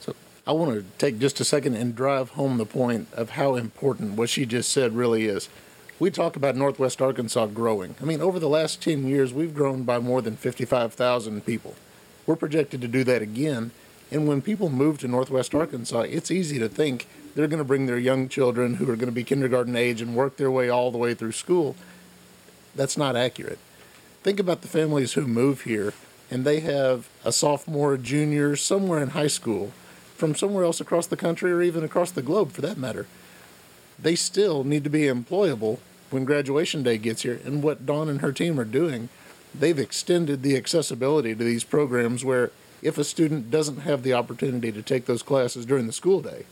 So 0.01 0.17
I 0.47 0.53
want 0.53 0.73
to 0.73 0.85
take 0.99 1.21
just 1.21 1.39
a 1.39 1.45
second 1.45 1.77
and 1.77 1.95
drive 1.95 2.31
home 2.31 2.59
the 2.59 2.67
point 2.67 3.07
of 3.13 3.31
how 3.31 3.55
important 3.55 4.17
what 4.17 4.31
she 4.31 4.47
just 4.47 4.73
said 4.73 4.97
really 4.97 5.27
is. 5.27 5.49
We 6.01 6.13
talk 6.13 6.37
about 6.37 6.55
Northwest 6.55 7.03
Arkansas 7.03 7.47
growing. 7.47 7.97
I 8.01 8.05
mean, 8.05 8.21
over 8.21 8.39
the 8.39 8.49
last 8.49 8.81
10 8.81 9.09
years, 9.09 9.35
we've 9.35 9.55
grown 9.55 9.83
by 9.83 9.99
more 9.99 10.23
than 10.23 10.37
55,000 10.37 11.45
people. 11.45 11.75
We're 12.25 12.37
projected 12.37 12.81
to 12.83 12.89
do 12.89 13.03
that 13.03 13.21
again. 13.21 13.73
And 14.13 14.29
when 14.29 14.41
people 14.41 14.71
move 14.71 14.99
to 15.01 15.09
Northwest 15.09 15.55
Arkansas, 15.57 16.03
it's 16.03 16.31
easy 16.31 16.59
to 16.61 16.69
think 16.69 17.09
they're 17.35 17.49
going 17.49 17.59
to 17.59 17.65
bring 17.65 17.87
their 17.87 17.99
young 17.99 18.29
children 18.29 18.75
who 18.75 18.85
are 18.85 18.97
going 18.97 19.09
to 19.09 19.13
be 19.13 19.25
kindergarten 19.25 19.75
age 19.75 20.01
and 20.01 20.15
work 20.15 20.37
their 20.37 20.53
way 20.53 20.69
all 20.69 20.93
the 20.93 20.99
way 20.99 21.15
through 21.15 21.33
school. 21.33 21.75
That's 22.77 22.97
not 22.97 23.17
accurate. 23.17 23.59
Think 24.23 24.39
about 24.39 24.63
the 24.63 24.69
families 24.69 25.15
who 25.15 25.27
move 25.27 25.63
here 25.63 25.95
and 26.31 26.45
they 26.45 26.61
have 26.61 27.09
a 27.25 27.33
sophomore, 27.33 27.95
a 27.95 27.99
junior, 27.99 28.55
somewhere 28.55 29.03
in 29.03 29.11
high 29.11 29.27
school 29.27 29.73
from 30.15 30.35
somewhere 30.35 30.65
else 30.65 30.81
across 30.81 31.07
the 31.07 31.17
country 31.17 31.51
or 31.51 31.63
even 31.63 31.83
across 31.83 32.11
the 32.11 32.23
globe 32.23 32.53
for 32.53 32.61
that 32.61 32.77
matter. 32.77 33.07
They 34.01 34.15
still 34.15 34.65
need 34.65 34.85
to 34.85 34.91
be 34.91 35.03
employable 35.03 35.79
when 36.11 36.25
graduation 36.25 36.83
day 36.83 36.99
gets 36.99 37.23
here. 37.23 37.41
And 37.45 37.63
what 37.63 37.85
Dawn 37.85 38.09
and 38.09 38.21
her 38.21 38.33
team 38.33 38.59
are 38.59 38.65
doing, 38.65 39.09
they've 39.55 39.79
extended 39.79 40.43
the 40.43 40.57
accessibility 40.57 41.35
to 41.35 41.45
these 41.45 41.65
programs 41.65 42.25
where 42.25 42.51
if 42.81 42.97
a 42.97 43.05
student 43.05 43.51
doesn't 43.51 43.81
have 43.81 44.03
the 44.03 44.15
opportunity 44.15 44.71
to 44.71 44.83
take 44.83 45.07
those 45.07 45.23
classes 45.23 45.67
during 45.67 45.87
the 45.87 45.93
school 45.93 46.21
day, 46.21 46.45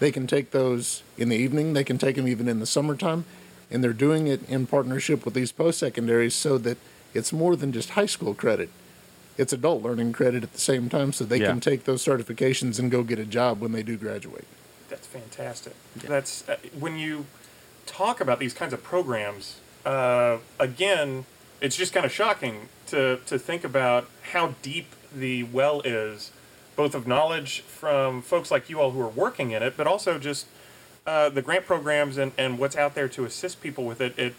they 0.00 0.12
can 0.12 0.26
take 0.26 0.50
those 0.50 1.02
in 1.16 1.28
the 1.30 1.36
evening, 1.36 1.72
they 1.72 1.84
can 1.84 1.96
take 1.96 2.16
them 2.16 2.28
even 2.28 2.48
in 2.48 2.60
the 2.60 2.66
summertime, 2.66 3.24
and 3.70 3.82
they're 3.82 3.92
doing 3.92 4.26
it 4.26 4.46
in 4.50 4.66
partnership 4.66 5.24
with 5.24 5.32
these 5.32 5.52
post 5.52 5.78
secondaries 5.78 6.34
so 6.34 6.58
that 6.58 6.76
it's 7.14 7.32
more 7.32 7.56
than 7.56 7.72
just 7.72 7.90
high 7.90 8.06
school 8.06 8.34
credit. 8.34 8.68
It's 9.38 9.52
adult 9.52 9.82
learning 9.82 10.12
credit 10.12 10.42
at 10.42 10.52
the 10.52 10.60
same 10.60 10.90
time 10.90 11.12
so 11.12 11.24
they 11.24 11.38
Yeah. 11.38 11.48
can 11.48 11.60
take 11.60 11.84
those 11.84 12.04
certifications 12.04 12.78
and 12.78 12.90
go 12.90 13.02
get 13.02 13.18
a 13.18 13.24
job 13.24 13.60
when 13.60 13.72
they 13.72 13.82
do 13.82 13.96
graduate. 13.96 14.44
That's 14.92 15.06
fantastic. 15.06 15.72
That's 15.96 16.46
uh, 16.46 16.56
when 16.78 16.98
you 16.98 17.24
talk 17.86 18.20
about 18.20 18.38
these 18.38 18.52
kinds 18.52 18.74
of 18.74 18.82
programs. 18.82 19.56
Uh, 19.86 20.36
again, 20.60 21.24
it's 21.62 21.76
just 21.76 21.94
kind 21.94 22.04
of 22.04 22.12
shocking 22.12 22.68
to 22.88 23.18
to 23.24 23.38
think 23.38 23.64
about 23.64 24.08
how 24.32 24.54
deep 24.60 24.88
the 25.14 25.44
well 25.44 25.80
is, 25.80 26.30
both 26.76 26.94
of 26.94 27.06
knowledge 27.06 27.60
from 27.62 28.20
folks 28.20 28.50
like 28.50 28.68
you 28.68 28.80
all 28.80 28.90
who 28.90 29.00
are 29.00 29.08
working 29.08 29.50
in 29.52 29.62
it, 29.62 29.78
but 29.78 29.86
also 29.86 30.18
just 30.18 30.44
uh, 31.06 31.30
the 31.30 31.40
grant 31.40 31.64
programs 31.64 32.18
and, 32.18 32.32
and 32.36 32.58
what's 32.58 32.76
out 32.76 32.94
there 32.94 33.08
to 33.08 33.24
assist 33.24 33.62
people 33.62 33.84
with 33.86 34.00
it. 34.02 34.16
It 34.18 34.34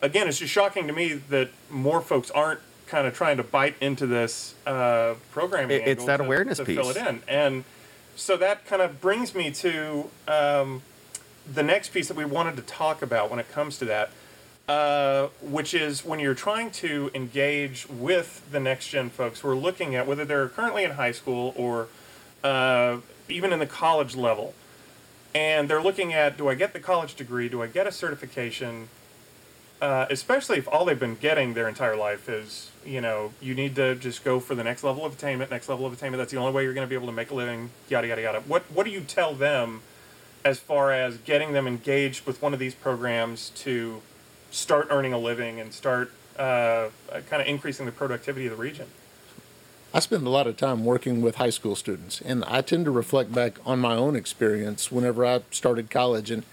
again, 0.00 0.26
it's 0.26 0.38
just 0.38 0.52
shocking 0.52 0.86
to 0.86 0.94
me 0.94 1.12
that 1.28 1.50
more 1.68 2.00
folks 2.00 2.30
aren't 2.30 2.60
kind 2.86 3.06
of 3.06 3.14
trying 3.14 3.36
to 3.36 3.42
bite 3.44 3.76
into 3.82 4.06
this 4.06 4.54
uh, 4.66 5.12
programming. 5.30 5.82
It- 5.82 5.88
it's 5.88 6.04
that 6.06 6.16
to- 6.16 6.24
awareness 6.24 6.56
to 6.56 6.64
fill 6.64 6.88
it 6.88 6.96
in, 6.96 7.22
and 7.28 7.64
so 8.20 8.36
that 8.36 8.66
kind 8.66 8.82
of 8.82 9.00
brings 9.00 9.34
me 9.34 9.50
to 9.50 10.10
um, 10.28 10.82
the 11.50 11.62
next 11.62 11.88
piece 11.88 12.06
that 12.08 12.16
we 12.16 12.24
wanted 12.24 12.54
to 12.56 12.62
talk 12.62 13.00
about 13.00 13.30
when 13.30 13.38
it 13.38 13.50
comes 13.50 13.78
to 13.78 13.86
that, 13.86 14.10
uh, 14.68 15.28
which 15.40 15.72
is 15.72 16.04
when 16.04 16.20
you're 16.20 16.34
trying 16.34 16.70
to 16.70 17.10
engage 17.14 17.88
with 17.88 18.46
the 18.52 18.60
next 18.60 18.88
gen 18.88 19.08
folks 19.08 19.40
who 19.40 19.48
are 19.48 19.56
looking 19.56 19.94
at 19.94 20.06
whether 20.06 20.26
they're 20.26 20.50
currently 20.50 20.84
in 20.84 20.92
high 20.92 21.12
school 21.12 21.54
or 21.56 21.88
uh, 22.44 22.98
even 23.30 23.54
in 23.54 23.58
the 23.58 23.66
college 23.66 24.14
level, 24.14 24.54
and 25.34 25.70
they're 25.70 25.82
looking 25.82 26.12
at 26.12 26.36
do 26.36 26.46
I 26.46 26.54
get 26.54 26.74
the 26.74 26.80
college 26.80 27.14
degree? 27.14 27.48
Do 27.48 27.62
I 27.62 27.68
get 27.68 27.86
a 27.86 27.92
certification? 27.92 28.88
Uh, 29.80 30.04
especially 30.10 30.58
if 30.58 30.68
all 30.68 30.84
they've 30.84 31.00
been 31.00 31.14
getting 31.14 31.54
their 31.54 31.66
entire 31.66 31.96
life 31.96 32.28
is, 32.28 32.69
you 32.84 33.00
know, 33.00 33.32
you 33.40 33.54
need 33.54 33.76
to 33.76 33.94
just 33.94 34.24
go 34.24 34.40
for 34.40 34.54
the 34.54 34.64
next 34.64 34.82
level 34.82 35.04
of 35.04 35.12
attainment, 35.12 35.50
next 35.50 35.68
level 35.68 35.86
of 35.86 35.92
attainment. 35.92 36.20
That's 36.20 36.32
the 36.32 36.38
only 36.38 36.52
way 36.52 36.64
you're 36.64 36.74
going 36.74 36.86
to 36.86 36.88
be 36.88 36.94
able 36.94 37.06
to 37.06 37.12
make 37.12 37.30
a 37.30 37.34
living. 37.34 37.70
Yada 37.88 38.08
yada 38.08 38.22
yada. 38.22 38.40
What 38.40 38.62
what 38.72 38.84
do 38.84 38.90
you 38.90 39.00
tell 39.00 39.34
them, 39.34 39.82
as 40.44 40.58
far 40.58 40.92
as 40.92 41.18
getting 41.18 41.52
them 41.52 41.66
engaged 41.66 42.26
with 42.26 42.40
one 42.42 42.52
of 42.52 42.58
these 42.58 42.74
programs 42.74 43.50
to 43.56 44.02
start 44.50 44.88
earning 44.90 45.12
a 45.12 45.18
living 45.18 45.60
and 45.60 45.72
start 45.72 46.12
uh, 46.38 46.88
kind 47.28 47.42
of 47.42 47.46
increasing 47.46 47.86
the 47.86 47.92
productivity 47.92 48.46
of 48.46 48.56
the 48.56 48.62
region? 48.62 48.86
I 49.92 49.98
spend 49.98 50.24
a 50.24 50.30
lot 50.30 50.46
of 50.46 50.56
time 50.56 50.84
working 50.84 51.20
with 51.20 51.36
high 51.36 51.50
school 51.50 51.74
students, 51.74 52.20
and 52.20 52.44
I 52.44 52.60
tend 52.62 52.84
to 52.84 52.92
reflect 52.92 53.32
back 53.32 53.58
on 53.66 53.80
my 53.80 53.96
own 53.96 54.14
experience 54.14 54.92
whenever 54.92 55.26
I 55.26 55.42
started 55.50 55.90
college. 55.90 56.30
And 56.30 56.44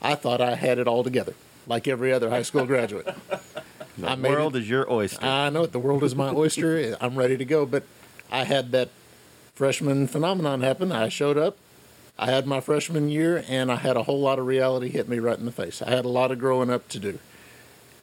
I 0.00 0.14
thought 0.14 0.40
I 0.40 0.54
had 0.54 0.78
it 0.78 0.88
all 0.88 1.04
together, 1.04 1.34
like 1.66 1.86
every 1.86 2.12
other 2.12 2.30
high 2.30 2.42
school 2.42 2.64
graduate. 2.64 3.14
The 3.98 4.10
I 4.10 4.14
made 4.14 4.30
world 4.30 4.56
it. 4.56 4.62
is 4.62 4.70
your 4.70 4.90
oyster. 4.90 5.24
I 5.24 5.50
know 5.50 5.64
it. 5.64 5.72
The 5.72 5.78
world 5.78 6.04
is 6.04 6.14
my 6.14 6.32
oyster. 6.32 6.96
I'm 7.00 7.16
ready 7.16 7.36
to 7.36 7.44
go. 7.44 7.66
But 7.66 7.82
I 8.30 8.44
had 8.44 8.70
that 8.72 8.90
freshman 9.54 10.06
phenomenon 10.06 10.60
happen. 10.60 10.92
I 10.92 11.08
showed 11.08 11.36
up. 11.36 11.56
I 12.18 12.26
had 12.26 12.46
my 12.46 12.60
freshman 12.60 13.08
year, 13.08 13.44
and 13.48 13.70
I 13.70 13.76
had 13.76 13.96
a 13.96 14.04
whole 14.04 14.20
lot 14.20 14.38
of 14.38 14.46
reality 14.46 14.88
hit 14.88 15.08
me 15.08 15.18
right 15.18 15.38
in 15.38 15.44
the 15.44 15.52
face. 15.52 15.82
I 15.82 15.90
had 15.90 16.04
a 16.04 16.08
lot 16.08 16.32
of 16.32 16.38
growing 16.38 16.70
up 16.70 16.88
to 16.88 16.98
do. 16.98 17.18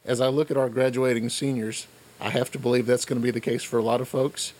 As 0.04 0.20
I 0.20 0.28
look 0.28 0.50
at 0.50 0.56
our 0.56 0.70
graduating 0.70 1.28
seniors, 1.28 1.86
I 2.20 2.30
have 2.30 2.50
to 2.52 2.58
believe 2.58 2.86
that's 2.86 3.04
going 3.04 3.20
to 3.20 3.24
be 3.24 3.30
the 3.30 3.40
case 3.40 3.62
for 3.62 3.78
a 3.78 3.82
lot 3.82 4.00
of 4.00 4.08
folks. 4.08 4.52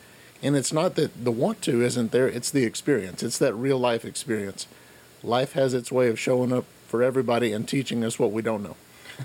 And 0.43 0.57
it's 0.57 0.72
not 0.72 0.95
that 0.97 1.24
the 1.24 1.30
want 1.30 1.62
to 1.62 1.82
isn't 1.82 2.12
there, 2.12 2.28
it's 2.28 2.51
the 2.51 2.64
experience. 2.64 3.22
It's 3.22 3.39
that 3.39 3.55
real 3.55 3.78
life 3.78 4.05
experience. 4.05 4.66
Life 5.22 5.53
has 5.53 5.72
its 5.72 5.91
way 5.91 6.09
of 6.09 6.18
showing 6.18 6.53
up 6.53 6.64
for 6.87 7.03
everybody 7.03 7.53
and 7.53 7.66
teaching 7.66 8.05
us 8.05 8.18
what 8.18 8.32
we 8.32 8.43
don't 8.43 8.62
know. 8.62 8.76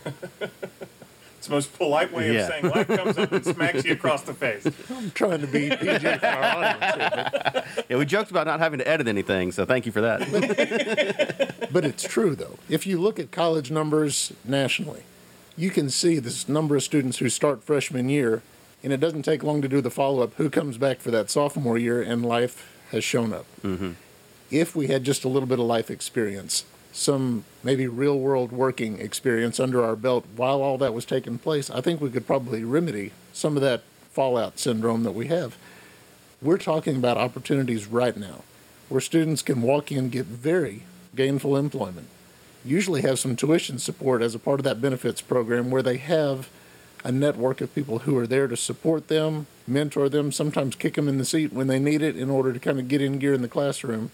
It's 1.42 1.48
the 1.48 1.56
most 1.56 1.74
polite 1.76 2.14
way 2.14 2.32
Yeah. 2.32 2.42
of 2.42 2.50
saying 2.50 2.66
life 2.70 2.88
comes 2.88 3.18
up 3.18 3.32
and 3.32 3.44
smacks 3.44 3.84
you 3.84 3.94
across 3.94 4.22
the 4.22 4.34
face. 4.36 4.64
I'm 4.92 5.10
trying 5.10 5.42
to 5.42 5.48
be 5.48 5.72
PG 5.76 6.18
for 6.20 6.28
our 6.28 6.44
audience 6.44 6.96
here, 6.96 7.12
but 7.34 7.86
yeah, 7.90 7.98
we 7.98 8.06
joked 8.06 8.30
about 8.30 8.46
not 8.46 8.60
having 8.60 8.78
to 8.78 8.88
edit 8.88 9.08
anything, 9.08 9.52
so 9.52 9.66
thank 9.66 9.88
you 9.88 9.92
for 9.92 10.02
that. 10.02 10.20
But 11.72 11.84
it's 11.84 12.04
true, 12.04 12.36
though. 12.36 12.60
If 12.70 12.86
you 12.86 13.02
look 13.02 13.18
at 13.18 13.32
college 13.32 13.72
numbers 13.72 14.32
nationally, 14.46 15.02
you 15.58 15.72
can 15.72 15.90
see 15.90 16.20
this 16.20 16.48
number 16.48 16.76
of 16.76 16.84
students 16.84 17.18
who 17.18 17.28
start 17.28 17.64
freshman 17.64 18.08
year, 18.08 18.44
and 18.84 18.94
it 18.94 19.00
doesn't 19.00 19.24
take 19.24 19.42
long 19.42 19.64
to 19.64 19.68
do 19.68 19.82
the 19.82 19.90
follow 19.90 20.22
up 20.22 20.36
who 20.36 20.48
comes 20.48 20.78
back 20.78 21.00
for 21.00 21.10
that 21.10 21.32
sophomore 21.32 21.80
year, 21.80 22.04
and 22.04 22.24
life 22.24 22.72
has 22.92 23.04
shown 23.04 23.34
up. 23.34 23.48
Mm-hmm. 23.64 23.94
If 24.52 24.76
we 24.76 24.90
had 24.90 25.04
just 25.04 25.24
a 25.24 25.28
little 25.28 25.48
bit 25.50 25.58
of 25.58 25.66
life 25.66 25.90
experience, 25.90 26.66
some 26.92 27.46
maybe 27.64 27.88
real 27.88 28.20
world 28.20 28.52
working 28.52 29.00
experience 29.00 29.60
under 29.60 29.84
our 29.84 29.96
belt 29.96 30.26
while 30.36 30.62
all 30.62 30.78
that 30.78 30.94
was 30.94 31.06
taking 31.06 31.38
place, 31.38 31.70
I 31.70 31.82
think 31.82 32.02
we 32.02 32.10
could 32.10 32.28
probably 32.28 32.64
remedy 32.64 33.12
some 33.34 33.56
of 33.56 33.62
that 33.62 33.84
fallout 34.12 34.60
syndrome 34.60 35.04
that 35.04 35.14
we 35.14 35.28
have. 35.28 35.58
We're 36.42 36.58
talking 36.58 36.98
about 36.98 37.18
opportunities 37.18 37.88
right 37.88 38.18
now 38.18 38.44
where 38.90 39.00
students 39.00 39.42
can 39.42 39.62
walk 39.62 39.92
in, 39.92 40.10
get 40.10 40.26
very 40.26 40.84
gainful 41.16 41.56
employment, 41.56 42.08
usually 42.66 43.02
have 43.02 43.20
some 43.20 43.36
tuition 43.36 43.80
support 43.80 44.22
as 44.22 44.36
a 44.36 44.40
part 44.40 44.60
of 44.60 44.64
that 44.66 44.82
benefits 44.82 45.22
program 45.22 45.72
where 45.72 45.84
they 45.84 45.98
have 45.98 46.50
a 47.04 47.12
network 47.12 47.62
of 47.62 47.74
people 47.74 48.00
who 48.00 48.18
are 48.18 48.28
there 48.28 48.48
to 48.48 48.58
support 48.58 49.08
them, 49.08 49.48
mentor 49.66 50.10
them, 50.10 50.32
sometimes 50.32 50.76
kick 50.76 50.96
them 50.96 51.08
in 51.08 51.18
the 51.18 51.26
seat 51.26 51.54
when 51.54 51.68
they 51.68 51.80
need 51.80 52.02
it 52.02 52.16
in 52.16 52.30
order 52.30 52.54
to 52.54 52.60
kind 52.60 52.80
of 52.80 52.88
get 52.88 53.02
in 53.02 53.18
gear 53.18 53.34
in 53.34 53.42
the 53.42 53.48
classroom. 53.48 54.12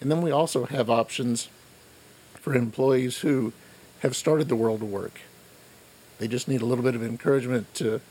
And 0.00 0.10
then 0.10 0.22
we 0.22 0.30
also 0.30 0.64
have 0.66 0.88
options 0.88 1.48
for 2.44 2.54
employees 2.54 3.20
who 3.20 3.54
have 4.00 4.14
started 4.14 4.50
the 4.50 4.54
world 4.54 4.82
of 4.82 4.90
work. 4.90 5.22
They 6.18 6.28
just 6.28 6.46
need 6.46 6.60
a 6.60 6.66
little 6.66 6.84
bit 6.84 6.94
of 6.94 7.02
encouragement 7.02 7.72
to 7.76 8.02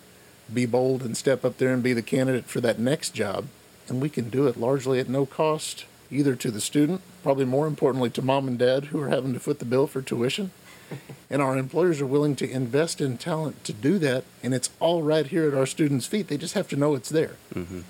be 0.51 0.65
bold 0.65 1.03
and 1.03 1.15
step 1.15 1.45
up 1.45 1.59
there 1.59 1.71
and 1.71 1.83
be 1.83 1.93
the 1.93 2.01
candidate 2.01 2.45
for 2.45 2.59
that 2.61 2.79
next 2.79 3.11
job. 3.11 3.45
And 3.87 4.01
we 4.01 4.09
can 4.09 4.31
do 4.31 4.47
it 4.47 4.57
largely 4.57 4.99
at 4.99 5.07
no 5.07 5.27
cost, 5.27 5.85
either 6.09 6.35
to 6.35 6.49
the 6.49 6.59
student, 6.59 7.01
probably 7.21 7.45
more 7.45 7.67
importantly 7.67 8.09
to 8.09 8.23
mom 8.23 8.47
and 8.47 8.57
dad 8.57 8.85
who 8.85 8.99
are 9.01 9.09
having 9.09 9.33
to 9.33 9.39
foot 9.39 9.59
the 9.59 9.65
bill 9.65 9.85
for 9.85 10.01
tuition. 10.01 10.49
And 11.29 11.41
our 11.41 11.57
employers 11.57 11.99
are 12.01 12.05
willing 12.05 12.35
to 12.35 12.47
invest 12.47 13.01
in 13.01 13.17
talent 13.17 13.63
to 13.63 13.73
do 13.73 13.97
that. 13.99 14.23
And 14.43 14.53
it's 14.53 14.69
all 14.79 15.01
right 15.01 15.25
here 15.25 15.47
at 15.47 15.55
our 15.55 15.65
students' 15.65 16.05
feet. 16.05 16.27
They 16.27 16.37
just 16.37 16.53
have 16.53 16.67
to 16.67 16.75
know 16.75 16.93
it's 16.93 17.09
there. 17.09 17.37
Mm-hmm. 17.55 17.81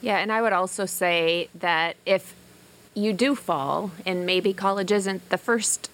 Yeah, 0.00 0.18
and 0.18 0.32
I 0.32 0.40
would 0.40 0.54
also 0.54 0.86
say 0.86 1.50
that 1.54 1.96
if 2.06 2.34
you 2.96 3.12
do 3.12 3.36
fall 3.36 3.92
and 4.04 4.26
maybe 4.26 4.52
college 4.52 4.90
isn't 4.90 5.28
the 5.28 5.38
first 5.38 5.90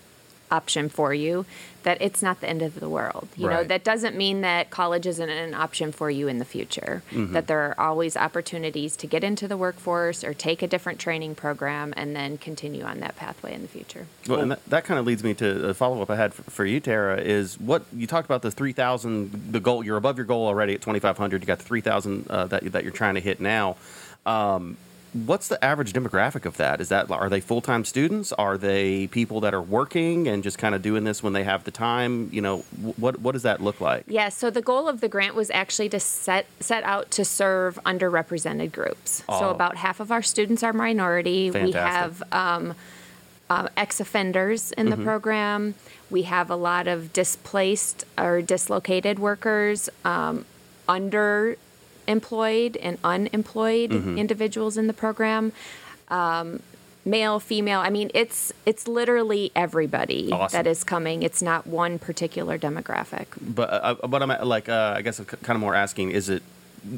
option 0.50 0.88
for 0.90 1.14
you, 1.14 1.46
that 1.82 1.96
it's 2.00 2.22
not 2.22 2.40
the 2.42 2.48
end 2.48 2.60
of 2.60 2.78
the 2.78 2.88
world. 2.88 3.26
You 3.38 3.48
know, 3.48 3.64
that 3.64 3.84
doesn't 3.84 4.14
mean 4.14 4.42
that 4.42 4.68
college 4.68 5.06
isn't 5.06 5.28
an 5.30 5.54
option 5.54 5.92
for 5.92 6.10
you 6.10 6.28
in 6.28 6.38
the 6.38 6.44
future. 6.44 7.02
That 7.10 7.46
there 7.46 7.58
are 7.58 7.88
always 7.88 8.16
opportunities 8.18 8.94
to 8.96 9.06
get 9.06 9.24
into 9.24 9.48
the 9.48 9.56
workforce 9.56 10.22
or 10.22 10.34
take 10.34 10.62
a 10.62 10.66
different 10.66 10.98
training 10.98 11.36
program 11.36 11.94
and 11.96 12.14
then 12.14 12.36
continue 12.36 12.84
on 12.84 13.00
that 13.00 13.16
pathway 13.16 13.54
in 13.54 13.62
the 13.62 13.68
future. 13.68 14.06
Well, 14.28 14.40
and 14.40 14.50
that, 14.52 14.64
that 14.66 14.84
kind 14.84 15.00
of 15.00 15.06
leads 15.06 15.24
me 15.24 15.32
to 15.34 15.70
a 15.70 15.74
follow 15.74 16.02
up 16.02 16.10
I 16.10 16.16
had 16.16 16.34
for, 16.34 16.42
for 16.50 16.66
you, 16.66 16.80
Tara. 16.80 17.16
Is 17.16 17.58
what 17.58 17.82
you 17.96 18.06
talked 18.06 18.26
about 18.26 18.42
the 18.42 18.50
three 18.50 18.72
thousand, 18.72 19.52
the 19.52 19.58
goal. 19.58 19.82
You're 19.82 19.96
above 19.96 20.18
your 20.18 20.26
goal 20.26 20.46
already 20.46 20.74
at 20.74 20.82
twenty 20.82 21.00
five 21.00 21.16
hundred. 21.16 21.40
You 21.40 21.46
got 21.46 21.58
the 21.58 21.64
three 21.64 21.80
thousand 21.80 22.30
uh, 22.30 22.44
that 22.48 22.70
that 22.72 22.84
you're 22.84 22.92
trying 22.92 23.14
to 23.14 23.20
hit 23.20 23.40
now. 23.40 23.76
Um, 24.26 24.76
what's 25.12 25.48
the 25.48 25.62
average 25.62 25.92
demographic 25.92 26.46
of 26.46 26.56
that? 26.56 26.80
Is 26.80 26.88
that 26.88 27.10
are 27.10 27.28
they 27.28 27.40
full 27.40 27.60
time 27.60 27.84
students? 27.84 28.32
Are 28.32 28.56
they 28.56 29.06
people 29.08 29.40
that 29.40 29.52
are 29.54 29.62
working 29.62 30.26
and 30.28 30.42
just 30.42 30.58
kind 30.58 30.74
of 30.74 30.82
doing 30.82 31.04
this 31.04 31.22
when 31.22 31.32
they 31.32 31.44
have 31.44 31.64
the 31.64 31.70
time? 31.70 32.28
You 32.32 32.40
know, 32.40 32.58
what 32.96 33.20
what 33.20 33.32
does 33.32 33.42
that 33.42 33.60
look 33.60 33.80
like? 33.80 34.04
Yeah, 34.06 34.28
so 34.30 34.50
the 34.50 34.62
goal 34.62 34.88
of 34.88 35.00
the 35.00 35.08
grant 35.08 35.34
was 35.34 35.50
actually 35.50 35.88
to 35.90 36.00
set 36.00 36.46
set 36.60 36.82
out 36.84 37.10
to 37.12 37.24
serve 37.24 37.78
underrepresented 37.84 38.72
groups. 38.72 39.18
So 39.28 39.48
Oh. 39.48 39.50
about 39.50 39.76
half 39.76 40.00
of 40.00 40.10
our 40.10 40.22
students 40.22 40.62
are 40.62 40.72
minority. 40.72 41.50
Fantastic. 41.50 41.74
We 41.74 41.80
have 41.80 42.22
um, 42.32 42.74
uh, 43.50 43.68
ex-offenders 43.76 44.72
in 44.72 44.88
the 44.88 44.96
program. 44.96 45.74
We 46.10 46.22
have 46.22 46.50
a 46.50 46.56
lot 46.56 46.88
of 46.88 47.12
displaced 47.12 48.04
or 48.16 48.40
dislocated 48.40 49.18
workers, 49.18 49.90
um, 50.04 50.46
underemployed 52.06 52.76
and 52.80 52.98
unemployed 53.04 53.92
individuals 53.92 54.76
in 54.76 54.86
the 54.86 54.92
program. 54.92 55.52
Um, 56.08 56.60
male, 57.04 57.40
female. 57.40 57.80
I 57.80 57.90
mean, 57.90 58.10
it's 58.14 58.52
it's 58.66 58.86
literally 58.86 59.50
everybody 59.54 60.30
Awesome. 60.32 60.56
that 60.56 60.66
is 60.68 60.84
coming. 60.84 61.22
It's 61.22 61.42
not 61.42 61.66
one 61.66 61.98
particular 61.98 62.58
demographic. 62.58 63.26
But 63.40 63.70
uh, 63.70 63.96
uh, 64.02 64.08
what 64.08 64.22
I'm 64.22 64.48
like, 64.48 64.68
uh, 64.68 64.94
I 64.96 65.02
guess 65.02 65.18
I'm 65.18 65.24
kind 65.24 65.56
of 65.56 65.60
more 65.60 65.74
asking: 65.74 66.10
is 66.10 66.28
it 66.28 66.42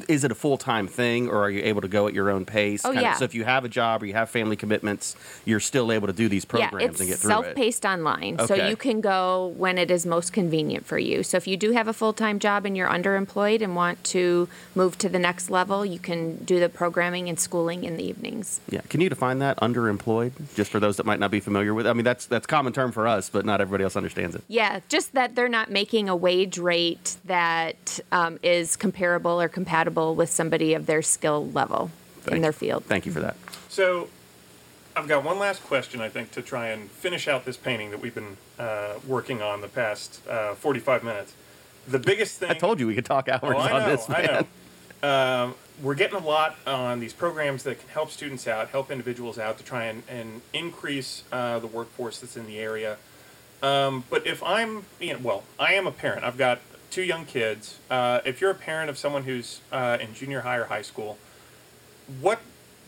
is 0.07 0.23
it 0.23 0.31
a 0.31 0.35
full 0.35 0.57
time 0.57 0.87
thing, 0.87 1.29
or 1.29 1.43
are 1.43 1.49
you 1.49 1.61
able 1.63 1.81
to 1.81 1.87
go 1.87 2.07
at 2.07 2.13
your 2.13 2.29
own 2.29 2.45
pace? 2.45 2.83
Oh, 2.85 2.91
yeah. 2.91 3.13
So 3.15 3.25
if 3.25 3.35
you 3.35 3.43
have 3.43 3.65
a 3.65 3.69
job 3.69 4.03
or 4.03 4.05
you 4.05 4.13
have 4.13 4.29
family 4.29 4.55
commitments, 4.55 5.15
you're 5.45 5.59
still 5.59 5.91
able 5.91 6.07
to 6.07 6.13
do 6.13 6.27
these 6.27 6.45
programs 6.45 6.81
yeah, 6.81 6.89
it's 6.89 6.99
and 6.99 7.09
get 7.09 7.19
through 7.19 7.31
it. 7.31 7.33
self-paced 7.33 7.85
online, 7.85 8.39
so 8.47 8.55
you 8.55 8.75
can 8.75 9.01
go 9.01 9.53
when 9.57 9.77
it 9.77 9.91
is 9.91 10.05
most 10.05 10.33
convenient 10.33 10.85
for 10.85 10.97
you. 10.97 11.23
So 11.23 11.37
if 11.37 11.47
you 11.47 11.57
do 11.57 11.71
have 11.71 11.87
a 11.87 11.93
full-time 11.93 12.39
job 12.39 12.65
and 12.65 12.75
you're 12.75 12.89
underemployed 12.89 13.61
and 13.61 13.75
want 13.75 14.03
to 14.05 14.47
move 14.73 14.97
to 14.99 15.09
the 15.09 15.19
next 15.19 15.49
level, 15.49 15.85
you 15.85 15.99
can 15.99 16.37
do 16.43 16.59
the 16.59 16.69
programming 16.69 17.29
and 17.29 17.39
schooling 17.39 17.83
in 17.83 17.97
the 17.97 18.03
evenings. 18.03 18.59
Yeah, 18.69 18.81
can 18.89 19.01
you 19.01 19.09
define 19.09 19.39
that 19.39 19.57
underemployed, 19.57 20.31
just 20.55 20.71
for 20.71 20.79
those 20.79 20.97
that 20.97 21.05
might 21.05 21.19
not 21.19 21.31
be 21.31 21.39
familiar 21.39 21.73
with? 21.73 21.85
it? 21.85 21.89
I 21.89 21.93
mean, 21.93 22.05
that's 22.05 22.25
that's 22.25 22.47
common 22.47 22.73
term 22.73 22.91
for 22.91 23.07
us, 23.07 23.29
but 23.29 23.45
not 23.45 23.61
everybody 23.61 23.83
else 23.83 23.95
understands 23.95 24.35
it. 24.35 24.43
Yeah, 24.47 24.79
just 24.89 25.13
that 25.13 25.35
they're 25.35 25.49
not 25.49 25.69
making 25.69 26.09
a 26.09 26.15
wage 26.15 26.57
rate 26.57 27.17
that 27.25 27.99
um, 28.11 28.39
is 28.41 28.75
comparable 28.75 29.39
or 29.39 29.47
compatible 29.47 29.74
with 30.15 30.29
somebody 30.29 30.73
of 30.73 30.85
their 30.85 31.01
skill 31.01 31.49
level 31.51 31.91
Thank 32.21 32.37
in 32.37 32.41
their 32.41 32.51
you. 32.51 32.57
field. 32.57 32.85
Thank 32.85 33.05
you 33.05 33.11
for 33.11 33.19
that. 33.19 33.35
So, 33.69 34.07
I've 34.95 35.07
got 35.07 35.23
one 35.25 35.37
last 35.39 35.61
question, 35.63 35.99
I 35.99 36.07
think, 36.07 36.31
to 36.31 36.41
try 36.41 36.67
and 36.67 36.89
finish 36.89 37.27
out 37.27 37.43
this 37.43 37.57
painting 37.57 37.91
that 37.91 37.99
we've 37.99 38.15
been 38.15 38.37
uh, 38.57 38.93
working 39.05 39.41
on 39.41 39.59
the 39.59 39.67
past 39.67 40.25
uh, 40.27 40.53
45 40.55 41.03
minutes. 41.03 41.33
The 41.87 41.99
biggest 41.99 42.39
thing. 42.39 42.49
I 42.49 42.53
told 42.53 42.79
you 42.79 42.87
we 42.87 42.95
could 42.95 43.05
talk 43.05 43.27
hours 43.27 43.41
Oh, 43.43 43.57
I 43.57 43.81
on 43.81 43.89
this, 43.89 44.07
man. 44.07 44.21
I 44.21 44.45
know. 45.03 45.43
Um, 45.43 45.55
we're 45.83 45.95
getting 45.95 46.15
a 46.15 46.25
lot 46.25 46.55
on 46.65 47.01
these 47.01 47.11
programs 47.13 47.63
that 47.63 47.79
can 47.79 47.89
help 47.89 48.09
students 48.09 48.47
out, 48.47 48.69
help 48.69 48.89
individuals 48.89 49.37
out 49.37 49.57
to 49.57 49.63
try 49.63 49.83
and, 49.85 50.03
and 50.07 50.41
increase 50.53 51.23
uh, 51.33 51.59
the 51.59 51.67
workforce 51.67 52.19
that's 52.19 52.37
in 52.37 52.47
the 52.47 52.57
area. 52.57 52.97
Um, 53.61 54.05
but 54.09 54.25
if 54.25 54.41
I'm, 54.41 54.85
you 54.99 55.13
know, 55.13 55.19
well, 55.21 55.43
I 55.59 55.73
am 55.73 55.85
a 55.85 55.91
parent. 55.91 56.23
I've 56.23 56.37
got 56.37 56.59
two 56.91 57.03
young 57.03 57.25
kids. 57.25 57.79
Uh, 57.89 58.21
if 58.25 58.41
you're 58.41 58.51
a 58.51 58.55
parent 58.55 58.89
of 58.89 58.97
someone 58.97 59.23
who's 59.23 59.61
uh, 59.71 59.97
in 59.99 60.13
junior 60.13 60.41
high 60.41 60.57
or 60.57 60.65
high 60.65 60.81
school, 60.81 61.17
what 62.21 62.39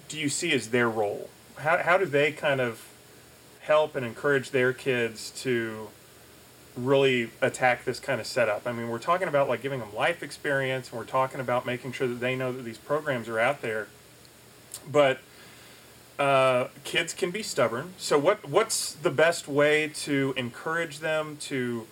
do 0.08 0.18
you 0.18 0.30
see 0.30 0.54
as 0.54 0.70
their 0.70 0.89
role? 0.89 1.30
How, 1.58 1.78
how 1.78 1.98
do 1.98 2.06
they 2.06 2.32
kind 2.32 2.62
of 2.62 2.88
help 3.62 3.95
and 3.95 4.06
encourage 4.06 4.52
their 4.52 4.72
kids 4.74 5.32
to 5.41 5.89
really 6.78 7.30
attack 7.41 7.84
this 7.86 8.00
kind 8.00 8.22
of 8.22 8.28
setup. 8.28 8.66
I 8.66 8.72
mean, 8.72 8.89
we're 8.89 9.00
talking 9.00 9.28
about 9.28 9.50
like 9.50 9.62
giving 9.62 9.80
them 9.80 9.93
life 9.95 10.24
experience, 10.24 10.89
and 10.89 10.98
we're 10.98 11.06
talking 11.06 11.39
about 11.39 11.66
making 11.66 11.91
sure 11.91 12.08
that 12.08 12.20
they 12.20 12.36
know 12.36 12.52
that 12.54 12.64
these 12.64 12.78
programs 12.78 13.28
are 13.28 13.39
out 13.39 13.62
there. 13.62 13.88
But 14.89 15.20
uh, 16.20 16.68
kids 16.84 17.14
can 17.14 17.32
be 17.32 17.43
stubborn. 17.43 17.93
So, 17.98 18.18
what 18.18 18.48
what's 18.48 18.93
the 18.93 19.12
best 19.12 19.48
way 19.48 19.89
to 19.95 20.34
encourage 20.38 21.00
them 21.00 21.38
to 21.41 21.88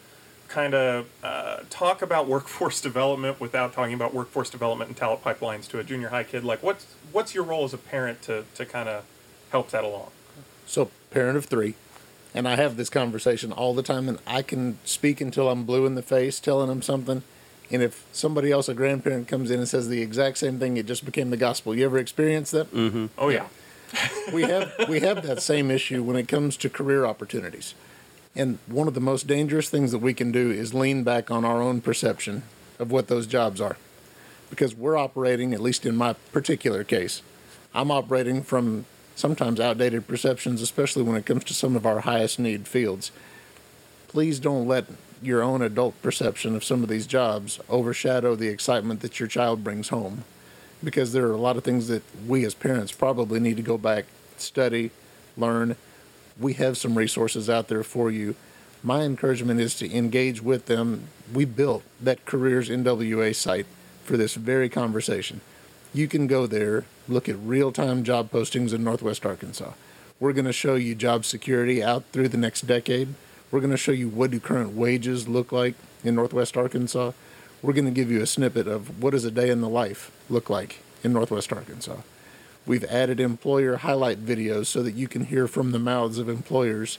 kind 0.56 0.74
of 0.74 1.06
uh, 1.22 1.58
talk 1.70 2.02
about 2.02 2.28
workforce 2.28 2.80
development 2.90 3.42
without 3.42 3.74
talking 3.74 3.94
about 3.94 4.14
workforce 4.14 4.50
development 4.50 4.88
and 4.88 4.98
talent 4.98 5.22
pipelines 5.22 5.68
to 5.68 5.80
a 5.80 5.84
junior 5.84 6.10
high 6.10 6.24
kid? 6.24 6.46
Like, 6.46 6.64
what's 6.64 6.86
what's 7.12 7.36
your 7.36 7.44
role 7.44 7.66
as 7.66 7.74
a 7.74 7.78
parent 7.78 8.22
to 8.24 8.46
to 8.56 8.66
kind 8.66 8.88
of 8.88 9.04
help 9.52 9.70
that 9.72 9.84
along? 9.84 10.12
So, 10.66 10.90
parent 11.12 11.38
of 11.38 11.46
three, 11.46 11.76
and 12.34 12.48
I 12.48 12.56
have 12.56 12.78
this 12.78 12.90
conversation 12.90 13.52
all 13.52 13.74
the 13.74 13.84
time, 13.84 14.08
and 14.08 14.18
I 14.26 14.42
can 14.42 14.80
speak 14.86 15.20
until 15.20 15.50
I'm 15.50 15.66
blue 15.66 15.86
in 15.86 15.96
the 15.96 16.02
face 16.02 16.40
telling 16.40 16.70
them 16.70 16.82
something. 16.82 17.24
And 17.70 17.82
if 17.82 18.06
somebody 18.12 18.52
else, 18.52 18.70
a 18.70 18.76
grandparent, 18.76 19.28
comes 19.28 19.52
in 19.52 19.60
and 19.60 19.68
says 19.68 19.90
the 19.90 20.02
exact 20.02 20.38
same 20.38 20.60
thing, 20.60 20.78
it 20.78 20.86
just 20.86 21.04
became 21.04 21.32
the 21.32 21.38
gospel. 21.38 21.76
You 21.76 21.86
ever 21.86 21.98
experienced 21.98 22.52
that? 22.54 22.68
Oh 23.18 23.30
yeah. 23.30 23.48
we 24.34 24.44
have 24.44 24.74
we 24.88 25.02
have 25.02 25.22
that 25.28 25.42
same 25.42 25.70
issue 25.70 26.02
when 26.02 26.16
it 26.16 26.28
comes 26.28 26.56
to 26.58 26.70
career 26.70 27.06
opportunities. 27.06 27.76
And 28.36 28.60
one 28.68 28.88
of 28.88 28.94
the 28.94 29.00
most 29.00 29.28
dangerous 29.28 29.70
things 29.70 29.92
that 29.92 30.00
we 30.00 30.14
can 30.14 30.32
do 30.32 30.52
is 30.52 30.74
lean 30.74 31.04
back 31.04 31.32
on 31.32 31.46
our 31.46 31.62
own 31.62 31.82
perception 31.82 32.44
of 32.80 32.92
what 32.92 33.08
those 33.08 33.28
jobs 33.28 33.62
are. 33.62 33.78
Because 34.50 34.76
we're 34.76 34.98
operating, 34.98 35.54
at 35.54 35.62
least 35.62 35.86
in 35.86 35.96
my 35.96 36.14
particular 36.32 36.84
case, 36.84 37.22
I'm 37.74 37.92
operating 37.92 38.44
from 38.44 38.86
sometimes 39.16 39.60
outdated 39.60 40.08
perceptions, 40.08 40.62
especially 40.62 41.04
when 41.04 41.16
it 41.16 41.26
comes 41.26 41.46
to 41.46 41.54
some 41.54 41.76
of 41.76 41.86
our 41.86 42.02
highest 42.02 42.38
need 42.38 42.68
fields. 42.68 43.12
Please 44.08 44.40
don't 44.40 44.68
let 44.68 44.86
your 45.22 45.42
own 45.42 45.62
adult 45.62 46.00
perception 46.02 46.56
of 46.56 46.64
some 46.64 46.84
of 46.84 46.90
these 46.90 47.08
jobs 47.08 47.60
overshadow 47.70 48.36
the 48.36 48.50
excitement 48.50 49.00
that 49.00 49.20
your 49.20 49.28
child 49.28 49.64
brings 49.64 49.90
home. 49.90 50.26
Because 50.84 51.14
there 51.14 51.26
are 51.28 51.34
a 51.34 51.38
lot 51.38 51.58
of 51.58 51.64
things 51.64 51.88
that 51.88 52.04
we 52.28 52.46
as 52.46 52.54
parents 52.54 52.92
probably 52.92 53.40
need 53.40 53.58
to 53.58 53.64
go 53.64 53.78
back, 53.78 54.06
study, 54.38 54.92
learn. 55.38 55.78
We 56.40 56.54
have 56.54 56.78
some 56.78 56.98
resources 56.98 57.50
out 57.50 57.68
there 57.68 57.84
for 57.84 58.12
you. 58.12 58.36
My 58.84 59.02
encouragement 59.02 59.60
is 59.60 59.76
to 59.76 59.92
engage 59.92 60.42
with 60.42 60.68
them. 60.68 61.08
We 61.34 61.46
built 61.46 61.84
that 62.02 62.26
Careers 62.26 62.70
NWA 62.70 63.34
site 63.34 63.66
for 64.04 64.18
this 64.18 64.36
very 64.36 64.70
conversation. 64.70 65.42
You 65.94 66.08
can 66.08 66.28
go 66.28 66.46
there, 66.46 66.86
look 67.08 67.30
at 67.30 67.38
real 67.38 67.72
time 67.72 68.04
job 68.04 68.32
postings 68.32 68.74
in 68.74 68.84
Northwest 68.84 69.26
Arkansas. 69.26 69.72
We're 70.20 70.34
going 70.34 70.46
to 70.46 70.54
show 70.54 70.76
you 70.76 70.94
job 70.94 71.26
security 71.26 71.84
out 71.84 72.04
through 72.12 72.30
the 72.30 72.38
next 72.38 72.62
decade. 72.62 73.16
We're 73.50 73.60
going 73.60 73.72
to 73.72 73.78
show 73.78 73.92
you 73.92 74.10
what 74.10 74.32
do 74.32 74.40
current 74.40 74.74
wages 74.74 75.28
look 75.28 75.52
like 75.52 75.76
in 76.04 76.16
Northwest 76.16 76.58
Arkansas. 76.58 77.12
We're 77.62 77.74
going 77.74 77.86
to 77.86 77.92
give 77.92 78.12
you 78.12 78.22
a 78.22 78.28
snippet 78.28 78.68
of 78.68 79.02
what 79.02 79.12
does 79.12 79.26
a 79.26 79.32
day 79.32 79.50
in 79.50 79.62
the 79.62 79.70
life 79.70 80.12
look 80.30 80.50
like 80.50 80.80
in 81.04 81.14
Northwest 81.14 81.52
Arkansas. 81.52 81.98
We've 82.66 82.84
added 82.86 83.20
employer 83.20 83.78
highlight 83.78 84.26
videos 84.26 84.66
so 84.66 84.82
that 84.82 84.96
you 84.96 85.08
can 85.08 85.26
hear 85.26 85.48
from 85.48 85.72
the 85.72 85.80
mouths 85.80 86.18
of 86.18 86.28
employers 86.28 86.98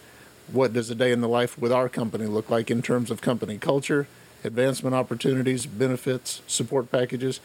what 0.53 0.73
does 0.73 0.91
a 0.91 0.95
day 0.95 1.11
in 1.11 1.21
the 1.21 1.29
life 1.29 1.59
with 1.59 1.73
our 1.73 1.89
company 1.89 2.27
look 2.27 2.49
like 2.49 2.71
in 2.71 2.83
terms 2.83 3.11
of 3.11 3.21
company 3.21 3.59
culture, 3.59 4.07
advancement 4.45 4.95
opportunities, 4.95 5.67
benefits, 5.67 6.41
support 6.47 6.93
packages. 6.93 7.41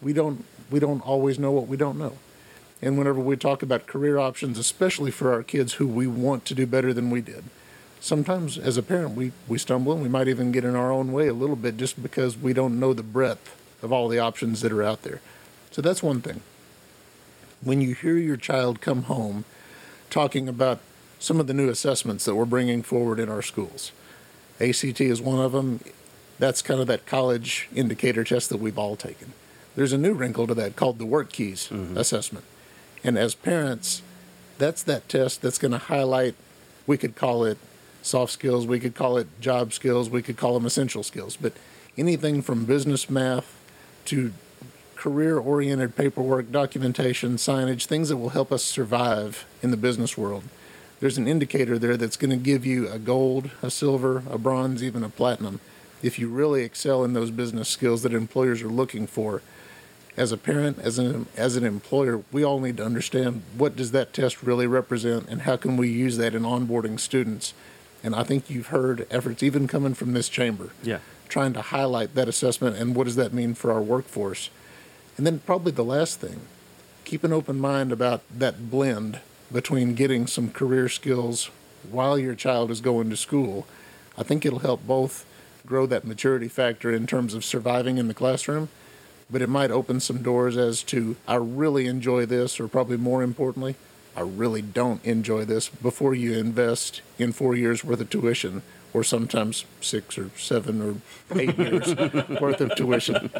We 0.00 0.12
don't 0.12 0.44
we 0.70 0.80
don't 0.80 1.00
always 1.00 1.38
know 1.38 1.52
what 1.52 1.68
we 1.68 1.76
don't 1.76 1.98
know. 1.98 2.14
And 2.82 2.98
whenever 2.98 3.20
we 3.20 3.36
talk 3.36 3.62
about 3.62 3.86
career 3.86 4.18
options, 4.18 4.58
especially 4.58 5.10
for 5.10 5.32
our 5.32 5.42
kids 5.42 5.74
who 5.74 5.86
we 5.86 6.06
want 6.06 6.44
to 6.46 6.54
do 6.54 6.66
better 6.66 6.92
than 6.92 7.10
we 7.10 7.20
did, 7.20 7.44
sometimes 8.00 8.58
as 8.58 8.76
a 8.76 8.82
parent 8.82 9.14
we, 9.14 9.32
we 9.48 9.58
stumble 9.58 9.92
and 9.92 10.02
we 10.02 10.08
might 10.08 10.28
even 10.28 10.52
get 10.52 10.64
in 10.64 10.74
our 10.74 10.90
own 10.90 11.12
way 11.12 11.28
a 11.28 11.34
little 11.34 11.56
bit 11.56 11.76
just 11.76 12.02
because 12.02 12.36
we 12.36 12.52
don't 12.52 12.80
know 12.80 12.92
the 12.92 13.02
breadth 13.02 13.54
of 13.82 13.92
all 13.92 14.08
the 14.08 14.18
options 14.18 14.60
that 14.62 14.72
are 14.72 14.82
out 14.82 15.02
there. 15.02 15.20
So 15.70 15.82
that's 15.82 16.02
one 16.02 16.20
thing. 16.20 16.40
When 17.66 17.80
you 17.80 17.96
hear 17.96 18.16
your 18.16 18.36
child 18.36 18.80
come 18.80 19.02
home 19.02 19.44
talking 20.08 20.48
about 20.48 20.78
some 21.18 21.40
of 21.40 21.48
the 21.48 21.52
new 21.52 21.68
assessments 21.68 22.24
that 22.24 22.36
we're 22.36 22.44
bringing 22.44 22.80
forward 22.80 23.18
in 23.18 23.28
our 23.28 23.42
schools, 23.42 23.90
ACT 24.60 25.00
is 25.00 25.20
one 25.20 25.40
of 25.40 25.50
them. 25.50 25.80
That's 26.38 26.62
kind 26.62 26.80
of 26.80 26.86
that 26.86 27.06
college 27.06 27.68
indicator 27.74 28.22
test 28.22 28.50
that 28.50 28.58
we've 28.58 28.78
all 28.78 28.94
taken. 28.94 29.32
There's 29.74 29.92
a 29.92 29.98
new 29.98 30.12
wrinkle 30.12 30.46
to 30.46 30.54
that 30.54 30.76
called 30.76 31.00
the 31.00 31.06
work 31.06 31.32
keys 31.32 31.68
mm-hmm. 31.68 31.96
assessment. 31.96 32.44
And 33.02 33.18
as 33.18 33.34
parents, 33.34 34.00
that's 34.58 34.84
that 34.84 35.08
test 35.08 35.42
that's 35.42 35.58
going 35.58 35.72
to 35.72 35.78
highlight, 35.78 36.36
we 36.86 36.96
could 36.96 37.16
call 37.16 37.44
it 37.44 37.58
soft 38.00 38.32
skills, 38.32 38.64
we 38.64 38.78
could 38.78 38.94
call 38.94 39.16
it 39.18 39.26
job 39.40 39.72
skills, 39.72 40.08
we 40.08 40.22
could 40.22 40.36
call 40.36 40.54
them 40.54 40.66
essential 40.66 41.02
skills, 41.02 41.36
but 41.36 41.52
anything 41.98 42.42
from 42.42 42.64
business 42.64 43.10
math 43.10 43.58
to 44.04 44.32
career 44.96 45.38
oriented 45.38 45.94
paperwork, 45.96 46.50
documentation, 46.50 47.36
signage, 47.36 47.84
things 47.86 48.08
that 48.08 48.16
will 48.16 48.30
help 48.30 48.50
us 48.50 48.64
survive 48.64 49.44
in 49.62 49.70
the 49.70 49.76
business 49.76 50.16
world. 50.16 50.44
There's 51.00 51.18
an 51.18 51.28
indicator 51.28 51.78
there 51.78 51.96
that's 51.96 52.16
going 52.16 52.30
to 52.30 52.36
give 52.36 52.64
you 52.64 52.88
a 52.88 52.98
gold, 52.98 53.50
a 53.62 53.70
silver, 53.70 54.22
a 54.30 54.38
bronze, 54.38 54.82
even 54.82 55.04
a 55.04 55.08
platinum 55.10 55.60
if 56.02 56.18
you 56.18 56.28
really 56.28 56.62
excel 56.62 57.04
in 57.04 57.12
those 57.14 57.30
business 57.30 57.68
skills 57.68 58.02
that 58.02 58.12
employers 58.12 58.62
are 58.62 58.68
looking 58.68 59.06
for. 59.06 59.42
As 60.16 60.32
a 60.32 60.38
parent, 60.38 60.78
as 60.78 60.98
an 60.98 61.26
as 61.36 61.56
an 61.56 61.64
employer, 61.64 62.22
we 62.32 62.42
all 62.42 62.58
need 62.58 62.78
to 62.78 62.84
understand 62.84 63.42
what 63.56 63.76
does 63.76 63.90
that 63.92 64.14
test 64.14 64.42
really 64.42 64.66
represent 64.66 65.28
and 65.28 65.42
how 65.42 65.56
can 65.56 65.76
we 65.76 65.90
use 65.90 66.16
that 66.16 66.34
in 66.34 66.42
onboarding 66.42 66.98
students. 66.98 67.52
And 68.02 68.14
I 68.14 68.22
think 68.22 68.48
you've 68.48 68.68
heard 68.68 69.06
efforts 69.10 69.42
even 69.42 69.66
coming 69.68 69.92
from 69.94 70.14
this 70.14 70.28
chamber 70.30 70.70
Yeah. 70.82 70.98
trying 71.28 71.52
to 71.54 71.60
highlight 71.60 72.14
that 72.14 72.28
assessment 72.28 72.76
and 72.76 72.94
what 72.94 73.04
does 73.04 73.16
that 73.16 73.34
mean 73.34 73.54
for 73.54 73.70
our 73.72 73.82
workforce. 73.82 74.48
And 75.16 75.26
then 75.26 75.38
probably 75.40 75.72
the 75.72 75.84
last 75.84 76.20
thing, 76.20 76.40
keep 77.04 77.24
an 77.24 77.32
open 77.32 77.58
mind 77.58 77.90
about 77.90 78.22
that 78.36 78.70
blend 78.70 79.20
between 79.50 79.94
getting 79.94 80.26
some 80.26 80.50
career 80.50 80.88
skills 80.88 81.50
while 81.90 82.18
your 82.18 82.34
child 82.34 82.70
is 82.70 82.80
going 82.80 83.08
to 83.10 83.16
school. 83.16 83.66
I 84.18 84.22
think 84.22 84.44
it'll 84.44 84.58
help 84.58 84.86
both 84.86 85.24
grow 85.64 85.86
that 85.86 86.04
maturity 86.04 86.48
factor 86.48 86.92
in 86.92 87.06
terms 87.06 87.34
of 87.34 87.44
surviving 87.44 87.98
in 87.98 88.08
the 88.08 88.14
classroom, 88.14 88.68
but 89.30 89.42
it 89.42 89.48
might 89.48 89.70
open 89.70 90.00
some 90.00 90.22
doors 90.22 90.56
as 90.56 90.82
to 90.84 91.16
I 91.26 91.36
really 91.36 91.86
enjoy 91.86 92.26
this, 92.26 92.60
or 92.60 92.68
probably 92.68 92.96
more 92.96 93.22
importantly, 93.22 93.76
I 94.16 94.20
really 94.20 94.62
don't 94.62 95.04
enjoy 95.04 95.44
this 95.44 95.68
before 95.68 96.14
you 96.14 96.34
invest 96.34 97.02
in 97.18 97.32
four 97.32 97.54
years 97.54 97.84
worth 97.84 98.00
of 98.00 98.10
tuition 98.10 98.62
or 98.94 99.04
sometimes 99.04 99.66
six 99.80 100.16
or 100.16 100.30
seven 100.36 100.80
or 100.80 101.38
eight 101.38 101.58
years 101.58 101.94
worth 102.40 102.60
of 102.60 102.74
tuition. 102.76 103.30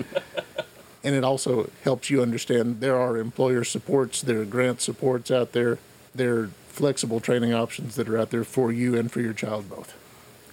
And 1.06 1.14
it 1.14 1.22
also 1.22 1.70
helps 1.84 2.10
you 2.10 2.20
understand 2.20 2.80
there 2.80 2.96
are 2.96 3.16
employer 3.16 3.62
supports, 3.62 4.22
there 4.22 4.40
are 4.40 4.44
grant 4.44 4.80
supports 4.80 5.30
out 5.30 5.52
there, 5.52 5.78
there 6.12 6.36
are 6.36 6.50
flexible 6.66 7.20
training 7.20 7.54
options 7.54 7.94
that 7.94 8.08
are 8.08 8.18
out 8.18 8.30
there 8.30 8.42
for 8.42 8.72
you 8.72 8.98
and 8.98 9.10
for 9.12 9.20
your 9.20 9.32
child 9.32 9.70
both. 9.70 9.94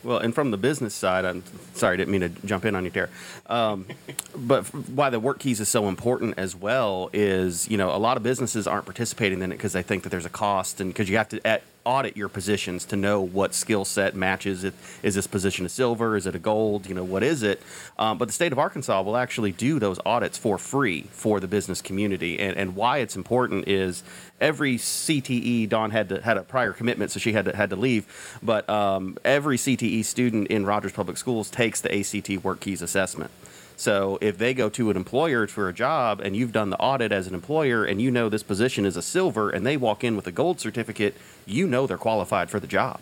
Well, 0.04 0.20
and 0.20 0.36
from 0.36 0.52
the 0.52 0.58
business 0.58 0.94
side, 0.94 1.26
I'm 1.26 1.44
sorry, 1.74 1.96
I 1.96 1.98
didn't 1.98 2.12
mean 2.12 2.22
to 2.22 2.30
jump 2.46 2.66
in 2.66 2.76
on 2.76 2.86
you, 2.86 2.92
Tara. 2.92 3.10
Um, 3.48 3.88
but 4.36 4.68
why 4.90 5.10
the 5.10 5.20
work 5.20 5.40
keys 5.40 5.60
is 5.60 5.70
so 5.70 5.88
important 5.88 6.36
as 6.38 6.56
well 6.56 7.10
is, 7.14 7.68
you 7.68 7.78
know, 7.78 7.90
a 7.90 7.98
lot 7.98 8.16
of 8.16 8.22
businesses 8.22 8.68
aren't 8.68 8.86
participating 8.86 9.42
in 9.42 9.52
it 9.52 9.56
because 9.56 9.74
they 9.74 9.82
think 9.82 10.04
that 10.04 10.10
there's 10.10 10.26
a 10.26 10.30
cost 10.30 10.80
and 10.80 10.92
because 10.92 11.10
you 11.10 11.18
have 11.18 11.30
to 11.30 11.48
at, 11.48 11.64
audit 11.86 12.18
your 12.18 12.30
positions 12.30 12.86
to 12.86 12.96
know 12.96 13.22
what 13.22 13.54
skill 13.54 13.86
set 13.86 14.16
matches. 14.16 14.64
Is 15.04 15.16
this 15.16 15.28
position 15.28 15.66
a 15.66 15.70
silver? 15.70 16.16
Is 16.16 16.26
it 16.26 16.36
a 16.36 16.40
gold? 16.40 16.88
You 16.88 16.96
know, 16.96 17.04
what 17.04 17.24
is 17.24 17.44
it? 17.44 17.62
Um, 17.98 18.18
but 18.18 18.28
the 18.28 18.34
state 18.34 18.52
of 18.52 18.60
Arkansas 18.60 19.02
will 19.02 19.18
actually 19.18 19.52
do 19.52 19.80
those 19.80 20.00
audits 20.06 20.38
for 20.38 20.58
free 20.58 21.04
for 21.12 21.40
the 21.40 21.48
business 21.48 21.82
community. 21.82 22.40
And, 22.40 22.58
and 22.58 22.76
why 22.76 23.00
it's 23.00 23.16
important 23.16 23.68
is 23.68 24.04
every 24.40 24.78
CTE, 24.78 25.70
Dawn 25.70 25.92
had 25.92 26.10
to, 26.10 26.22
had 26.22 26.38
a 26.38 26.44
prior 26.44 26.74
commitment, 26.74 27.12
so 27.12 27.20
she 27.20 27.34
had 27.34 27.46
to, 27.46 27.56
had 27.56 27.70
to 27.70 27.76
leave. 27.76 28.40
But 28.42 28.70
um, 28.70 29.18
every 29.24 29.58
CTE 29.58 30.06
student 30.06 30.48
in 30.48 30.66
Rogers 30.66 30.92
Public 30.92 31.18
Schools 31.18 31.50
takes 31.50 31.82
the 31.82 31.94
ACT 31.94 32.44
Work 32.44 32.60
Keys 32.60 32.82
assessment. 32.82 33.32
So 33.76 34.18
if 34.22 34.38
they 34.38 34.54
go 34.54 34.70
to 34.70 34.90
an 34.90 34.98
employer 34.98 35.48
for 35.48 35.68
a 35.68 35.74
job 35.74 36.20
and 36.22 36.36
you've 36.36 36.52
done 36.52 36.70
the 36.70 36.80
audit 36.80 37.12
as 37.12 37.28
an 37.28 37.34
employer 37.34 37.86
and 37.86 38.02
you 38.02 38.12
know 38.12 38.30
this 38.30 38.44
position 38.44 38.86
is 38.86 38.96
a 38.96 39.02
silver 39.02 39.50
and 39.50 39.66
they 39.66 39.78
walk 39.78 40.04
in 40.04 40.16
with 40.16 40.28
a 40.28 40.32
gold 40.32 40.60
certificate, 40.60 41.16
you 41.46 41.68
know 41.68 41.88
they're 41.88 41.98
qualified 41.98 42.50
for 42.50 42.60
the 42.60 42.68
job. 42.68 43.00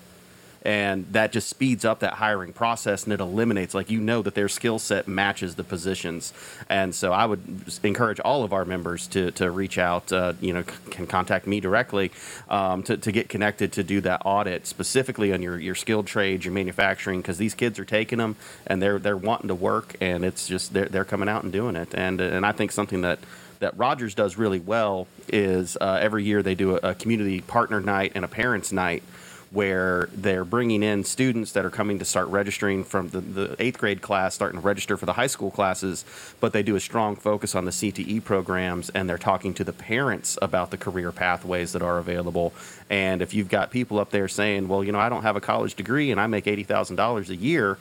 And 0.63 1.11
that 1.13 1.31
just 1.31 1.49
speeds 1.49 1.85
up 1.85 2.01
that 2.01 2.13
hiring 2.13 2.53
process 2.53 3.03
and 3.03 3.13
it 3.13 3.19
eliminates, 3.19 3.73
like, 3.73 3.89
you 3.89 3.99
know, 3.99 4.21
that 4.21 4.35
their 4.35 4.47
skill 4.47 4.77
set 4.77 5.07
matches 5.07 5.55
the 5.55 5.63
positions. 5.63 6.33
And 6.69 6.93
so 6.93 7.11
I 7.11 7.25
would 7.25 7.41
encourage 7.83 8.19
all 8.19 8.43
of 8.43 8.53
our 8.53 8.63
members 8.63 9.07
to, 9.07 9.31
to 9.31 9.49
reach 9.49 9.77
out, 9.79 10.11
uh, 10.13 10.33
you 10.39 10.53
know, 10.53 10.61
c- 10.61 10.91
can 10.91 11.07
contact 11.07 11.47
me 11.47 11.59
directly 11.59 12.11
um, 12.49 12.83
to, 12.83 12.95
to 12.97 13.11
get 13.11 13.27
connected 13.27 13.71
to 13.73 13.83
do 13.83 14.01
that 14.01 14.21
audit 14.23 14.67
specifically 14.67 15.33
on 15.33 15.41
your, 15.41 15.59
your 15.59 15.75
skilled 15.75 16.05
trades, 16.05 16.45
your 16.45 16.53
manufacturing, 16.53 17.21
because 17.21 17.39
these 17.39 17.55
kids 17.55 17.79
are 17.79 17.85
taking 17.85 18.19
them 18.19 18.35
and 18.67 18.81
they're, 18.81 18.99
they're 18.99 19.17
wanting 19.17 19.47
to 19.47 19.55
work 19.55 19.95
and 19.99 20.23
it's 20.23 20.47
just, 20.47 20.73
they're, 20.73 20.89
they're 20.89 21.05
coming 21.05 21.27
out 21.27 21.43
and 21.43 21.51
doing 21.51 21.75
it. 21.75 21.93
And, 21.95 22.21
and 22.21 22.45
I 22.45 22.51
think 22.51 22.71
something 22.71 23.01
that, 23.01 23.17
that 23.61 23.77
Rogers 23.77 24.15
does 24.15 24.37
really 24.37 24.59
well 24.59 25.07
is 25.27 25.77
uh, 25.79 25.99
every 26.01 26.23
year 26.23 26.43
they 26.43 26.55
do 26.55 26.77
a, 26.77 26.89
a 26.89 26.95
community 26.95 27.41
partner 27.41 27.79
night 27.79 28.11
and 28.15 28.25
a 28.25 28.27
parents 28.27 28.71
night 28.71 29.03
where 29.51 30.07
they're 30.13 30.45
bringing 30.45 30.81
in 30.81 31.03
students 31.03 31.51
that 31.51 31.65
are 31.65 31.69
coming 31.69 31.99
to 31.99 32.05
start 32.05 32.27
registering 32.29 32.85
from 32.85 33.09
the, 33.09 33.19
the 33.19 33.55
eighth 33.59 33.77
grade 33.77 34.01
class, 34.01 34.33
starting 34.33 34.59
to 34.59 34.65
register 34.65 34.95
for 34.95 35.05
the 35.05 35.13
high 35.13 35.27
school 35.27 35.51
classes, 35.51 36.05
but 36.39 36.53
they 36.53 36.63
do 36.63 36.77
a 36.77 36.79
strong 36.79 37.17
focus 37.17 37.53
on 37.53 37.65
the 37.65 37.71
CTE 37.71 38.23
programs 38.23 38.89
and 38.91 39.09
they're 39.09 39.17
talking 39.17 39.53
to 39.53 39.65
the 39.65 39.73
parents 39.73 40.37
about 40.41 40.71
the 40.71 40.77
career 40.77 41.11
pathways 41.11 41.73
that 41.73 41.81
are 41.81 41.97
available. 41.97 42.53
And 42.89 43.21
if 43.21 43.33
you've 43.33 43.49
got 43.49 43.71
people 43.71 43.99
up 43.99 44.09
there 44.09 44.29
saying, 44.29 44.69
well, 44.69 44.85
you 44.85 44.93
know, 44.93 44.99
I 44.99 45.09
don't 45.09 45.23
have 45.23 45.35
a 45.35 45.41
college 45.41 45.75
degree 45.75 46.11
and 46.11 46.19
I 46.21 46.27
make 46.27 46.45
$80,000 46.45 47.29
a 47.29 47.35
year, 47.35 47.77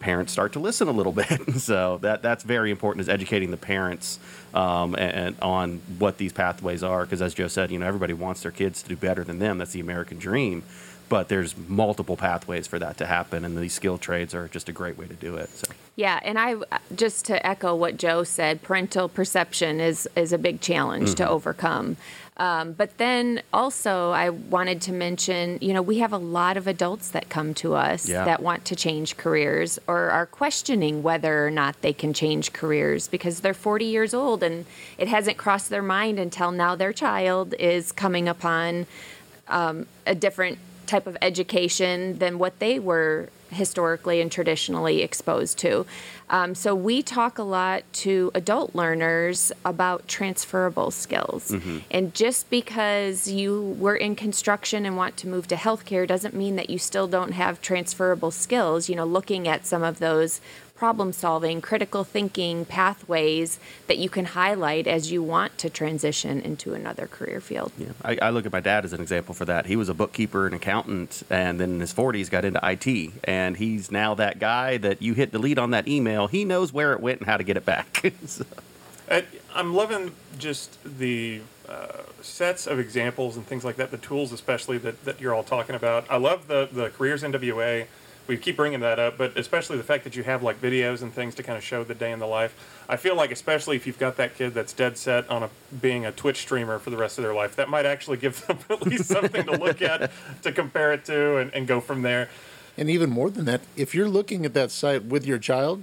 parents 0.00 0.32
start 0.32 0.52
to 0.52 0.58
listen 0.58 0.88
a 0.88 0.92
little 0.92 1.12
bit. 1.22 1.54
so 1.54 1.98
that 2.02 2.22
that's 2.22 2.42
very 2.42 2.72
important 2.72 3.02
is 3.02 3.08
educating 3.08 3.52
the 3.52 3.56
parents 3.56 4.18
um, 4.52 4.94
and, 4.96 5.16
and 5.16 5.36
on 5.40 5.80
what 5.98 6.18
these 6.18 6.32
pathways 6.32 6.82
are. 6.82 7.04
Because 7.04 7.22
as 7.22 7.34
Joe 7.34 7.46
said, 7.46 7.70
you 7.70 7.78
know 7.78 7.86
everybody 7.86 8.14
wants 8.14 8.42
their 8.42 8.52
kids 8.52 8.82
to 8.82 8.88
do 8.88 8.96
better 8.96 9.22
than 9.22 9.38
them. 9.38 9.58
That's 9.58 9.72
the 9.72 9.80
American 9.80 10.18
dream. 10.18 10.64
But 11.08 11.28
there's 11.28 11.54
multiple 11.68 12.16
pathways 12.16 12.66
for 12.66 12.78
that 12.78 12.96
to 12.98 13.06
happen, 13.06 13.44
and 13.44 13.56
these 13.56 13.74
skill 13.74 13.98
trades 13.98 14.34
are 14.34 14.48
just 14.48 14.68
a 14.68 14.72
great 14.72 14.96
way 14.98 15.06
to 15.06 15.14
do 15.14 15.36
it. 15.36 15.50
So 15.50 15.72
Yeah, 15.96 16.18
and 16.22 16.38
I 16.38 16.56
just 16.94 17.26
to 17.26 17.46
echo 17.46 17.74
what 17.74 17.96
Joe 17.96 18.24
said, 18.24 18.62
parental 18.62 19.08
perception 19.08 19.80
is 19.80 20.08
is 20.16 20.32
a 20.32 20.38
big 20.38 20.60
challenge 20.60 21.14
to 21.16 21.28
overcome. 21.28 21.96
Um, 22.36 22.72
but 22.72 22.98
then 22.98 23.42
also, 23.52 24.10
I 24.10 24.30
wanted 24.30 24.80
to 24.82 24.92
mention, 24.92 25.58
you 25.60 25.72
know, 25.72 25.82
we 25.82 25.98
have 25.98 26.12
a 26.12 26.18
lot 26.18 26.56
of 26.56 26.66
adults 26.66 27.10
that 27.10 27.28
come 27.28 27.54
to 27.54 27.74
us 27.74 28.08
Yeah. 28.08 28.24
that 28.24 28.42
want 28.42 28.64
to 28.64 28.74
change 28.76 29.16
careers 29.16 29.78
or 29.86 30.10
are 30.10 30.26
questioning 30.26 31.04
whether 31.04 31.46
or 31.46 31.50
not 31.52 31.80
they 31.80 31.92
can 31.92 32.12
change 32.12 32.52
careers 32.52 33.06
because 33.06 33.38
they're 33.40 33.54
40 33.54 33.84
years 33.84 34.14
old 34.14 34.42
and 34.42 34.66
it 34.98 35.06
hasn't 35.06 35.36
crossed 35.36 35.70
their 35.70 35.82
mind 35.82 36.18
until 36.18 36.50
now 36.50 36.74
their 36.74 36.92
child 36.92 37.54
is 37.60 37.92
coming 37.92 38.26
upon 38.26 38.86
um, 39.46 39.86
a 40.04 40.14
different 40.16 40.58
type 40.86 41.06
of 41.06 41.16
education 41.22 42.18
than 42.18 42.38
what 42.38 42.58
they 42.58 42.78
were 42.78 43.28
historically 43.50 44.20
and 44.20 44.32
traditionally 44.32 45.02
exposed 45.02 45.58
to. 45.58 45.86
Um, 46.30 46.54
so 46.54 46.74
we 46.74 47.02
talk 47.02 47.38
a 47.38 47.42
lot 47.42 47.84
to 47.92 48.30
adult 48.34 48.74
learners 48.74 49.52
about 49.64 50.08
transferable 50.08 50.90
skills. 50.90 51.50
And 51.90 52.14
just 52.14 52.50
because 52.50 53.28
you 53.28 53.76
were 53.78 53.94
in 53.94 54.16
construction 54.16 54.84
and 54.86 54.96
want 54.96 55.16
to 55.18 55.28
move 55.28 55.46
to 55.48 55.54
healthcare 55.54 56.06
doesn't 56.06 56.34
mean 56.34 56.56
that 56.56 56.70
you 56.70 56.78
still 56.78 57.06
don't 57.06 57.32
have 57.32 57.60
transferable 57.60 58.30
skills. 58.30 58.88
You 58.88 58.96
know, 58.96 59.04
looking 59.04 59.46
at 59.46 59.66
some 59.66 59.82
of 59.82 59.98
those 59.98 60.40
problem 60.74 61.12
solving, 61.12 61.60
critical 61.60 62.02
thinking 62.04 62.64
pathways 62.64 63.58
that 63.86 63.96
you 63.96 64.08
can 64.08 64.24
highlight 64.24 64.86
as 64.86 65.10
you 65.12 65.22
want 65.22 65.56
to 65.58 65.70
transition 65.70 66.40
into 66.40 66.74
another 66.74 67.06
career 67.06 67.40
field. 67.40 67.70
Yeah, 67.78 67.88
I, 68.02 68.18
I 68.20 68.30
look 68.30 68.44
at 68.44 68.52
my 68.52 68.60
dad 68.60 68.84
as 68.84 68.92
an 68.92 69.00
example 69.00 69.34
for 69.34 69.44
that. 69.44 69.66
He 69.66 69.76
was 69.76 69.88
a 69.88 69.94
bookkeeper 69.94 70.46
and 70.46 70.54
accountant, 70.54 71.22
and 71.30 71.60
then 71.60 71.74
in 71.74 71.80
his 71.80 71.94
40s 71.94 72.28
got 72.28 72.44
into 72.44 72.60
IT, 72.62 73.12
and 73.24 73.56
he's 73.56 73.90
now 73.92 74.14
that 74.14 74.38
guy 74.40 74.76
that 74.78 75.00
you 75.00 75.14
hit 75.14 75.30
delete 75.30 75.58
on 75.58 75.70
that 75.70 75.86
email. 75.86 76.26
He 76.26 76.44
knows 76.44 76.72
where 76.72 76.92
it 76.92 77.00
went 77.00 77.20
and 77.20 77.28
how 77.28 77.36
to 77.36 77.44
get 77.44 77.56
it 77.56 77.64
back. 77.64 78.12
So- 78.26 78.44
Uh, 79.08 79.20
I'm 79.54 79.74
loving 79.74 80.12
just 80.38 80.78
the 80.98 81.42
uh, 81.68 82.02
sets 82.22 82.66
of 82.66 82.78
examples 82.78 83.36
and 83.36 83.46
things 83.46 83.64
like 83.64 83.76
that, 83.76 83.90
the 83.90 83.98
tools 83.98 84.32
especially 84.32 84.78
that, 84.78 85.04
that 85.04 85.20
you're 85.20 85.34
all 85.34 85.42
talking 85.44 85.74
about. 85.74 86.06
I 86.10 86.16
love 86.16 86.48
the, 86.48 86.68
the 86.72 86.88
careers 86.90 87.22
NWA. 87.22 87.86
We 88.26 88.36
keep 88.36 88.56
bringing 88.56 88.80
that 88.80 88.98
up, 88.98 89.18
but 89.18 89.36
especially 89.36 89.76
the 89.76 89.82
fact 89.82 90.04
that 90.04 90.16
you 90.16 90.22
have 90.22 90.42
like 90.42 90.60
videos 90.60 91.02
and 91.02 91.12
things 91.12 91.34
to 91.34 91.42
kind 91.42 91.58
of 91.58 91.64
show 91.64 91.84
the 91.84 91.94
day 91.94 92.10
in 92.10 92.18
the 92.18 92.26
life. 92.26 92.84
I 92.88 92.96
feel 92.96 93.14
like, 93.16 93.30
especially 93.30 93.76
if 93.76 93.86
you've 93.86 93.98
got 93.98 94.16
that 94.16 94.36
kid 94.36 94.54
that's 94.54 94.72
dead 94.72 94.96
set 94.96 95.28
on 95.28 95.42
a, 95.42 95.50
being 95.80 96.06
a 96.06 96.12
Twitch 96.12 96.38
streamer 96.38 96.78
for 96.78 96.90
the 96.90 96.96
rest 96.96 97.18
of 97.18 97.24
their 97.24 97.34
life, 97.34 97.56
that 97.56 97.68
might 97.68 97.84
actually 97.84 98.16
give 98.16 98.46
them 98.46 98.58
at 98.70 98.82
least 98.82 99.06
something 99.06 99.44
to 99.44 99.52
look 99.52 99.82
at 99.82 100.10
to 100.42 100.52
compare 100.52 100.92
it 100.92 101.04
to 101.06 101.36
and, 101.36 101.52
and 101.52 101.66
go 101.66 101.80
from 101.80 102.02
there. 102.02 102.30
And 102.76 102.90
even 102.90 103.10
more 103.10 103.30
than 103.30 103.44
that, 103.44 103.60
if 103.76 103.94
you're 103.94 104.08
looking 104.08 104.44
at 104.44 104.54
that 104.54 104.70
site 104.70 105.04
with 105.04 105.26
your 105.26 105.38
child, 105.38 105.82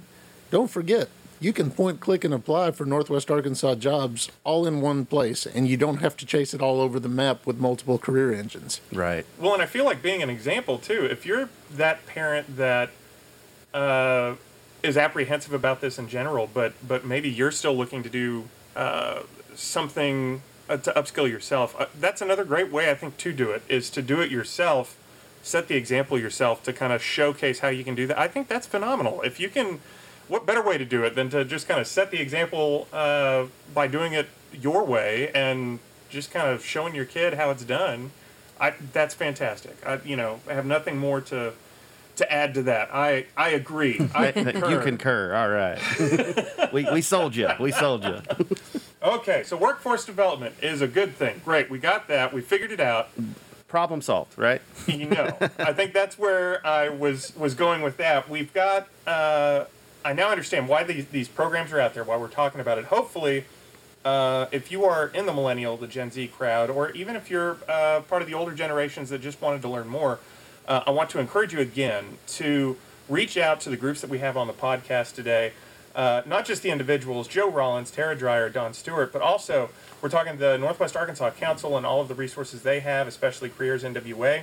don't 0.50 0.70
forget 0.70 1.08
you 1.42 1.52
can 1.52 1.70
point, 1.70 2.00
click, 2.00 2.24
and 2.24 2.32
apply 2.32 2.70
for 2.70 2.84
Northwest 2.84 3.30
Arkansas 3.30 3.74
jobs 3.76 4.30
all 4.44 4.66
in 4.66 4.80
one 4.80 5.04
place, 5.04 5.44
and 5.44 5.66
you 5.66 5.76
don't 5.76 5.98
have 5.98 6.16
to 6.18 6.26
chase 6.26 6.54
it 6.54 6.62
all 6.62 6.80
over 6.80 7.00
the 7.00 7.08
map 7.08 7.46
with 7.46 7.58
multiple 7.58 7.98
career 7.98 8.32
engines. 8.32 8.80
right. 8.92 9.26
Well, 9.38 9.52
and 9.52 9.62
I 9.62 9.66
feel 9.66 9.84
like 9.84 10.02
being 10.02 10.22
an 10.22 10.30
example 10.30 10.78
too. 10.78 11.04
If 11.04 11.26
you're 11.26 11.48
that 11.74 12.06
parent 12.06 12.56
that 12.56 12.90
uh, 13.74 14.34
is 14.82 14.96
apprehensive 14.96 15.52
about 15.52 15.80
this 15.80 15.98
in 15.98 16.08
general, 16.08 16.48
but 16.52 16.74
but 16.86 17.04
maybe 17.04 17.28
you're 17.28 17.50
still 17.50 17.74
looking 17.74 18.02
to 18.02 18.08
do 18.08 18.48
uh, 18.76 19.22
something 19.54 20.42
uh, 20.68 20.76
to 20.76 20.92
upskill 20.92 21.28
yourself, 21.28 21.74
uh, 21.78 21.86
that's 21.98 22.20
another 22.20 22.44
great 22.44 22.70
way 22.70 22.90
I 22.90 22.94
think 22.94 23.16
to 23.18 23.32
do 23.32 23.50
it 23.50 23.62
is 23.68 23.90
to 23.90 24.02
do 24.02 24.20
it 24.20 24.30
yourself. 24.30 24.96
Set 25.44 25.66
the 25.66 25.74
example 25.74 26.16
yourself 26.16 26.62
to 26.62 26.72
kind 26.72 26.92
of 26.92 27.02
showcase 27.02 27.58
how 27.58 27.68
you 27.68 27.82
can 27.82 27.96
do 27.96 28.06
that. 28.06 28.16
I 28.16 28.28
think 28.28 28.46
that's 28.46 28.66
phenomenal. 28.66 29.22
If 29.22 29.40
you 29.40 29.48
can, 29.48 29.80
what 30.32 30.46
better 30.46 30.62
way 30.62 30.78
to 30.78 30.84
do 30.86 31.04
it 31.04 31.14
than 31.14 31.28
to 31.28 31.44
just 31.44 31.68
kind 31.68 31.78
of 31.78 31.86
set 31.86 32.10
the 32.10 32.18
example 32.18 32.88
uh, 32.90 33.44
by 33.74 33.86
doing 33.86 34.14
it 34.14 34.28
your 34.50 34.82
way 34.82 35.30
and 35.34 35.78
just 36.08 36.30
kind 36.30 36.48
of 36.48 36.64
showing 36.64 36.94
your 36.94 37.04
kid 37.04 37.34
how 37.34 37.50
it's 37.50 37.64
done. 37.64 38.10
I 38.58 38.72
that's 38.94 39.14
fantastic. 39.14 39.76
I 39.86 40.00
you 40.06 40.16
know 40.16 40.40
I 40.48 40.54
have 40.54 40.64
nothing 40.64 40.96
more 40.96 41.20
to 41.20 41.52
to 42.16 42.32
add 42.32 42.54
to 42.54 42.62
that. 42.62 42.88
I 42.94 43.26
I 43.36 43.50
agree. 43.50 44.08
I 44.14 44.32
concur. 44.32 44.70
You 44.70 44.80
concur. 44.80 45.34
All 45.34 45.50
right. 45.50 46.72
we, 46.72 46.90
we 46.90 47.02
sold 47.02 47.36
you. 47.36 47.50
We 47.60 47.70
sold 47.70 48.04
you. 48.04 48.22
Okay, 49.02 49.42
so 49.42 49.56
workforce 49.56 50.04
development 50.06 50.54
is 50.62 50.80
a 50.80 50.86
good 50.86 51.14
thing. 51.14 51.42
Great, 51.44 51.68
we 51.68 51.78
got 51.78 52.08
that. 52.08 52.32
We 52.32 52.40
figured 52.40 52.70
it 52.70 52.80
out. 52.80 53.08
Problem 53.66 54.00
solved, 54.00 54.38
right? 54.38 54.62
You 54.86 55.08
know, 55.08 55.36
I 55.58 55.72
think 55.72 55.92
that's 55.92 56.18
where 56.18 56.66
I 56.66 56.88
was 56.88 57.36
was 57.36 57.54
going 57.54 57.82
with 57.82 57.98
that. 57.98 58.30
We've 58.30 58.52
got. 58.54 58.88
Uh, 59.06 59.64
I 60.04 60.12
now 60.12 60.30
understand 60.30 60.68
why 60.68 60.84
these 60.84 61.06
these 61.06 61.28
programs 61.28 61.72
are 61.72 61.80
out 61.80 61.94
there. 61.94 62.04
Why 62.04 62.16
we're 62.16 62.28
talking 62.28 62.60
about 62.60 62.78
it. 62.78 62.86
Hopefully. 62.86 63.44
Uh, 64.04 64.46
if 64.50 64.72
you 64.72 64.84
are 64.84 65.06
in 65.14 65.26
the 65.26 65.32
millennial, 65.32 65.76
the 65.76 65.86
Gen 65.86 66.10
Z 66.10 66.26
crowd, 66.36 66.70
or 66.70 66.90
even 66.90 67.14
if 67.14 67.30
you're 67.30 67.56
uh, 67.68 68.00
part 68.00 68.20
of 68.20 68.26
the 68.26 68.34
older 68.34 68.52
generations 68.52 69.10
that 69.10 69.20
just 69.20 69.40
wanted 69.40 69.62
to 69.62 69.68
learn 69.68 69.86
more, 69.86 70.18
uh, 70.66 70.82
I 70.84 70.90
want 70.90 71.08
to 71.10 71.20
encourage 71.20 71.52
you 71.52 71.60
again 71.60 72.18
to 72.26 72.76
reach 73.08 73.36
out 73.36 73.60
to 73.60 73.70
the 73.70 73.76
groups 73.76 74.00
that 74.00 74.10
we 74.10 74.18
have 74.18 74.36
on 74.36 74.48
the 74.48 74.52
podcast 74.52 75.14
today. 75.14 75.52
Uh, 75.94 76.22
not 76.26 76.44
just 76.44 76.62
the 76.64 76.70
individuals, 76.70 77.28
Joe 77.28 77.48
Rollins, 77.48 77.92
Tara 77.92 78.16
Dryer, 78.16 78.48
Dawn 78.48 78.74
Stewart, 78.74 79.12
but 79.12 79.22
also 79.22 79.70
we're 80.00 80.08
talking 80.08 80.36
the 80.38 80.58
Northwest 80.58 80.96
Arkansas 80.96 81.30
Council 81.30 81.76
and 81.76 81.86
all 81.86 82.00
of 82.00 82.08
the 82.08 82.16
resources 82.16 82.62
they 82.62 82.80
have, 82.80 83.06
especially 83.06 83.50
Careers 83.50 83.84
NWA 83.84 84.42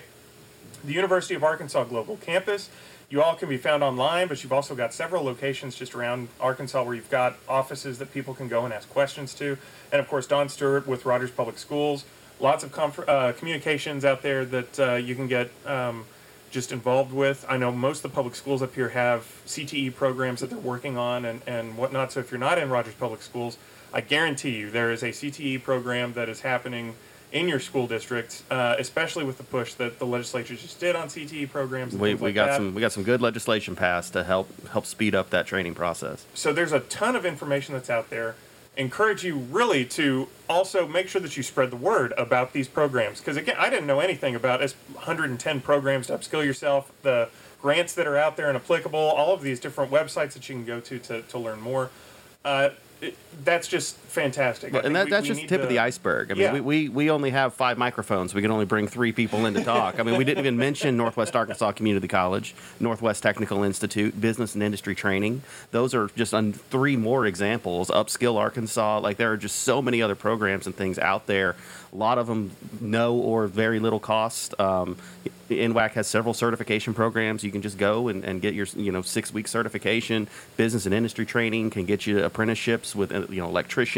the 0.84 0.93
University 0.93 1.36
of 1.36 1.43
Arkansas 1.43 1.84
Global 1.86 2.18
Campus. 2.18 2.70
You 3.10 3.24
all 3.24 3.34
can 3.34 3.49
be 3.49 3.57
found 3.57 3.84
online, 3.84 4.28
but 4.28 4.43
you've 4.43 4.53
also 4.53 4.76
got 4.76 4.93
several 4.93 5.24
locations 5.24 5.76
just 5.76 5.95
around 5.95 6.28
Arkansas 6.39 6.84
where 6.84 6.93
you've 6.93 7.10
got 7.10 7.38
offices 7.47 7.97
that 7.97 8.14
people 8.14 8.36
can 8.36 8.47
go 8.47 8.66
and 8.66 8.74
ask 8.74 8.88
questions 8.88 9.34
to. 9.36 9.57
And 9.91 9.99
of 9.99 10.07
course, 10.07 10.28
Dawn 10.28 10.47
Stewart 10.47 10.86
with 10.86 11.05
Rogers 11.05 11.32
Public 11.32 11.57
Schools. 11.57 12.05
Lots 12.39 12.64
of 12.64 12.78
uh, 13.10 13.34
communications 13.34 14.05
out 14.05 14.22
there 14.22 14.45
that 14.45 14.80
uh, 14.80 14.93
you 14.93 15.16
can 15.16 15.28
get 15.28 15.49
um, 15.66 16.05
just 16.51 16.72
involved 16.72 17.12
with. 17.12 17.43
I 17.49 17.57
know 17.57 17.72
most 17.72 18.05
of 18.05 18.12
the 18.12 18.16
public 18.16 18.36
schools 18.36 18.62
up 18.62 18.76
here 18.76 18.89
have 18.89 19.22
CTE 19.47 19.95
programs 19.95 20.41
that 20.41 20.51
they're 20.51 20.60
working 20.60 20.95
on 20.95 21.26
and, 21.26 21.41
and 21.47 21.78
whatnot. 21.78 22.12
So 22.12 22.20
if 22.20 22.30
you're 22.30 22.39
not 22.39 22.60
in 22.60 22.70
Rogers 22.70 22.93
Public 22.93 23.24
Schools, 23.24 23.57
I 23.91 24.01
guarantee 24.01 24.55
you 24.55 24.70
there 24.70 24.91
is 24.91 25.01
a 25.01 25.10
CTE 25.10 25.64
program 25.64 26.14
that 26.14 26.30
is 26.30 26.41
happening 26.41 26.93
in 27.32 27.47
your 27.47 27.59
school 27.59 27.88
district, 27.88 28.43
uh, 28.49 28.75
especially 28.80 29.23
with 29.23 29.38
the 29.38 29.43
push 29.43 29.75
that 29.75 29.99
the 29.99 30.05
legislature 30.05 30.55
just 30.55 30.80
did 30.80 30.95
on 30.95 31.07
CTE 31.07 31.49
programs. 31.49 31.93
We, 31.93 32.15
we 32.15 32.27
like 32.27 32.36
got 32.36 32.45
that. 32.47 32.55
some 32.57 32.73
we 32.73 32.82
got 32.82 32.91
some 32.91 33.03
good 33.03 33.21
legislation 33.21 33.75
passed 33.75 34.13
to 34.13 34.23
help 34.23 34.69
help 34.69 34.86
speed 34.86 35.13
up 35.13 35.30
that 35.30 35.45
training 35.45 35.75
process. 35.75 36.25
So 36.34 36.51
there's 36.53 36.71
a 36.71 36.80
ton 36.82 37.15
of 37.15 37.25
information 37.25 37.73
that's 37.75 37.89
out 37.89 38.09
there. 38.09 38.36
Encourage 38.77 39.23
you 39.23 39.36
really 39.38 39.84
to 39.86 40.30
also 40.47 40.88
make 40.88 41.09
sure 41.09 41.21
that 41.21 41.36
you 41.36 41.43
spread 41.43 41.69
the 41.69 41.75
word 41.75 42.13
about 42.17 42.53
these 42.53 42.67
programs 42.67 43.19
because 43.19 43.38
again, 43.38 43.55
I 43.59 43.69
didn't 43.69 43.88
know 43.88 43.99
anything 43.99 44.36
about 44.36 44.61
as 44.61 44.73
110 44.93 45.61
programs 45.61 46.07
to 46.07 46.17
upskill 46.17 46.45
yourself, 46.45 46.91
the 47.03 47.30
grants 47.61 47.93
that 47.93 48.07
are 48.07 48.17
out 48.17 48.38
there 48.38 48.47
and 48.47 48.55
applicable, 48.55 48.99
all 48.99 49.34
of 49.34 49.41
these 49.41 49.59
different 49.59 49.91
websites 49.91 50.34
that 50.34 50.47
you 50.47 50.55
can 50.55 50.65
go 50.65 50.80
to 50.80 50.97
to, 50.99 51.21
to 51.23 51.38
learn 51.38 51.59
more. 51.59 51.89
Uh, 52.45 52.69
it, 53.01 53.15
that's 53.43 53.67
just 53.67 53.95
fantastic. 54.10 54.74
Well, 54.74 54.86
and 54.86 54.95
that, 54.95 55.05
we- 55.05 55.12
that's 55.12 55.24
we 55.24 55.30
just 55.30 55.41
the 55.41 55.47
tip 55.47 55.62
of 55.62 55.70
the 55.70 55.80
iceberg. 55.80 56.32
I 56.32 56.34
mean, 56.34 56.43
Yeah. 56.43 56.53
we, 56.53 56.62
we, 56.62 56.89
we 56.89 57.10
only 57.12 57.30
have 57.30 57.53
five 57.53 57.78
microphones. 57.78 58.34
We 58.34 58.41
can 58.41 58.51
only 58.51 58.66
bring 58.66 58.88
three 58.88 59.12
people 59.12 59.45
in 59.45 59.53
to 59.53 59.64
talk. 59.64 59.99
I 59.99 60.03
mean, 60.03 60.18
we 60.18 60.24
didn't 60.24 60.39
even 60.39 60.57
mention 60.57 60.97
Northwest 60.97 61.36
Arkansas 61.36 61.72
Community 61.74 62.07
College, 62.07 62.55
Northwest 62.80 63.24
Technical 63.24 63.64
Institute, 63.64 64.20
Business 64.20 64.53
and 64.55 64.64
Industry 64.64 64.95
Training. 64.95 65.41
Those 65.72 65.93
are 65.93 66.07
just 66.16 66.34
on 66.34 66.53
three 66.53 66.95
more 66.97 67.26
examples. 67.26 67.89
Upskill 67.89 68.38
Arkansas. 68.38 68.99
Like, 68.99 69.18
there 69.18 69.32
are 69.32 69.38
just 69.38 69.60
so 69.60 69.82
many 69.82 70.01
other 70.01 70.16
programs 70.16 70.66
and 70.66 70.76
things 70.76 70.99
out 70.99 71.28
there. 71.28 71.55
A 71.91 71.95
lot 71.95 72.18
of 72.20 72.28
them 72.28 72.51
no 72.80 73.16
or 73.16 73.47
very 73.47 73.80
little 73.80 73.99
cost. 73.99 74.60
Um, 74.60 74.97
NWAC 75.49 75.93
has 75.93 76.05
several 76.05 76.36
certification 76.36 76.93
programs. 76.93 77.43
You 77.43 77.51
can 77.51 77.64
just 77.64 77.80
go 77.80 78.07
and, 78.10 78.24
and 78.24 78.39
get 78.39 78.53
your 78.53 78.68
you 78.76 78.91
know 78.91 79.01
six 79.01 79.34
week 79.34 79.47
certification. 79.47 80.28
Business 80.57 80.86
and 80.86 80.93
industry 80.93 81.26
training 81.26 81.72
can 81.72 81.86
get 81.86 82.05
you 82.05 82.24
apprenticeships 82.24 82.95
with 82.95 83.12
you 83.12 83.41
know 83.41 83.49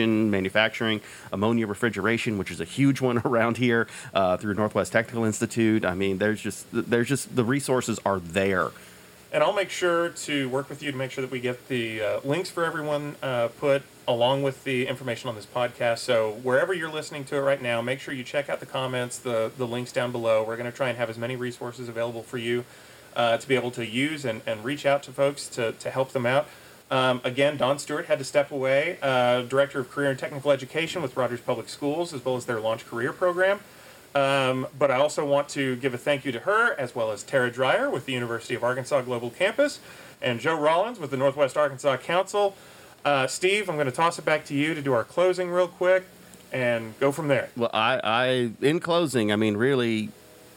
manufacturing, 0.08 1.02
ammonia 1.32 1.68
refrigeration, 1.68 2.38
which 2.38 2.52
is 2.52 2.60
a 2.60 2.66
huge 2.66 3.02
one 3.02 3.18
around 3.26 3.58
here 3.58 3.88
uh, 4.14 4.38
through 4.38 4.54
Northwest 4.54 4.92
Technical 4.92 5.24
Institute. 5.24 5.86
I 5.86 5.96
mean, 5.96 6.18
there's 6.18 6.42
just 6.42 6.66
there's 6.72 7.08
just 7.08 7.36
the 7.36 7.44
resources 7.44 8.00
are 8.06 8.20
there. 8.20 8.72
And 9.34 9.42
I'll 9.42 9.54
make 9.54 9.70
sure 9.70 10.10
to 10.10 10.50
work 10.50 10.68
with 10.68 10.84
you 10.84 10.92
to 10.92 10.98
make 10.98 11.10
sure 11.10 11.22
that 11.22 11.32
we 11.32 11.40
get 11.40 11.70
the 11.70 12.02
uh, 12.02 12.20
links 12.26 12.50
for 12.50 12.66
everyone 12.66 13.16
uh, 13.24 13.48
put 13.48 13.82
along 14.06 14.44
with 14.44 14.66
the 14.66 14.88
information 14.88 15.30
on 15.30 15.36
this 15.36 15.46
podcast. 15.46 16.00
So 16.00 16.34
wherever 16.44 16.74
you're 16.74 16.92
listening 16.92 17.24
to 17.26 17.38
it 17.38 17.40
right 17.40 17.62
now, 17.62 17.82
make 17.82 18.02
sure 18.02 18.14
you 18.14 18.26
check 18.26 18.50
out 18.50 18.60
the 18.60 18.66
comments, 18.66 19.18
the 19.18 19.52
the 19.58 19.66
links 19.66 19.94
down 19.94 20.12
below. 20.12 20.44
We're 20.44 20.58
going 20.58 20.70
to 20.70 20.76
try 20.76 20.90
and 20.90 20.98
have 20.98 21.10
as 21.10 21.18
many 21.18 21.38
resources 21.38 21.88
available 21.88 22.24
for 22.24 22.38
you 22.38 22.66
uh, 23.16 23.38
to 23.38 23.48
be 23.48 23.56
able 23.56 23.72
to 23.72 23.86
use 23.86 24.26
and, 24.26 24.42
and 24.46 24.64
reach 24.64 24.86
out 24.86 25.04
to 25.04 25.12
folks 25.12 25.48
to, 25.50 25.74
to 25.74 25.90
help 25.90 26.12
them 26.12 26.26
out. 26.26 26.48
Um, 26.92 27.22
again, 27.24 27.56
Dawn 27.56 27.80
Stewart 27.80 28.08
had 28.08 28.20
to 28.20 28.26
step 28.26 28.52
away, 28.52 28.98
uh, 29.02 29.44
Director 29.44 29.80
of 29.80 29.90
Career 29.90 30.10
and 30.10 30.20
Technical 30.20 30.52
Education 30.52 31.02
with 31.02 31.16
Rogers 31.16 31.40
Public 31.40 31.70
Schools, 31.70 32.14
as 32.14 32.24
well 32.24 32.36
as 32.36 32.46
their 32.46 32.60
Launch 32.60 32.86
Career 32.86 33.14
Program. 33.14 33.62
Um, 34.14 34.68
but 34.78 34.92
I 34.92 34.96
also 34.96 35.26
want 35.26 35.48
to 35.50 35.78
give 35.78 35.94
a 35.94 35.98
thank 35.98 36.26
you 36.26 36.34
to 36.34 36.40
her, 36.40 36.74
as 36.78 36.94
well 36.94 37.12
as 37.12 37.24
Tara 37.24 37.50
Dryer 37.50 37.90
with 37.90 38.06
the 38.06 38.12
University 38.12 38.56
of 38.56 38.64
Arkansas 38.64 39.02
Global 39.04 39.30
Campus, 39.30 39.80
and 40.22 40.42
Joe 40.42 40.60
Rollins 40.60 41.00
with 41.00 41.12
the 41.12 41.18
Northwest 41.18 41.56
Arkansas 41.56 41.96
Council. 41.98 42.56
Uh, 43.06 43.26
Steve, 43.26 43.70
I'm 43.70 43.78
going 43.78 43.86
to 43.86 43.92
toss 43.94 44.20
it 44.20 44.26
back 44.26 44.44
to 44.46 44.54
you 44.54 44.74
to 44.74 44.82
do 44.82 44.92
our 44.92 45.06
closing 45.06 45.50
real 45.50 45.70
quick 45.70 46.04
and 46.52 47.00
go 47.00 47.14
from 47.14 47.30
there. 47.30 47.50
Well, 47.56 47.72
I, 47.74 48.02
I, 48.04 48.52
in 48.62 48.82
closing, 48.82 49.32
I 49.32 49.38
mean, 49.38 49.56
really, 49.56 50.10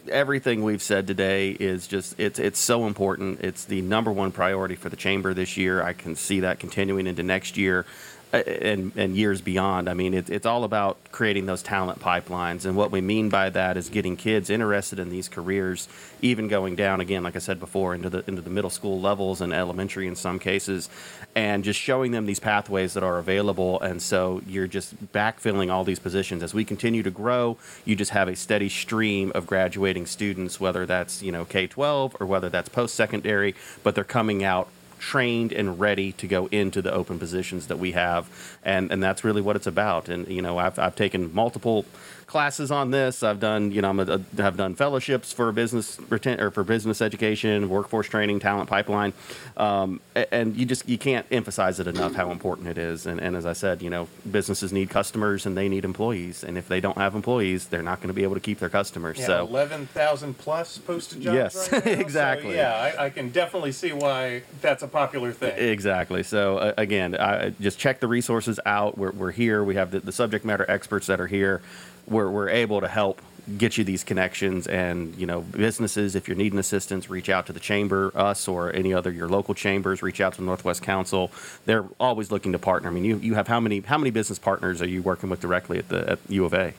everything 0.09 0.63
we've 0.63 0.83
said 0.83 1.07
today 1.07 1.51
is 1.51 1.87
just 1.87 2.19
it's 2.19 2.39
it's 2.39 2.59
so 2.59 2.87
important. 2.87 3.41
It's 3.41 3.65
the 3.65 3.83
number 3.83 4.13
one 4.13 4.33
priority 4.33 4.75
for 4.75 4.89
the 4.89 4.97
chamber 4.97 5.35
this 5.35 5.57
year. 5.57 5.83
I 5.83 5.93
can 5.93 6.15
see 6.17 6.41
that 6.41 6.59
continuing 6.59 7.07
into 7.07 7.23
next 7.23 7.57
year. 7.57 7.87
Uh, 8.35 8.43
And, 8.45 8.93
and 8.97 9.17
years 9.17 9.41
beyond. 9.41 9.89
I 9.89 9.95
mean, 9.95 10.13
it, 10.13 10.29
it's 10.29 10.47
all 10.47 10.65
about 10.65 10.99
creating 11.13 11.47
those 11.47 11.63
talent 11.63 12.01
pipelines. 12.01 12.65
And 12.65 12.77
what 12.77 12.91
we 12.91 13.01
mean 13.01 13.29
by 13.29 13.51
that 13.51 13.77
is 13.77 13.89
getting 13.89 14.17
kids 14.17 14.51
interested 14.51 14.99
in 14.99 15.09
these 15.09 15.29
careers, 15.29 15.89
even 16.21 16.49
going 16.49 16.75
down, 16.75 17.01
again, 17.01 17.23
like 17.23 17.37
I 17.37 17.39
said 17.39 17.61
before, 17.61 17.95
into 17.95 18.11
the, 18.11 18.25
into 18.27 18.43
the 18.43 18.51
middle 18.51 18.71
school 18.71 19.01
levels 19.01 19.41
and 19.41 19.53
elementary 19.53 20.09
in 20.09 20.17
some 20.17 20.39
cases, 20.41 20.89
and 21.37 21.63
just 21.63 21.79
showing 21.79 22.11
them 22.11 22.27
these 22.27 22.41
pathways 22.41 22.95
that 22.95 23.05
are 23.05 23.19
available. 23.19 23.81
And 23.81 24.03
so 24.03 24.43
you're 24.49 24.67
just 24.67 25.13
backfilling 25.13 25.71
all 25.71 25.85
these 25.85 26.01
positions. 26.01 26.43
As 26.43 26.53
we 26.53 26.65
continue 26.65 27.05
to 27.05 27.11
grow, 27.13 27.57
you 27.85 27.95
just 27.95 28.11
have 28.11 28.29
a 28.29 28.35
steady 28.35 28.69
stream 28.69 29.31
of 29.35 29.47
graduating 29.47 30.07
students, 30.07 30.59
whether 30.59 30.87
that's, 30.87 31.23
you 31.23 31.31
know, 31.31 31.45
K 31.45 31.69
12 31.69 32.17
or 32.19 32.27
whether 32.27 32.49
that's 32.49 32.69
post 32.69 32.95
secondary, 32.95 33.55
but 33.85 33.95
they're 33.95 34.05
coming 34.05 34.43
out 34.43 34.69
trained 34.99 35.53
and 35.53 35.79
ready 35.79 36.13
to 36.13 36.27
go 36.27 36.47
into 36.47 36.83
the 36.83 36.93
open 36.93 37.19
positions 37.19 37.67
that 37.69 37.79
we 37.79 37.93
have. 37.93 38.59
And 38.65 38.91
and 38.91 39.03
that's 39.03 39.25
really 39.25 39.43
what 39.43 39.57
it's 39.57 39.67
about. 39.67 40.09
And 40.09 40.27
you 40.29 40.43
know 40.43 40.59
I've, 40.59 40.79
I've 40.79 40.97
taken 40.97 41.35
multiple 41.35 41.85
classes 42.27 42.71
on 42.71 42.91
this 42.91 43.23
I've 43.23 43.41
done 43.41 43.71
you 43.71 43.83
know 43.83 43.91
I'm 43.91 44.01
a, 44.01 44.21
have 44.39 44.57
done 44.57 44.75
fellowships 44.75 45.33
for 45.33 45.51
business 45.53 45.99
or 46.11 46.51
for 46.51 46.65
business 46.65 47.01
education 47.03 47.69
workforce 47.69 48.09
training 48.09 48.41
talent 48.41 48.69
pipeline 48.69 49.13
um, 49.57 50.01
and 50.33 50.57
you 50.57 50.67
just 50.67 50.89
you 50.89 50.99
can't 50.99 51.27
emphasize 51.31 51.81
it 51.81 51.87
enough 51.87 52.15
how 52.15 52.31
important 52.31 52.69
it 52.69 52.79
is 52.79 53.07
and, 53.07 53.21
and 53.21 53.37
as 53.37 53.47
I 53.47 53.53
said 53.53 53.83
you 53.83 53.91
know 53.91 54.09
businesses 54.31 54.73
need 54.73 54.91
customers 54.91 55.47
and 55.47 55.57
they 55.57 55.69
need 55.69 55.85
employees 55.85 56.43
and 56.45 56.57
if 56.57 56.69
they 56.69 56.81
don't 56.81 56.99
have 56.99 57.15
employees 57.15 57.67
they're 57.67 57.83
not 57.83 57.99
going 57.99 58.09
to 58.09 58.15
be 58.15 58.23
able 58.23 58.35
to 58.35 58.41
keep 58.41 58.59
their 58.59 58.69
customers 58.69 59.19
Yeah, 59.19 59.27
so 59.27 59.47
11,000 59.47 60.39
plus 60.39 60.79
posted 60.79 61.21
jobs 61.21 61.35
Yes, 61.35 61.73
right 61.73 61.85
now. 61.85 61.93
So, 61.95 62.01
exactly. 62.01 62.55
yeah, 62.57 62.95
I, 62.99 63.07
I 63.07 63.11
can 63.11 63.31
definitely 63.31 63.73
see 63.73 63.93
why 63.93 64.43
that's 64.61 64.83
a 64.83 64.89
popular 64.89 65.33
thing. 65.33 65.55
Exactly. 65.57 66.23
So 66.23 66.59
uh, 66.59 66.75
again, 66.79 67.15
I, 67.17 67.51
just 67.61 67.79
check 67.79 68.01
the 68.01 68.09
resources 68.09 68.59
out. 68.67 68.97
We're, 68.97 69.11
we're 69.13 69.31
here. 69.33 69.63
We 69.65 69.75
have 69.75 69.91
the, 69.91 70.01
the 70.01 70.13
subject 70.13 70.45
matter 70.45 70.65
experts 70.71 71.07
that 71.09 71.21
are 71.21 71.27
here. 71.27 71.61
We're, 72.07 72.31
we're 72.31 72.49
able 72.49 72.81
to 72.81 72.89
help 72.89 73.21
get 73.59 73.77
you 73.77 73.85
these 73.85 74.03
connections 74.05 74.67
and 74.67 75.15
you 75.17 75.27
know 75.27 75.43
businesses 75.43 76.15
if 76.15 76.27
you're 76.27 76.37
needing 76.37 76.59
assistance 76.59 77.11
reach 77.11 77.29
out 77.29 77.45
to 77.47 77.53
the 77.53 77.61
chamber 77.61 78.11
us 78.15 78.49
or 78.49 78.73
any 78.73 78.95
other 78.95 79.11
your 79.11 79.29
local 79.29 79.53
chambers 79.55 80.03
reach 80.03 80.21
out 80.21 80.33
to 80.33 80.39
the 80.41 80.47
northwest 80.47 80.83
council. 80.83 81.31
They're 81.67 81.85
always 82.01 82.31
looking 82.31 82.53
to 82.53 82.59
partner. 82.59 82.89
I 82.89 82.93
mean 82.93 83.05
you, 83.05 83.19
you 83.19 83.35
have 83.35 83.47
how 83.47 83.61
many 83.61 83.81
how 83.81 83.99
many 83.99 84.11
business 84.11 84.39
partners 84.39 84.81
are 84.81 84.89
you 84.89 85.03
working 85.03 85.29
with 85.29 85.41
directly 85.41 85.79
at 85.79 85.89
the 85.91 86.13
at 86.13 86.19
u 86.29 86.45
of 86.47 86.55
a 86.55 86.73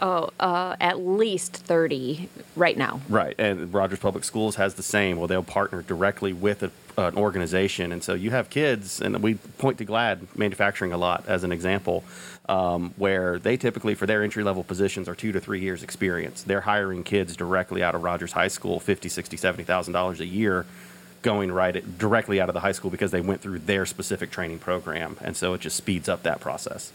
Oh, 0.00 0.28
uh, 0.38 0.76
at 0.78 1.00
least 1.00 1.56
30 1.56 2.28
right 2.54 2.76
now. 2.76 3.00
Right, 3.08 3.34
and 3.38 3.72
Rogers 3.72 3.98
Public 3.98 4.24
Schools 4.24 4.56
has 4.56 4.74
the 4.74 4.82
same. 4.82 5.16
Well, 5.16 5.26
they'll 5.26 5.42
partner 5.42 5.80
directly 5.80 6.34
with 6.34 6.62
a, 6.62 6.70
an 6.98 7.16
organization, 7.16 7.92
and 7.92 8.04
so 8.04 8.12
you 8.12 8.30
have 8.30 8.50
kids, 8.50 9.00
and 9.00 9.22
we 9.22 9.34
point 9.34 9.78
to 9.78 9.86
Glad 9.86 10.26
Manufacturing 10.36 10.92
a 10.92 10.98
lot 10.98 11.24
as 11.26 11.44
an 11.44 11.52
example, 11.52 12.04
um, 12.48 12.92
where 12.98 13.38
they 13.38 13.56
typically 13.56 13.94
for 13.94 14.04
their 14.04 14.22
entry 14.22 14.44
level 14.44 14.62
positions 14.62 15.08
are 15.08 15.14
two 15.14 15.32
to 15.32 15.40
three 15.40 15.60
years 15.60 15.82
experience. 15.82 16.42
They're 16.42 16.60
hiring 16.60 17.02
kids 17.02 17.34
directly 17.34 17.82
out 17.82 17.94
of 17.94 18.02
Rogers 18.02 18.32
High 18.32 18.48
School, 18.48 18.80
fifty, 18.80 19.08
sixty, 19.08 19.38
seventy 19.38 19.64
thousand 19.64 19.94
dollars 19.94 20.20
a 20.20 20.26
year, 20.26 20.66
going 21.22 21.50
right 21.50 21.74
at, 21.74 21.98
directly 21.98 22.38
out 22.38 22.50
of 22.50 22.54
the 22.54 22.60
high 22.60 22.72
school 22.72 22.90
because 22.90 23.12
they 23.12 23.22
went 23.22 23.40
through 23.40 23.60
their 23.60 23.86
specific 23.86 24.30
training 24.30 24.58
program, 24.58 25.16
and 25.22 25.36
so 25.36 25.54
it 25.54 25.62
just 25.62 25.76
speeds 25.76 26.06
up 26.06 26.22
that 26.24 26.40
process. 26.40 26.92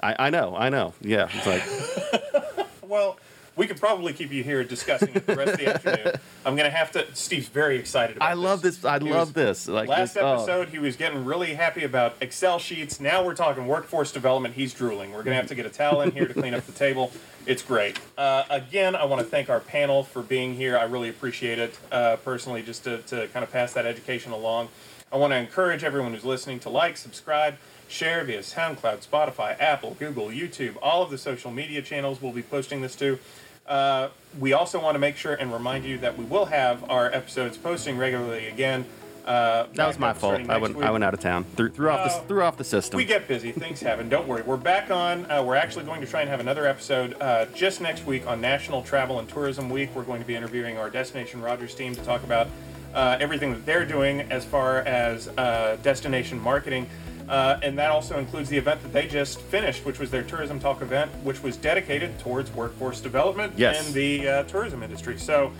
I, 0.00 0.26
I 0.26 0.30
know, 0.30 0.54
I 0.56 0.68
know, 0.68 0.94
yeah. 1.00 1.28
It's 1.32 1.46
like 1.46 2.66
Well, 2.82 3.18
we 3.56 3.66
could 3.66 3.78
probably 3.80 4.12
keep 4.12 4.30
you 4.32 4.44
here 4.44 4.62
discussing 4.64 5.14
it 5.14 5.26
the 5.26 5.34
rest 5.34 5.54
of 5.54 5.58
the 5.58 5.66
afternoon. 5.74 6.12
I'm 6.44 6.56
going 6.56 6.70
to 6.70 6.76
have 6.76 6.90
to. 6.92 7.06
Steve's 7.14 7.48
very 7.48 7.78
excited 7.78 8.16
about 8.16 8.28
I 8.28 8.34
love 8.34 8.60
this. 8.60 8.84
I 8.84 8.98
He 8.98 9.10
love 9.10 9.28
was- 9.28 9.32
this. 9.32 9.66
Like 9.68 9.88
Last 9.88 10.14
this, 10.14 10.22
oh. 10.22 10.34
episode, 10.34 10.68
he 10.68 10.78
was 10.78 10.94
getting 10.96 11.24
really 11.24 11.54
happy 11.54 11.82
about 11.84 12.16
Excel 12.20 12.58
sheets. 12.58 13.00
Now 13.00 13.24
we're 13.24 13.34
talking 13.34 13.66
workforce 13.66 14.12
development. 14.12 14.54
He's 14.54 14.74
drooling. 14.74 15.10
We're 15.10 15.22
going 15.22 15.34
to 15.34 15.40
have 15.40 15.48
to 15.48 15.54
get 15.54 15.64
a 15.66 15.70
towel 15.70 16.02
in 16.02 16.10
here 16.10 16.26
to 16.28 16.34
clean 16.34 16.52
up 16.54 16.66
the 16.66 16.72
table. 16.72 17.10
It's 17.46 17.62
great. 17.62 17.98
Uh, 18.18 18.44
again, 18.50 18.94
I 18.94 19.04
want 19.06 19.22
to 19.22 19.26
thank 19.26 19.48
our 19.48 19.60
panel 19.60 20.02
for 20.04 20.20
being 20.22 20.54
here. 20.54 20.76
I 20.76 20.84
really 20.84 21.08
appreciate 21.08 21.58
it 21.58 21.78
uh, 21.90 22.16
personally, 22.16 22.62
just 22.62 22.84
to, 22.84 22.98
to 23.02 23.26
kind 23.28 23.42
of 23.42 23.50
pass 23.50 23.72
that 23.72 23.86
education 23.86 24.32
along. 24.32 24.68
I 25.10 25.16
want 25.16 25.32
to 25.32 25.36
encourage 25.38 25.82
everyone 25.82 26.12
who's 26.12 26.24
listening 26.24 26.58
to 26.60 26.68
like, 26.70 26.96
subscribe, 26.98 27.54
share 27.88 28.24
via 28.24 28.40
SoundCloud, 28.40 29.06
Spotify, 29.06 29.58
Apple, 29.60 29.96
Google, 29.98 30.26
YouTube, 30.28 30.76
all 30.82 31.02
of 31.02 31.10
the 31.10 31.18
social 31.18 31.50
media 31.50 31.82
channels 31.82 32.20
we'll 32.20 32.32
be 32.32 32.42
posting 32.42 32.80
this 32.82 32.96
to. 32.96 33.18
Uh, 33.66 34.08
we 34.38 34.52
also 34.52 34.80
want 34.80 34.94
to 34.94 34.98
make 34.98 35.16
sure 35.16 35.34
and 35.34 35.52
remind 35.52 35.84
you 35.84 35.98
that 35.98 36.16
we 36.16 36.24
will 36.24 36.46
have 36.46 36.88
our 36.90 37.12
episodes 37.12 37.56
posting 37.56 37.96
regularly 37.98 38.46
again. 38.46 38.84
Uh, 39.24 39.66
That 39.74 39.88
was 39.88 39.98
my 39.98 40.12
fault. 40.12 40.40
I 40.48 40.56
went. 40.58 40.76
I 40.80 40.88
went 40.92 41.02
out 41.02 41.12
of 41.12 41.18
town. 41.18 41.42
Threw, 41.56 41.68
threw 41.68 41.90
off 41.90 42.08
Oh. 42.12 42.20
the 42.20 42.28
threw 42.28 42.42
off 42.42 42.56
the 42.56 42.62
system. 42.62 42.96
We 42.96 43.04
get 43.04 43.26
busy. 43.26 43.50
Things 43.50 43.80
happen. 43.80 44.08
Don't 44.08 44.28
worry. 44.28 44.42
We're 44.42 44.56
back 44.56 44.88
on. 44.92 45.28
Uh, 45.28 45.42
we're 45.42 45.56
actually 45.56 45.84
going 45.84 46.00
to 46.00 46.06
try 46.06 46.20
and 46.20 46.30
have 46.30 46.38
another 46.38 46.64
episode 46.64 47.16
uh, 47.20 47.46
just 47.46 47.80
next 47.80 48.06
week 48.06 48.24
on 48.28 48.40
National 48.40 48.82
Travel 48.82 49.18
and 49.18 49.28
Tourism 49.28 49.68
Week. 49.68 49.90
We're 49.96 50.04
going 50.04 50.20
to 50.20 50.26
be 50.28 50.36
interviewing 50.36 50.78
our 50.78 50.90
Destination 50.90 51.42
Rogers 51.42 51.74
team 51.74 51.92
to 51.96 52.00
talk 52.02 52.22
about 52.22 52.46
uh, 52.94 53.16
everything 53.18 53.50
that 53.50 53.66
they're 53.66 53.84
doing 53.84 54.20
as 54.30 54.44
far 54.44 54.78
as 54.82 55.26
uh, 55.36 55.76
destination 55.82 56.38
marketing. 56.40 56.88
Uh, 57.28 57.58
and 57.62 57.76
that 57.78 57.90
also 57.90 58.18
includes 58.18 58.48
the 58.48 58.56
event 58.56 58.80
that 58.82 58.92
they 58.92 59.06
just 59.06 59.40
finished, 59.40 59.84
which 59.84 59.98
was 59.98 60.10
their 60.10 60.22
Tourism 60.22 60.60
Talk 60.60 60.80
event, 60.82 61.10
which 61.24 61.42
was 61.42 61.56
dedicated 61.56 62.18
towards 62.18 62.50
workforce 62.52 63.00
development 63.00 63.52
Yes. 63.56 63.84
and 63.84 63.94
the 63.94 64.28
uh, 64.28 64.42
tourism 64.44 64.82
industry. 64.82 65.18
So, 65.18 65.52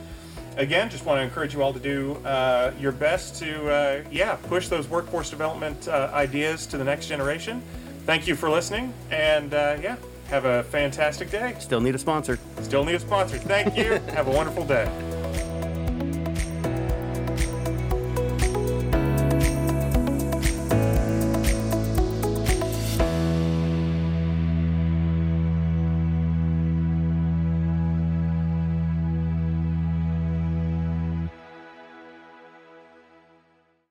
again, 0.57 0.89
just 0.89 1.05
want 1.05 1.19
to 1.19 1.23
encourage 1.23 1.55
you 1.55 1.63
all 1.63 1.73
to 1.73 1.81
do 1.81 2.15
uh, 2.25 2.73
your 2.79 2.93
best 2.93 3.37
to, 3.43 3.69
uh, 3.69 4.03
yeah, 4.13 4.37
push 4.45 4.69
those 4.69 4.89
workforce 4.89 5.29
development 5.31 5.89
uh, 5.89 6.11
ideas 6.15 6.67
to 6.67 6.79
the 6.79 6.85
next 6.85 7.09
generation. 7.09 7.63
Thank 8.05 8.29
you 8.29 8.37
for 8.37 8.49
listening, 8.49 8.95
and 9.11 9.53
uh, 9.53 9.77
yeah, 9.83 9.97
have 10.29 10.45
a 10.45 10.63
fantastic 10.65 11.31
day. 11.31 11.57
Still 11.59 11.81
need 11.81 11.95
a 11.97 11.99
sponsor. 11.99 12.39
Still 12.63 12.85
need 12.85 12.95
a 12.95 13.01
sponsor. 13.01 13.39
Thank 13.39 13.77
you. 13.77 13.93
have 14.15 14.29
a 14.29 14.31
wonderful 14.31 14.65
day. 14.65 14.87